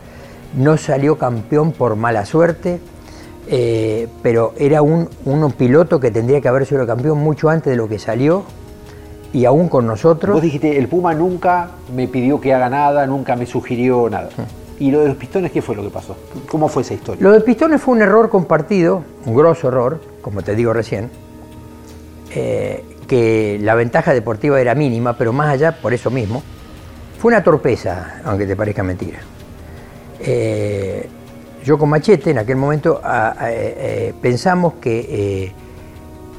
no 0.55 0.77
salió 0.77 1.17
campeón 1.17 1.71
por 1.71 1.95
mala 1.95 2.25
suerte, 2.25 2.79
eh, 3.47 4.07
pero 4.21 4.53
era 4.57 4.81
un, 4.81 5.09
un, 5.25 5.51
piloto 5.53 5.99
que 5.99 6.11
tendría 6.11 6.41
que 6.41 6.47
haber 6.47 6.65
sido 6.65 6.85
campeón 6.85 7.17
mucho 7.19 7.49
antes 7.49 7.71
de 7.71 7.77
lo 7.77 7.87
que 7.87 7.97
salió 7.97 8.43
y 9.33 9.45
aún 9.45 9.69
con 9.69 9.87
nosotros. 9.87 10.35
Vos 10.35 10.43
dijiste, 10.43 10.77
el 10.77 10.87
Puma 10.87 11.13
nunca 11.13 11.71
me 11.95 12.07
pidió 12.07 12.39
que 12.39 12.53
haga 12.53 12.69
nada, 12.69 13.07
nunca 13.07 13.35
me 13.35 13.45
sugirió 13.45 14.09
nada. 14.09 14.29
¿Y 14.79 14.91
lo 14.91 15.01
de 15.01 15.09
los 15.09 15.17
pistones 15.17 15.51
qué 15.51 15.61
fue 15.61 15.75
lo 15.75 15.83
que 15.83 15.89
pasó? 15.89 16.15
¿Cómo 16.47 16.69
fue 16.69 16.83
esa 16.83 16.93
historia? 16.93 17.21
Lo 17.21 17.33
de 17.33 17.41
pistones 17.41 17.81
fue 17.81 17.95
un 17.95 18.01
error 18.01 18.29
compartido, 18.29 19.03
un 19.25 19.35
grosso 19.35 19.67
error, 19.67 19.99
como 20.21 20.41
te 20.41 20.55
digo 20.55 20.71
recién, 20.71 21.09
eh, 22.33 22.85
que 23.07 23.59
la 23.61 23.75
ventaja 23.75 24.13
deportiva 24.13 24.61
era 24.61 24.75
mínima, 24.75 25.17
pero 25.17 25.33
más 25.33 25.49
allá, 25.49 25.73
por 25.81 25.93
eso 25.93 26.09
mismo, 26.09 26.41
fue 27.19 27.33
una 27.33 27.43
torpeza, 27.43 28.21
aunque 28.23 28.47
te 28.47 28.55
parezca 28.55 28.81
mentira. 28.81 29.19
Eh, 30.21 31.09
yo 31.65 31.77
con 31.77 31.89
Machete 31.89 32.31
en 32.31 32.37
aquel 32.37 32.55
momento 32.55 33.01
eh, 33.41 34.13
pensamos 34.21 34.75
que 34.75 35.53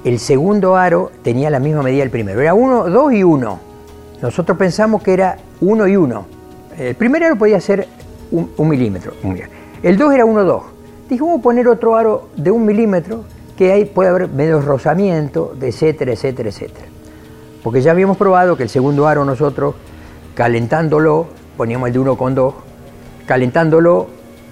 el 0.02 0.18
segundo 0.18 0.76
aro 0.76 1.12
tenía 1.22 1.50
la 1.50 1.60
misma 1.60 1.82
medida 1.82 2.00
del 2.00 2.10
primero. 2.10 2.40
Era 2.40 2.54
uno, 2.54 2.88
dos 2.88 3.12
y 3.12 3.22
uno. 3.22 3.60
Nosotros 4.22 4.56
pensamos 4.56 5.02
que 5.02 5.12
era 5.12 5.36
uno 5.60 5.86
y 5.86 5.96
uno. 5.96 6.26
El 6.78 6.94
primer 6.94 7.24
aro 7.24 7.36
podía 7.36 7.60
ser 7.60 7.86
un, 8.30 8.68
milímetro. 8.68 9.12
El 9.82 9.96
2 9.96 10.14
era 10.14 10.24
1,2. 10.24 10.62
Dije, 11.08 11.22
vamos 11.22 11.40
a 11.40 11.42
poner 11.42 11.68
otro 11.68 11.96
aro 11.96 12.28
de 12.36 12.50
un 12.50 12.64
milímetro 12.64 13.24
que 13.56 13.72
ahí 13.72 13.84
puede 13.84 14.10
haber 14.10 14.28
medio 14.28 14.60
rozamiento, 14.60 15.54
etcétera, 15.60 16.12
etcétera, 16.12 16.48
etcétera. 16.48 16.86
Porque 17.62 17.82
ya 17.82 17.90
habíamos 17.90 18.16
probado 18.16 18.56
que 18.56 18.62
el 18.62 18.68
segundo 18.68 19.06
aro 19.06 19.24
nosotros, 19.24 19.74
calentándolo, 20.34 21.26
poníamos 21.56 21.88
el 21.88 21.94
de 21.94 22.00
1,2, 22.00 22.54
calentándolo 23.26 24.06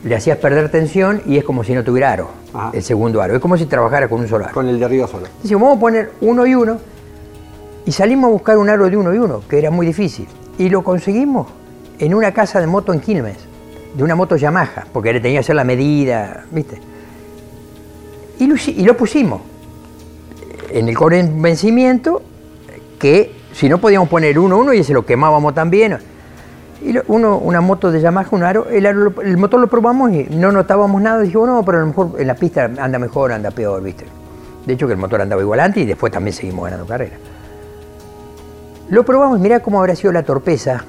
le 0.05 0.15
hacías 0.15 0.39
perder 0.39 0.71
tensión 0.71 1.23
y 1.27 1.39
es 1.39 1.45
como 1.45 1.65
si 1.65 1.75
no 1.75 1.83
tuviera 1.83 2.13
aro, 2.13 2.29
el 2.73 2.83
segundo 2.83 3.23
aro. 3.23 3.35
Es 3.35 3.41
como 3.41 3.57
si 3.57 3.67
trabajara 3.67 4.09
con 4.09 4.21
un 4.21 4.29
solo 4.29 4.45
aro. 4.45 4.55
Con 4.55 4.69
el 4.69 4.79
de 4.79 4.85
arriba 4.85 5.07
solo. 5.07 5.27
Dice, 5.43 5.55
vamos 5.55 5.77
a 5.77 5.81
poner 5.81 6.13
uno 6.21 6.47
y 6.47 6.55
uno 6.55 6.79
y 7.87 7.93
salimos 7.93 8.29
a 8.29 8.33
buscar 8.33 8.59
un 8.59 8.69
aro 8.69 8.89
de 8.89 8.97
uno 8.97 9.15
y 9.15 9.19
uno, 9.19 9.43
que 9.49 9.59
era 9.59 9.71
muy 9.71 9.87
difícil. 9.87 10.29
Y 10.59 10.69
lo 10.69 10.85
conseguimos 10.85 11.49
en 11.99 12.15
una 12.15 12.33
casa 12.33 12.61
de 12.61 12.67
moto 12.67 12.93
en 12.93 13.01
Quilmes 13.01 13.39
de 13.95 14.05
una 14.05 14.15
moto 14.15 14.37
Yamaha, 14.37 14.87
porque 14.93 15.13
le 15.13 15.21
tenía 15.21 15.37
que 15.37 15.41
hacer 15.41 15.57
la 15.57 15.65
medida, 15.65 16.45
¿viste? 16.51 16.81
Y 18.39 18.85
lo, 18.85 18.97
pusimos 18.97 19.41
en 20.71 20.89
el 20.89 20.97
convencimiento 20.97 22.23
que 22.99 23.33
si 23.53 23.69
no 23.69 23.79
podíamos 23.79 24.09
poner 24.09 24.39
uno, 24.39 24.59
uno 24.59 24.73
y 24.73 24.79
ese 24.79 24.93
lo 24.93 25.05
quemábamos 25.05 25.55
también. 25.55 25.99
Y 26.81 26.95
uno, 27.09 27.39
una 27.39 27.61
moto 27.61 27.91
de 27.91 28.01
Yamaha, 28.01 28.29
un 28.31 28.45
aro, 28.45 28.69
el, 28.69 28.87
aro 28.87 29.21
el 29.23 29.37
motor 29.37 29.59
lo 29.59 29.67
probamos 29.67 30.13
y 30.13 30.29
no 30.31 30.53
notábamos 30.53 31.03
nada. 31.03 31.23
Dijimos, 31.23 31.49
no, 31.49 31.65
pero 31.65 31.79
a 31.79 31.81
lo 31.81 31.89
mejor 31.89 32.13
en 32.19 32.27
la 32.29 32.37
pista 32.37 32.71
anda 32.79 33.01
mejor, 33.01 33.33
anda 33.33 33.51
peor, 33.51 33.83
¿viste? 33.83 34.05
De 34.65 34.75
hecho, 34.75 34.87
que 34.87 34.93
el 34.93 34.99
motor 34.99 35.21
andaba 35.21 35.43
igual 35.43 35.59
antes 35.59 35.83
y 35.83 35.87
después 35.87 36.13
también 36.13 36.35
seguimos 36.35 36.65
ganando 36.65 36.87
carreras. 36.87 37.19
Lo 38.91 39.05
probamos, 39.05 39.41
mirá 39.41 39.61
cómo 39.61 39.81
habrá 39.81 39.97
sido 39.97 40.13
la 40.13 40.23
torpeza 40.23 40.85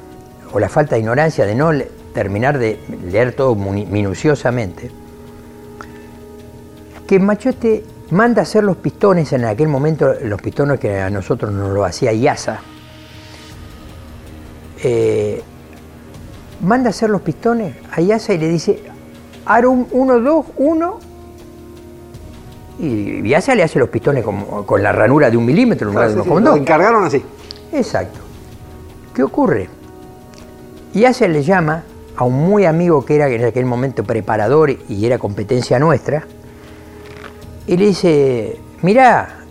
o 0.53 0.59
la 0.59 0.69
falta 0.69 0.95
de 0.95 1.01
ignorancia 1.01 1.45
de 1.45 1.55
no 1.55 1.71
terminar 2.14 2.57
de 2.57 2.80
leer 3.12 3.34
todo 3.34 3.55
minuciosamente. 3.55 4.91
Que 7.07 7.20
Machete 7.20 7.84
manda 8.12 8.41
a 8.41 8.43
hacer 8.43 8.64
los 8.64 8.78
pistones 8.78 9.32
en 9.34 9.45
aquel 9.45 9.68
momento, 9.68 10.14
los 10.24 10.41
pistones 10.41 10.80
que 10.80 10.99
a 10.99 11.10
nosotros 11.10 11.51
nos 11.51 11.72
lo 11.74 11.86
hacía 11.86 12.12
IASA. 12.14 12.60
Eh, 14.84 15.41
manda 16.62 16.88
a 16.88 16.91
hacer 16.91 17.10
los 17.10 17.22
pistones 17.22 17.76
a 17.91 18.01
IASA 18.01 18.34
y 18.34 18.38
le 18.38 18.47
dice, 18.49 18.80
aro 19.45 19.72
1, 19.72 20.20
2, 20.20 20.45
1. 20.57 20.99
Y 22.80 23.28
IASA 23.28 23.55
le 23.55 23.64
hace 23.64 23.78
los 23.80 23.89
pistones 23.89 24.24
como- 24.24 24.66
con 24.66 24.82
la 24.82 24.91
ranura 24.93 25.30
de 25.30 25.36
un 25.38 25.45
milímetro 25.45 25.89
en 25.89 25.93
lugar 25.95 26.07
Claro, 26.10 26.22
de 26.22 26.24
sí, 26.24 26.30
uno 26.30 26.32
sí, 26.32 26.34
con 26.36 26.43
lo 26.45 26.49
dos. 26.51 26.60
encargaron 26.60 27.03
así. 27.03 27.24
Exacto. 27.74 28.20
¿Qué 29.14 29.24
ocurre? 29.24 29.70
IASA 30.93 31.28
le 31.28 31.43
llama 31.43 31.84
a 32.20 32.26
un 32.26 32.34
muy 32.34 32.65
amigo 32.65 33.05
que 33.05 33.15
era 33.15 33.30
en 33.30 33.45
aquel 33.45 33.65
momento 33.65 34.03
preparador 34.03 34.76
y 34.89 35.05
era 35.05 35.17
competencia 35.17 35.80
nuestra, 35.80 36.26
y 37.65 37.78
le 37.78 37.86
dice, 37.86 38.59
mirá, 38.82 39.45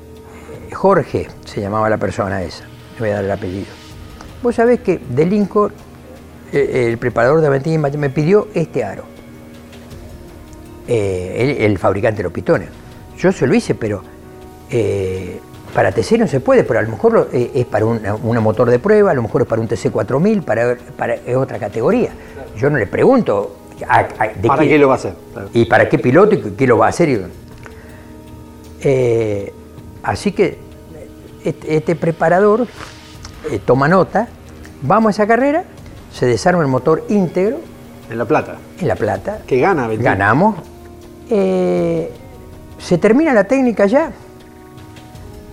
Jorge, 0.75 1.29
se 1.47 1.63
llamaba 1.63 1.89
la 1.89 1.97
persona 1.97 2.43
esa, 2.43 2.65
le 2.65 3.01
voy 3.01 3.09
a 3.09 3.15
dar 3.15 3.25
el 3.25 3.31
apellido. 3.31 3.69
Vos 4.43 4.55
sabés 4.55 4.81
que 4.81 4.99
de 4.99 5.47
eh, 6.53 6.89
el 6.91 6.99
preparador 6.99 7.41
de 7.41 7.47
Aventín 7.47 7.81
me 7.81 8.11
pidió 8.11 8.49
este 8.53 8.85
aro. 8.85 9.05
Eh, 10.87 11.65
el, 11.65 11.79
fabricante 11.79 12.19
de 12.19 12.25
los 12.25 12.33
pistones. 12.35 12.69
Yo 13.17 13.33
se 13.33 13.47
lo 13.47 13.55
hice, 13.55 13.75
pero 13.75 14.03
eh, 14.69 15.41
para 15.75 15.93
TC 15.93 16.19
no 16.19 16.27
se 16.27 16.41
puede, 16.41 16.65
pero 16.65 16.79
a 16.81 16.83
lo 16.83 16.89
mejor 16.91 17.29
eh, 17.33 17.51
es 17.55 17.67
para 17.67 17.85
un, 17.85 18.01
un 18.23 18.39
motor 18.43 18.71
de 18.71 18.79
prueba, 18.79 19.11
a 19.11 19.15
lo 19.15 19.23
mejor 19.23 19.43
es 19.43 19.49
para 19.49 19.61
un 19.63 19.69
TC 19.69 19.91
4000, 19.91 20.43
para, 20.43 20.77
para 20.97 21.15
es 21.15 21.37
otra 21.37 21.59
categoría. 21.59 22.11
Yo 22.57 22.71
no 22.71 22.79
le 22.79 22.87
pregunto 22.87 23.57
a- 23.89 24.01
a- 24.19 24.29
de 24.29 24.49
¿Para 24.49 24.63
qué 24.63 24.79
lo 24.79 24.89
va 24.89 24.95
a 24.95 24.97
hacer? 24.97 25.15
Claro. 25.33 25.49
y 25.53 25.65
para 25.67 25.89
qué 25.89 25.99
piloto 25.99 26.35
y 26.35 26.41
qué 26.53 26.67
lo 26.67 26.79
va 26.79 26.87
a 26.87 26.89
hacer. 26.89 27.29
Eh, 28.81 29.53
así 30.03 30.33
que 30.33 30.59
este, 31.45 31.77
este 31.77 31.97
preparador 31.97 32.67
eh, 33.51 33.61
toma 33.65 33.89
nota, 33.89 34.29
vamos 34.83 35.09
a 35.09 35.11
esa 35.11 35.27
carrera, 35.27 35.65
se 36.13 36.27
desarma 36.27 36.63
el 36.63 36.69
motor 36.69 37.05
íntegro 37.09 37.59
En 38.11 38.19
La 38.19 38.25
Plata. 38.25 38.57
en 38.81 38.89
La 38.89 38.97
Plata, 38.97 39.39
Que 39.47 39.59
gana, 39.61 39.87
Ventín. 39.89 40.05
ganamos, 40.05 40.57
eh, 41.31 42.11
se 42.79 42.99
termina 42.99 43.35
la 43.35 43.45
técnica 43.45 43.87
ya 43.87 44.13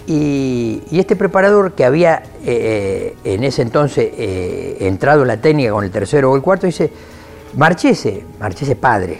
y, 0.07 0.83
este 0.91 1.15
preparador 1.15 1.73
que 1.73 1.83
había 1.83 2.23
eh, 2.43 3.15
eh, 3.23 3.33
en 3.33 3.43
ese 3.43 3.61
entonces 3.61 4.11
eh, 4.17 4.77
entrado 4.81 5.23
en 5.23 5.27
la 5.27 5.37
técnica 5.37 5.71
con 5.71 5.83
el 5.83 5.91
tercero 5.91 6.31
o 6.31 6.35
el 6.35 6.41
cuarto 6.41 6.67
dice, 6.67 6.91
Marchese, 7.55 8.23
Marchese 8.39 8.75
padre, 8.75 9.19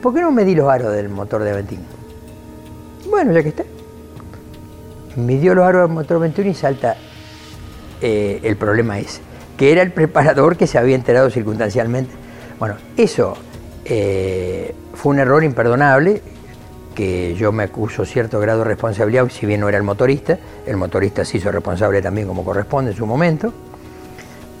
¿por 0.00 0.14
qué 0.14 0.20
no 0.20 0.30
medí 0.30 0.54
los 0.54 0.68
aros 0.68 0.92
del 0.92 1.08
motor 1.08 1.42
de 1.42 1.50
Aventín? 1.50 1.80
Bueno, 3.10 3.32
ya 3.32 3.42
que 3.42 3.48
está. 3.48 3.64
Midió 5.16 5.54
los 5.54 5.64
aros 5.64 5.88
del 5.88 5.92
motor 5.92 6.20
21 6.20 6.50
y 6.50 6.54
salta 6.54 6.96
el 8.00 8.56
problema 8.56 8.98
ese, 8.98 9.20
que 9.56 9.72
era 9.72 9.82
el 9.82 9.92
preparador 9.92 10.56
que 10.56 10.66
se 10.66 10.78
había 10.78 10.94
enterado 10.94 11.30
circunstancialmente. 11.30 12.12
Bueno, 12.58 12.76
eso 12.96 13.36
fue 13.86 15.12
un 15.12 15.18
error 15.18 15.42
imperdonable, 15.42 16.20
que 16.96 17.34
yo 17.36 17.52
me 17.52 17.62
acuso 17.62 18.04
cierto 18.04 18.40
grado 18.40 18.60
de 18.60 18.64
responsabilidad, 18.64 19.28
si 19.28 19.46
bien 19.46 19.60
no 19.60 19.68
era 19.68 19.76
el 19.78 19.84
motorista, 19.84 20.38
el 20.66 20.76
motorista 20.76 21.24
se 21.24 21.36
hizo 21.36 21.52
responsable 21.52 22.02
también 22.02 22.26
como 22.26 22.42
corresponde 22.44 22.90
en 22.90 22.96
su 22.96 23.06
momento, 23.06 23.52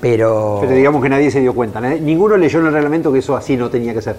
pero... 0.00 0.58
Pero 0.60 0.72
digamos 0.74 1.02
que 1.02 1.08
nadie 1.08 1.30
se 1.30 1.40
dio 1.40 1.54
cuenta. 1.54 1.80
nadie- 1.80 2.00
ninguno 2.00 2.36
leyó 2.36 2.60
en 2.60 2.66
el 2.66 2.72
reglamento 2.72 3.12
que 3.12 3.18
eso 3.20 3.36
así 3.36 3.56
no 3.56 3.70
tenía 3.70 3.94
que 3.94 4.02
ser. 4.02 4.16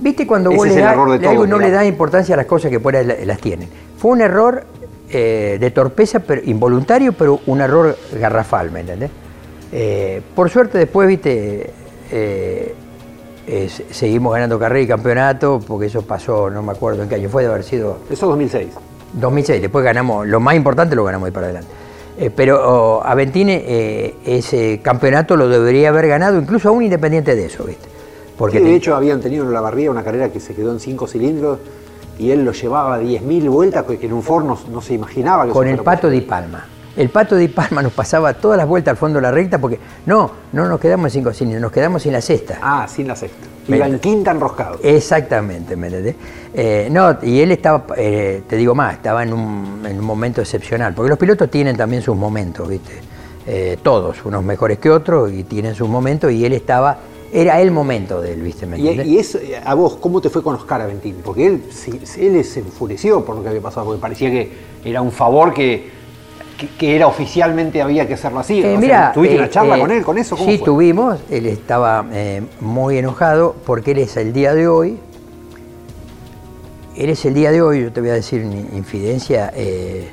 ¿Viste 0.00 0.26
cuando 0.26 0.50
Ese 0.50 0.56
vos 0.58 0.68
le 0.68 0.80
das 0.80 0.92
error 0.92 1.10
de 1.10 1.18
todos, 1.18 1.48
no 1.48 1.58
le 1.58 1.70
das 1.70 1.86
importancia 1.86 2.34
a 2.34 2.36
las 2.36 2.46
cosas 2.46 2.70
que 2.70 2.78
por 2.80 2.94
ahí 2.94 3.06
la- 3.06 3.16
las 3.24 3.40
tienen? 3.40 3.68
Fue 3.96 4.10
un 4.12 4.20
error 4.20 4.64
eh, 5.10 5.56
de 5.60 5.70
torpeza 5.70 6.18
pero, 6.20 6.42
involuntario, 6.44 7.12
pero 7.12 7.40
un 7.46 7.60
error 7.60 7.96
garrafal, 8.20 8.70
¿me 8.70 8.80
entendés? 8.80 9.10
Eh, 9.72 10.20
por 10.34 10.50
suerte 10.50 10.78
después, 10.78 11.08
viste, 11.08 11.70
eh, 12.10 12.74
eh, 13.46 13.68
se- 13.68 13.92
seguimos 13.92 14.32
ganando 14.34 14.58
carrera 14.58 14.80
y 14.82 14.86
campeonato, 14.86 15.60
porque 15.66 15.86
eso 15.86 16.02
pasó, 16.02 16.50
no 16.50 16.62
me 16.62 16.72
acuerdo 16.72 17.02
en 17.02 17.08
qué 17.08 17.16
año 17.16 17.28
fue, 17.28 17.42
de 17.44 17.48
haber 17.50 17.64
sido 17.64 17.98
Eso 18.10 18.26
2006. 18.26 18.68
2006, 19.14 19.60
después 19.62 19.84
ganamos, 19.84 20.26
lo 20.26 20.40
más 20.40 20.54
importante 20.56 20.96
lo 20.96 21.04
ganamos 21.04 21.26
ahí 21.26 21.32
para 21.32 21.46
adelante. 21.46 21.70
Eh, 22.16 22.30
pero 22.34 22.60
oh, 22.62 23.02
Aventine 23.04 23.62
eh, 23.66 24.14
ese 24.24 24.80
campeonato 24.82 25.36
lo 25.36 25.48
debería 25.48 25.88
haber 25.88 26.06
ganado, 26.08 26.38
incluso 26.38 26.68
aún 26.68 26.82
independiente 26.82 27.34
de 27.34 27.46
eso, 27.46 27.64
¿viste? 27.64 27.88
Porque 28.36 28.60
de 28.60 28.74
hecho 28.74 28.96
habían 28.96 29.20
tenido 29.20 29.44
en 29.44 29.52
la 29.52 29.60
barría 29.60 29.90
una 29.90 30.02
carrera 30.02 30.30
que 30.30 30.40
se 30.40 30.54
quedó 30.54 30.72
en 30.72 30.80
cinco 30.80 31.06
cilindros 31.06 31.58
y 32.18 32.30
él 32.30 32.44
lo 32.44 32.52
llevaba 32.52 32.96
a 32.96 33.00
10.000 33.00 33.48
vueltas, 33.48 33.84
que 33.84 34.06
en 34.06 34.12
un 34.12 34.22
Ford 34.22 34.44
no, 34.44 34.80
se 34.80 34.94
imaginaba 34.94 35.46
que 35.46 35.50
con 35.50 35.66
el 35.68 35.78
pato 35.78 36.08
Di 36.10 36.20
Palma. 36.20 36.66
El 36.96 37.08
pato 37.08 37.34
Di 37.36 37.48
Palma 37.48 37.82
nos 37.82 37.92
pasaba 37.92 38.34
todas 38.34 38.56
las 38.56 38.68
vueltas 38.68 38.92
al 38.92 38.96
fondo 38.96 39.18
de 39.18 39.22
la 39.22 39.30
recta 39.32 39.58
porque 39.58 39.78
no, 40.06 40.30
no 40.52 40.68
nos 40.68 40.78
quedamos 40.78 41.06
en 41.06 41.10
cinco 41.22 41.32
cilindros, 41.32 41.60
nos 41.62 41.72
quedamos 41.72 42.06
en 42.06 42.12
la 42.12 42.20
sexta. 42.20 42.58
Ah, 42.62 42.86
sin 42.88 43.08
la 43.08 43.16
sexta. 43.16 43.48
Me- 43.66 43.78
Iba 43.78 43.86
en 43.88 43.98
quinta 43.98 44.30
enroscado. 44.30 44.78
Exactamente, 44.82 45.74
¿me 45.74 45.88
entendés? 45.88 46.14
Eh, 46.54 46.88
no, 46.92 47.18
y 47.22 47.40
él 47.40 47.50
estaba, 47.50 47.84
eh, 47.96 48.42
te 48.46 48.56
digo 48.56 48.74
más, 48.74 48.94
estaba 48.94 49.22
en 49.22 49.32
un, 49.32 49.82
en 49.88 49.98
un 49.98 50.04
momento 50.04 50.40
excepcional, 50.40 50.94
porque 50.94 51.08
los 51.08 51.18
pilotos 51.18 51.50
tienen 51.50 51.76
también 51.76 52.00
sus 52.02 52.14
momentos, 52.16 52.68
¿viste? 52.68 52.92
Eh, 53.46 53.76
todos, 53.82 54.24
unos 54.24 54.44
mejores 54.44 54.78
que 54.78 54.90
otros, 54.90 55.32
y 55.32 55.44
tienen 55.44 55.74
sus 55.74 55.88
momentos, 55.88 56.30
y 56.30 56.44
él 56.44 56.52
estaba, 56.52 56.98
era 57.32 57.60
el 57.60 57.70
momento 57.72 58.20
de 58.20 58.34
él, 58.34 58.42
¿viste? 58.42 58.66
¿Me 58.66 58.78
Y, 58.78 59.00
y 59.00 59.18
es, 59.18 59.36
a 59.64 59.74
vos, 59.74 59.96
¿cómo 59.96 60.20
te 60.20 60.30
fue 60.30 60.42
con 60.42 60.54
Oscar 60.54 60.80
Aventín? 60.82 61.16
Porque 61.24 61.46
él, 61.46 61.62
él 62.18 62.44
se 62.44 62.60
enfureció 62.60 63.24
por 63.24 63.34
lo 63.36 63.42
que 63.42 63.48
había 63.48 63.60
pasado, 63.62 63.86
porque 63.86 64.00
parecía 64.00 64.30
que 64.30 64.52
era 64.84 65.00
un 65.02 65.10
favor 65.10 65.52
que, 65.52 65.90
que, 66.56 66.68
que 66.68 66.96
era 66.96 67.06
oficialmente 67.06 67.82
había 67.82 68.06
que 68.06 68.14
hacerlo 68.14 68.40
así. 68.40 68.60
Eh, 68.62 68.78
sea, 68.80 69.12
¿Tuviste 69.12 69.36
eh, 69.36 69.38
una 69.38 69.50
charla 69.50 69.76
eh, 69.76 69.80
con 69.80 69.90
él, 69.90 70.02
con 70.04 70.18
eso? 70.18 70.36
¿Cómo 70.36 70.50
sí, 70.50 70.58
fue? 70.58 70.64
tuvimos. 70.64 71.20
Él 71.30 71.46
estaba 71.46 72.06
eh, 72.12 72.42
muy 72.60 72.98
enojado 72.98 73.54
porque 73.64 73.92
él 73.92 73.98
es 73.98 74.16
el 74.16 74.32
día 74.32 74.54
de 74.54 74.68
hoy. 74.68 74.98
Él 76.96 77.10
es 77.10 77.24
el 77.24 77.34
día 77.34 77.50
de 77.50 77.60
hoy, 77.60 77.82
yo 77.82 77.92
te 77.92 78.00
voy 78.00 78.10
a 78.10 78.14
decir 78.14 78.44
una 78.44 78.54
infidencia, 78.76 79.52
eh, 79.56 80.10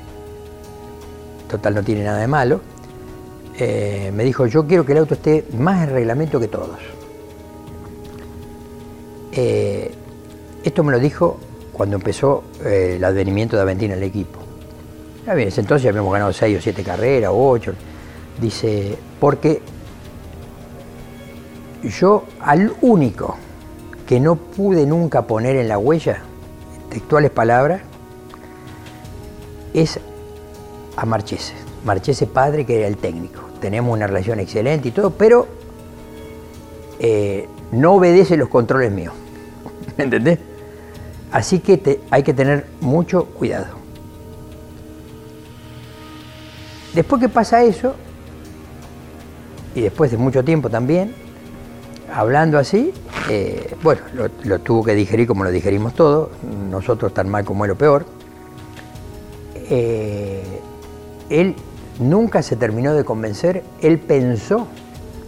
total 1.48 1.76
no 1.76 1.82
tiene 1.84 2.02
nada 2.02 2.18
de 2.18 2.26
malo. 2.26 2.60
Eh, 3.58 4.10
me 4.14 4.24
dijo, 4.24 4.46
yo 4.46 4.66
quiero 4.66 4.84
que 4.84 4.92
el 4.92 4.98
auto 4.98 5.14
esté 5.14 5.44
más 5.56 5.86
en 5.86 5.94
reglamento 5.94 6.40
que 6.40 6.48
todos. 6.48 6.78
Eh, 9.30 9.92
esto 10.64 10.82
me 10.82 10.92
lo 10.92 10.98
dijo 10.98 11.38
cuando 11.72 11.96
empezó 11.96 12.42
eh, 12.64 12.94
el 12.96 13.04
advenimiento 13.04 13.56
de 13.56 13.62
Aventina 13.62 13.94
al 13.94 14.02
equipo. 14.02 14.40
Ya 15.26 15.34
bien, 15.34 15.50
entonces 15.56 15.88
habíamos 15.88 16.12
ganado 16.12 16.32
seis 16.32 16.58
o 16.58 16.60
siete 16.60 16.82
carreras 16.82 17.30
o 17.32 17.48
ocho. 17.48 17.74
Dice, 18.40 18.96
porque 19.20 19.62
yo 21.82 22.24
al 22.40 22.72
único 22.80 23.36
que 24.06 24.18
no 24.18 24.36
pude 24.36 24.84
nunca 24.84 25.22
poner 25.26 25.56
en 25.56 25.68
la 25.68 25.78
huella, 25.78 26.22
textuales 26.90 27.30
palabras, 27.30 27.82
es 29.74 30.00
a 30.96 31.06
Marchese. 31.06 31.54
Marchese 31.84 32.26
padre, 32.26 32.66
que 32.66 32.78
era 32.78 32.88
el 32.88 32.96
técnico. 32.96 33.42
Tenemos 33.60 33.92
una 33.92 34.08
relación 34.08 34.40
excelente 34.40 34.88
y 34.88 34.90
todo, 34.90 35.10
pero 35.10 35.46
eh, 36.98 37.48
no 37.70 37.94
obedece 37.94 38.36
los 38.36 38.48
controles 38.48 38.90
míos. 38.90 39.14
¿Me 39.96 40.04
entendés? 40.04 40.38
Así 41.30 41.60
que 41.60 42.00
hay 42.10 42.22
que 42.24 42.34
tener 42.34 42.66
mucho 42.80 43.26
cuidado. 43.26 43.81
Después 46.94 47.20
que 47.20 47.28
pasa 47.28 47.62
eso, 47.62 47.94
y 49.74 49.80
después 49.80 50.10
de 50.10 50.18
mucho 50.18 50.44
tiempo 50.44 50.68
también, 50.68 51.14
hablando 52.12 52.58
así, 52.58 52.92
eh, 53.30 53.74
bueno, 53.82 54.02
lo, 54.44 54.58
tuvo 54.58 54.84
que 54.84 54.94
digerir 54.94 55.26
como 55.26 55.44
lo 55.44 55.50
digerimos 55.50 55.94
todos, 55.94 56.28
nosotros 56.70 57.14
tan 57.14 57.28
mal 57.28 57.44
como 57.44 57.64
él 57.64 57.70
o 57.70 57.76
peor. 57.76 58.04
Eh, 59.54 60.42
él 61.30 61.56
nunca 61.98 62.42
se 62.42 62.56
terminó 62.56 62.94
de 62.94 63.04
convencer, 63.04 63.62
él 63.80 63.98
pensó, 63.98 64.66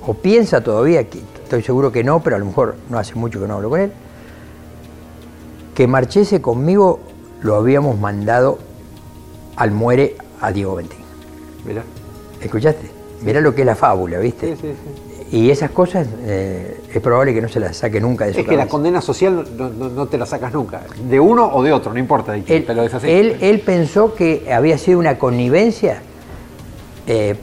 o 0.07 0.13
piensa 0.13 0.63
todavía, 0.63 1.09
que 1.09 1.21
estoy 1.43 1.63
seguro 1.63 1.91
que 1.91 2.05
no, 2.05 2.23
pero 2.23 2.37
a 2.37 2.39
lo 2.39 2.45
mejor 2.45 2.77
no 2.91 2.99
hace 2.99 3.15
mucho 3.15 3.41
que 3.41 3.47
no 3.47 3.55
hablo 3.55 3.71
con 3.71 3.81
él, 3.81 3.93
que 5.75 5.87
marchese 5.87 6.43
conmigo 6.43 7.01
lo 7.41 7.57
habíamos 7.57 7.99
mandado 7.99 8.59
al 9.57 9.71
muere 9.71 10.17
a 10.41 10.53
Diego 10.53 10.75
Ventín. 10.77 11.04
Mirá. 11.65 11.83
¿Escuchaste? 12.41 12.91
Mirá 13.23 13.41
lo 13.41 13.55
que 13.55 13.63
es 13.63 13.67
la 13.67 13.75
fábula, 13.77 14.19
¿viste? 14.19 14.55
Sí, 14.57 14.59
sí, 14.61 14.69
sí. 14.69 15.37
Y 15.37 15.51
esas 15.51 15.71
cosas 15.71 16.07
eh, 16.23 16.81
es 16.93 17.01
probable 17.01 17.35
que 17.35 17.41
no 17.41 17.49
se 17.49 17.59
las 17.59 17.77
saque 17.77 18.01
nunca 18.01 18.27
de 18.27 18.35
su 18.35 18.41
Es 18.41 18.45
que 18.45 18.53
la 18.53 18.59
cabeza. 18.59 18.71
condena 18.71 19.01
social 19.01 19.45
no, 19.57 19.69
no- 19.71 19.89
no 19.89 20.07
te 20.07 20.19
la 20.19 20.27
sacas 20.27 20.53
nunca. 20.53 20.83
De 21.09 21.19
uno 21.19 21.51
o 21.53 21.63
de 21.63 21.73
otro, 21.73 21.93
no 21.93 21.99
importa. 21.99 22.33
de 22.33 22.43
quién, 22.43 22.59
él, 22.59 22.67
te 22.67 22.75
lo 22.75 22.83
deshaces. 22.83 23.09
él, 23.11 23.37
él 23.41 23.61
pensó 23.61 24.15
que 24.15 24.53
había 24.53 24.79
sido 24.79 24.99
una 24.99 25.19
connivencia 25.19 26.03
eh, 27.07 27.35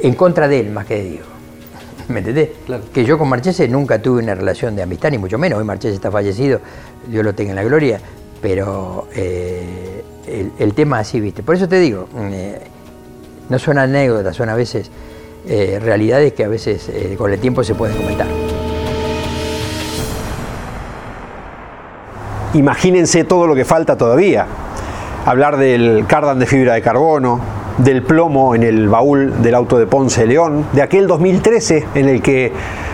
en 0.00 0.14
contra 0.14 0.48
de 0.48 0.60
él, 0.60 0.70
más 0.70 0.86
que 0.86 0.94
de 0.94 1.02
Diego. 1.10 1.26
¿Me 2.08 2.20
entendés? 2.20 2.50
Claro. 2.64 2.84
Que 2.94 3.04
yo 3.04 3.18
con 3.18 3.28
Marchese 3.28 3.68
nunca 3.68 4.00
tuve 4.00 4.22
una 4.22 4.34
relación 4.34 4.76
de 4.76 4.82
amistad, 4.82 5.10
ni 5.10 5.18
mucho 5.18 5.36
menos. 5.38 5.58
Hoy 5.58 5.64
Marchese 5.64 5.94
está 5.94 6.10
fallecido, 6.10 6.60
Dios 7.08 7.24
lo 7.24 7.34
tenga 7.34 7.50
en 7.50 7.56
la 7.56 7.64
gloria. 7.64 8.00
Pero 8.40 9.08
eh, 9.14 10.02
el, 10.26 10.52
el 10.58 10.74
tema 10.74 11.00
así, 11.00 11.20
¿viste? 11.20 11.42
Por 11.42 11.56
eso 11.56 11.68
te 11.68 11.78
digo, 11.80 12.06
eh, 12.16 12.60
no 13.48 13.58
son 13.58 13.78
anécdotas, 13.78 14.36
son 14.36 14.48
a 14.48 14.54
veces 14.54 14.90
eh, 15.48 15.78
realidades 15.80 16.32
que 16.32 16.44
a 16.44 16.48
veces 16.48 16.88
eh, 16.88 17.14
con 17.16 17.32
el 17.32 17.38
tiempo 17.38 17.62
se 17.62 17.74
pueden 17.74 17.96
comentar. 17.96 18.26
Imagínense 22.54 23.24
todo 23.24 23.46
lo 23.46 23.54
que 23.54 23.64
falta 23.64 23.96
todavía. 23.96 24.46
Hablar 25.24 25.56
del 25.56 26.06
cardan 26.06 26.38
de 26.38 26.46
fibra 26.46 26.74
de 26.74 26.82
carbono, 26.82 27.40
del 27.78 28.02
plomo 28.02 28.54
en 28.54 28.62
el 28.62 28.88
baúl 28.88 29.42
del 29.42 29.54
auto 29.54 29.78
de 29.78 29.86
Ponce 29.86 30.26
León, 30.26 30.64
de 30.72 30.82
aquel 30.82 31.06
2013 31.06 31.86
en 31.94 32.08
el 32.08 32.22
que 32.22 32.52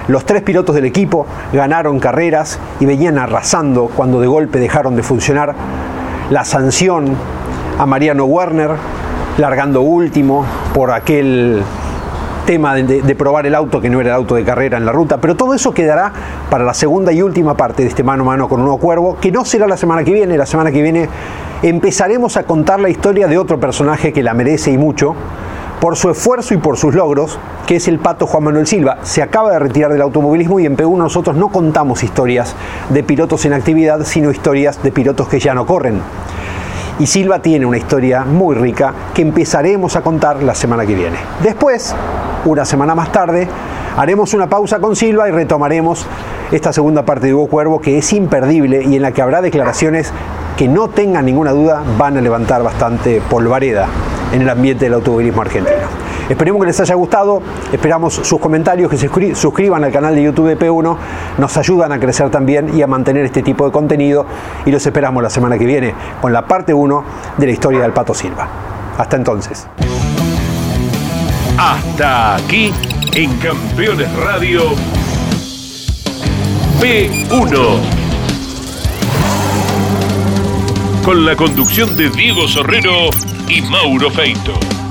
los 0.08 0.26
tres 0.26 0.42
pilotos 0.42 0.74
del 0.74 0.84
equipo 0.84 1.26
ganaron 1.52 2.00
carreras 2.00 2.58
y 2.80 2.86
venían 2.86 3.18
arrasando 3.18 3.86
cuando 3.94 4.20
de 4.20 4.26
golpe 4.26 4.58
dejaron 4.58 4.96
de 4.96 5.02
funcionar, 5.02 5.54
la 6.30 6.44
sanción 6.44 7.16
a 7.78 7.86
Mariano 7.86 8.24
Werner 8.24 8.70
largando 9.38 9.82
último 9.82 10.44
por 10.74 10.90
aquel 10.90 11.62
tema 12.46 12.74
de, 12.74 13.14
probar 13.14 13.46
el 13.46 13.54
auto 13.54 13.80
que 13.80 13.88
no 13.88 14.00
era 14.00 14.10
el 14.10 14.16
auto 14.16 14.34
de 14.34 14.44
carrera 14.44 14.76
en 14.76 14.84
la 14.84 14.92
ruta, 14.92 15.18
pero 15.18 15.36
todo 15.36 15.54
eso 15.54 15.72
quedará 15.72 16.12
para 16.50 16.64
la 16.64 16.74
segunda 16.74 17.12
y 17.12 17.22
última 17.22 17.56
parte 17.56 17.82
de 17.82 17.88
este 17.88 18.02
mano 18.02 18.24
a 18.24 18.26
mano 18.26 18.48
con 18.48 18.60
un 18.60 18.66
nuevo 18.66 18.80
cuervo, 18.80 19.16
que 19.20 19.30
no 19.30 19.44
será 19.44 19.66
la 19.66 19.76
semana 19.76 20.04
que 20.04 20.12
viene, 20.12 20.36
la 20.36 20.46
semana 20.46 20.70
que 20.72 20.82
viene 20.82 21.08
empezaremos 21.62 22.36
a 22.36 22.42
contar 22.42 22.80
la 22.80 22.88
historia 22.88 23.28
de 23.28 23.38
otro 23.38 23.60
personaje 23.60 24.12
que 24.12 24.22
la 24.22 24.34
merece 24.34 24.72
y 24.72 24.78
mucho, 24.78 25.14
por 25.80 25.96
su 25.96 26.10
esfuerzo 26.10 26.54
y 26.54 26.58
por 26.58 26.76
sus 26.76 26.94
logros, 26.94 27.38
que 27.66 27.76
es 27.76 27.88
el 27.88 27.98
pato 27.98 28.26
Juan 28.26 28.44
Manuel 28.44 28.66
Silva. 28.66 28.98
Se 29.02 29.22
acaba 29.22 29.50
de 29.50 29.58
retirar 29.58 29.92
del 29.92 30.02
automovilismo 30.02 30.60
y 30.60 30.66
en 30.66 30.76
P1 30.76 30.96
nosotros 30.96 31.36
no 31.36 31.48
contamos 31.48 32.04
historias 32.04 32.54
de 32.90 33.02
pilotos 33.02 33.44
en 33.46 33.52
actividad, 33.52 34.04
sino 34.04 34.30
historias 34.30 34.80
de 34.82 34.92
pilotos 34.92 35.28
que 35.28 35.40
ya 35.40 35.54
no 35.54 35.66
corren. 35.66 36.00
Y 36.98 37.06
Silva 37.06 37.40
tiene 37.40 37.66
una 37.66 37.78
historia 37.78 38.24
muy 38.24 38.54
rica 38.54 38.94
que 39.14 39.22
empezaremos 39.22 39.96
a 39.96 40.02
contar 40.02 40.42
la 40.42 40.54
semana 40.54 40.86
que 40.86 40.94
viene. 40.94 41.16
Después, 41.42 41.94
una 42.44 42.64
semana 42.64 42.94
más 42.94 43.10
tarde, 43.10 43.48
haremos 43.96 44.34
una 44.34 44.48
pausa 44.48 44.78
con 44.78 44.94
Silva 44.94 45.28
y 45.28 45.32
retomaremos 45.32 46.06
esta 46.50 46.72
segunda 46.72 47.04
parte 47.04 47.28
de 47.28 47.34
Hugo 47.34 47.48
Cuervo 47.48 47.80
que 47.80 47.98
es 47.98 48.12
imperdible 48.12 48.84
y 48.84 48.96
en 48.96 49.02
la 49.02 49.12
que 49.12 49.22
habrá 49.22 49.40
declaraciones 49.40 50.12
que 50.56 50.68
no 50.68 50.88
tengan 50.88 51.24
ninguna 51.24 51.52
duda 51.52 51.82
van 51.98 52.18
a 52.18 52.20
levantar 52.20 52.62
bastante 52.62 53.22
polvareda 53.22 53.88
en 54.32 54.42
el 54.42 54.48
ambiente 54.48 54.86
del 54.86 54.94
automovilismo 54.94 55.42
argentino. 55.42 55.76
Esperemos 56.28 56.60
que 56.60 56.66
les 56.68 56.80
haya 56.80 56.94
gustado, 56.94 57.42
esperamos 57.72 58.14
sus 58.14 58.38
comentarios, 58.40 58.90
que 58.90 58.96
se 58.96 59.10
suscri- 59.10 59.34
suscriban 59.34 59.84
al 59.84 59.92
canal 59.92 60.14
de 60.14 60.22
YouTube 60.22 60.48
de 60.48 60.58
P1, 60.58 60.96
nos 61.38 61.56
ayudan 61.56 61.92
a 61.92 62.00
crecer 62.00 62.30
también 62.30 62.76
y 62.76 62.82
a 62.82 62.86
mantener 62.86 63.24
este 63.26 63.42
tipo 63.42 63.66
de 63.66 63.72
contenido 63.72 64.24
y 64.64 64.70
los 64.70 64.84
esperamos 64.86 65.22
la 65.22 65.30
semana 65.30 65.58
que 65.58 65.66
viene 65.66 65.94
con 66.20 66.32
la 66.32 66.46
parte 66.46 66.72
1 66.72 67.04
de 67.36 67.46
la 67.46 67.52
historia 67.52 67.80
del 67.82 67.92
Pato 67.92 68.14
Silva. 68.14 68.48
Hasta 68.96 69.16
entonces. 69.16 69.66
Hasta 71.58 72.36
aquí 72.36 72.72
en 73.14 73.36
Campeones 73.38 74.08
Radio 74.16 74.62
P1. 76.80 77.78
Con 81.04 81.26
la 81.26 81.34
conducción 81.36 81.96
de 81.96 82.08
Diego 82.10 82.46
Sorrero 82.48 83.10
y 83.52 83.60
Mauro 83.60 84.10
Feito. 84.10 84.81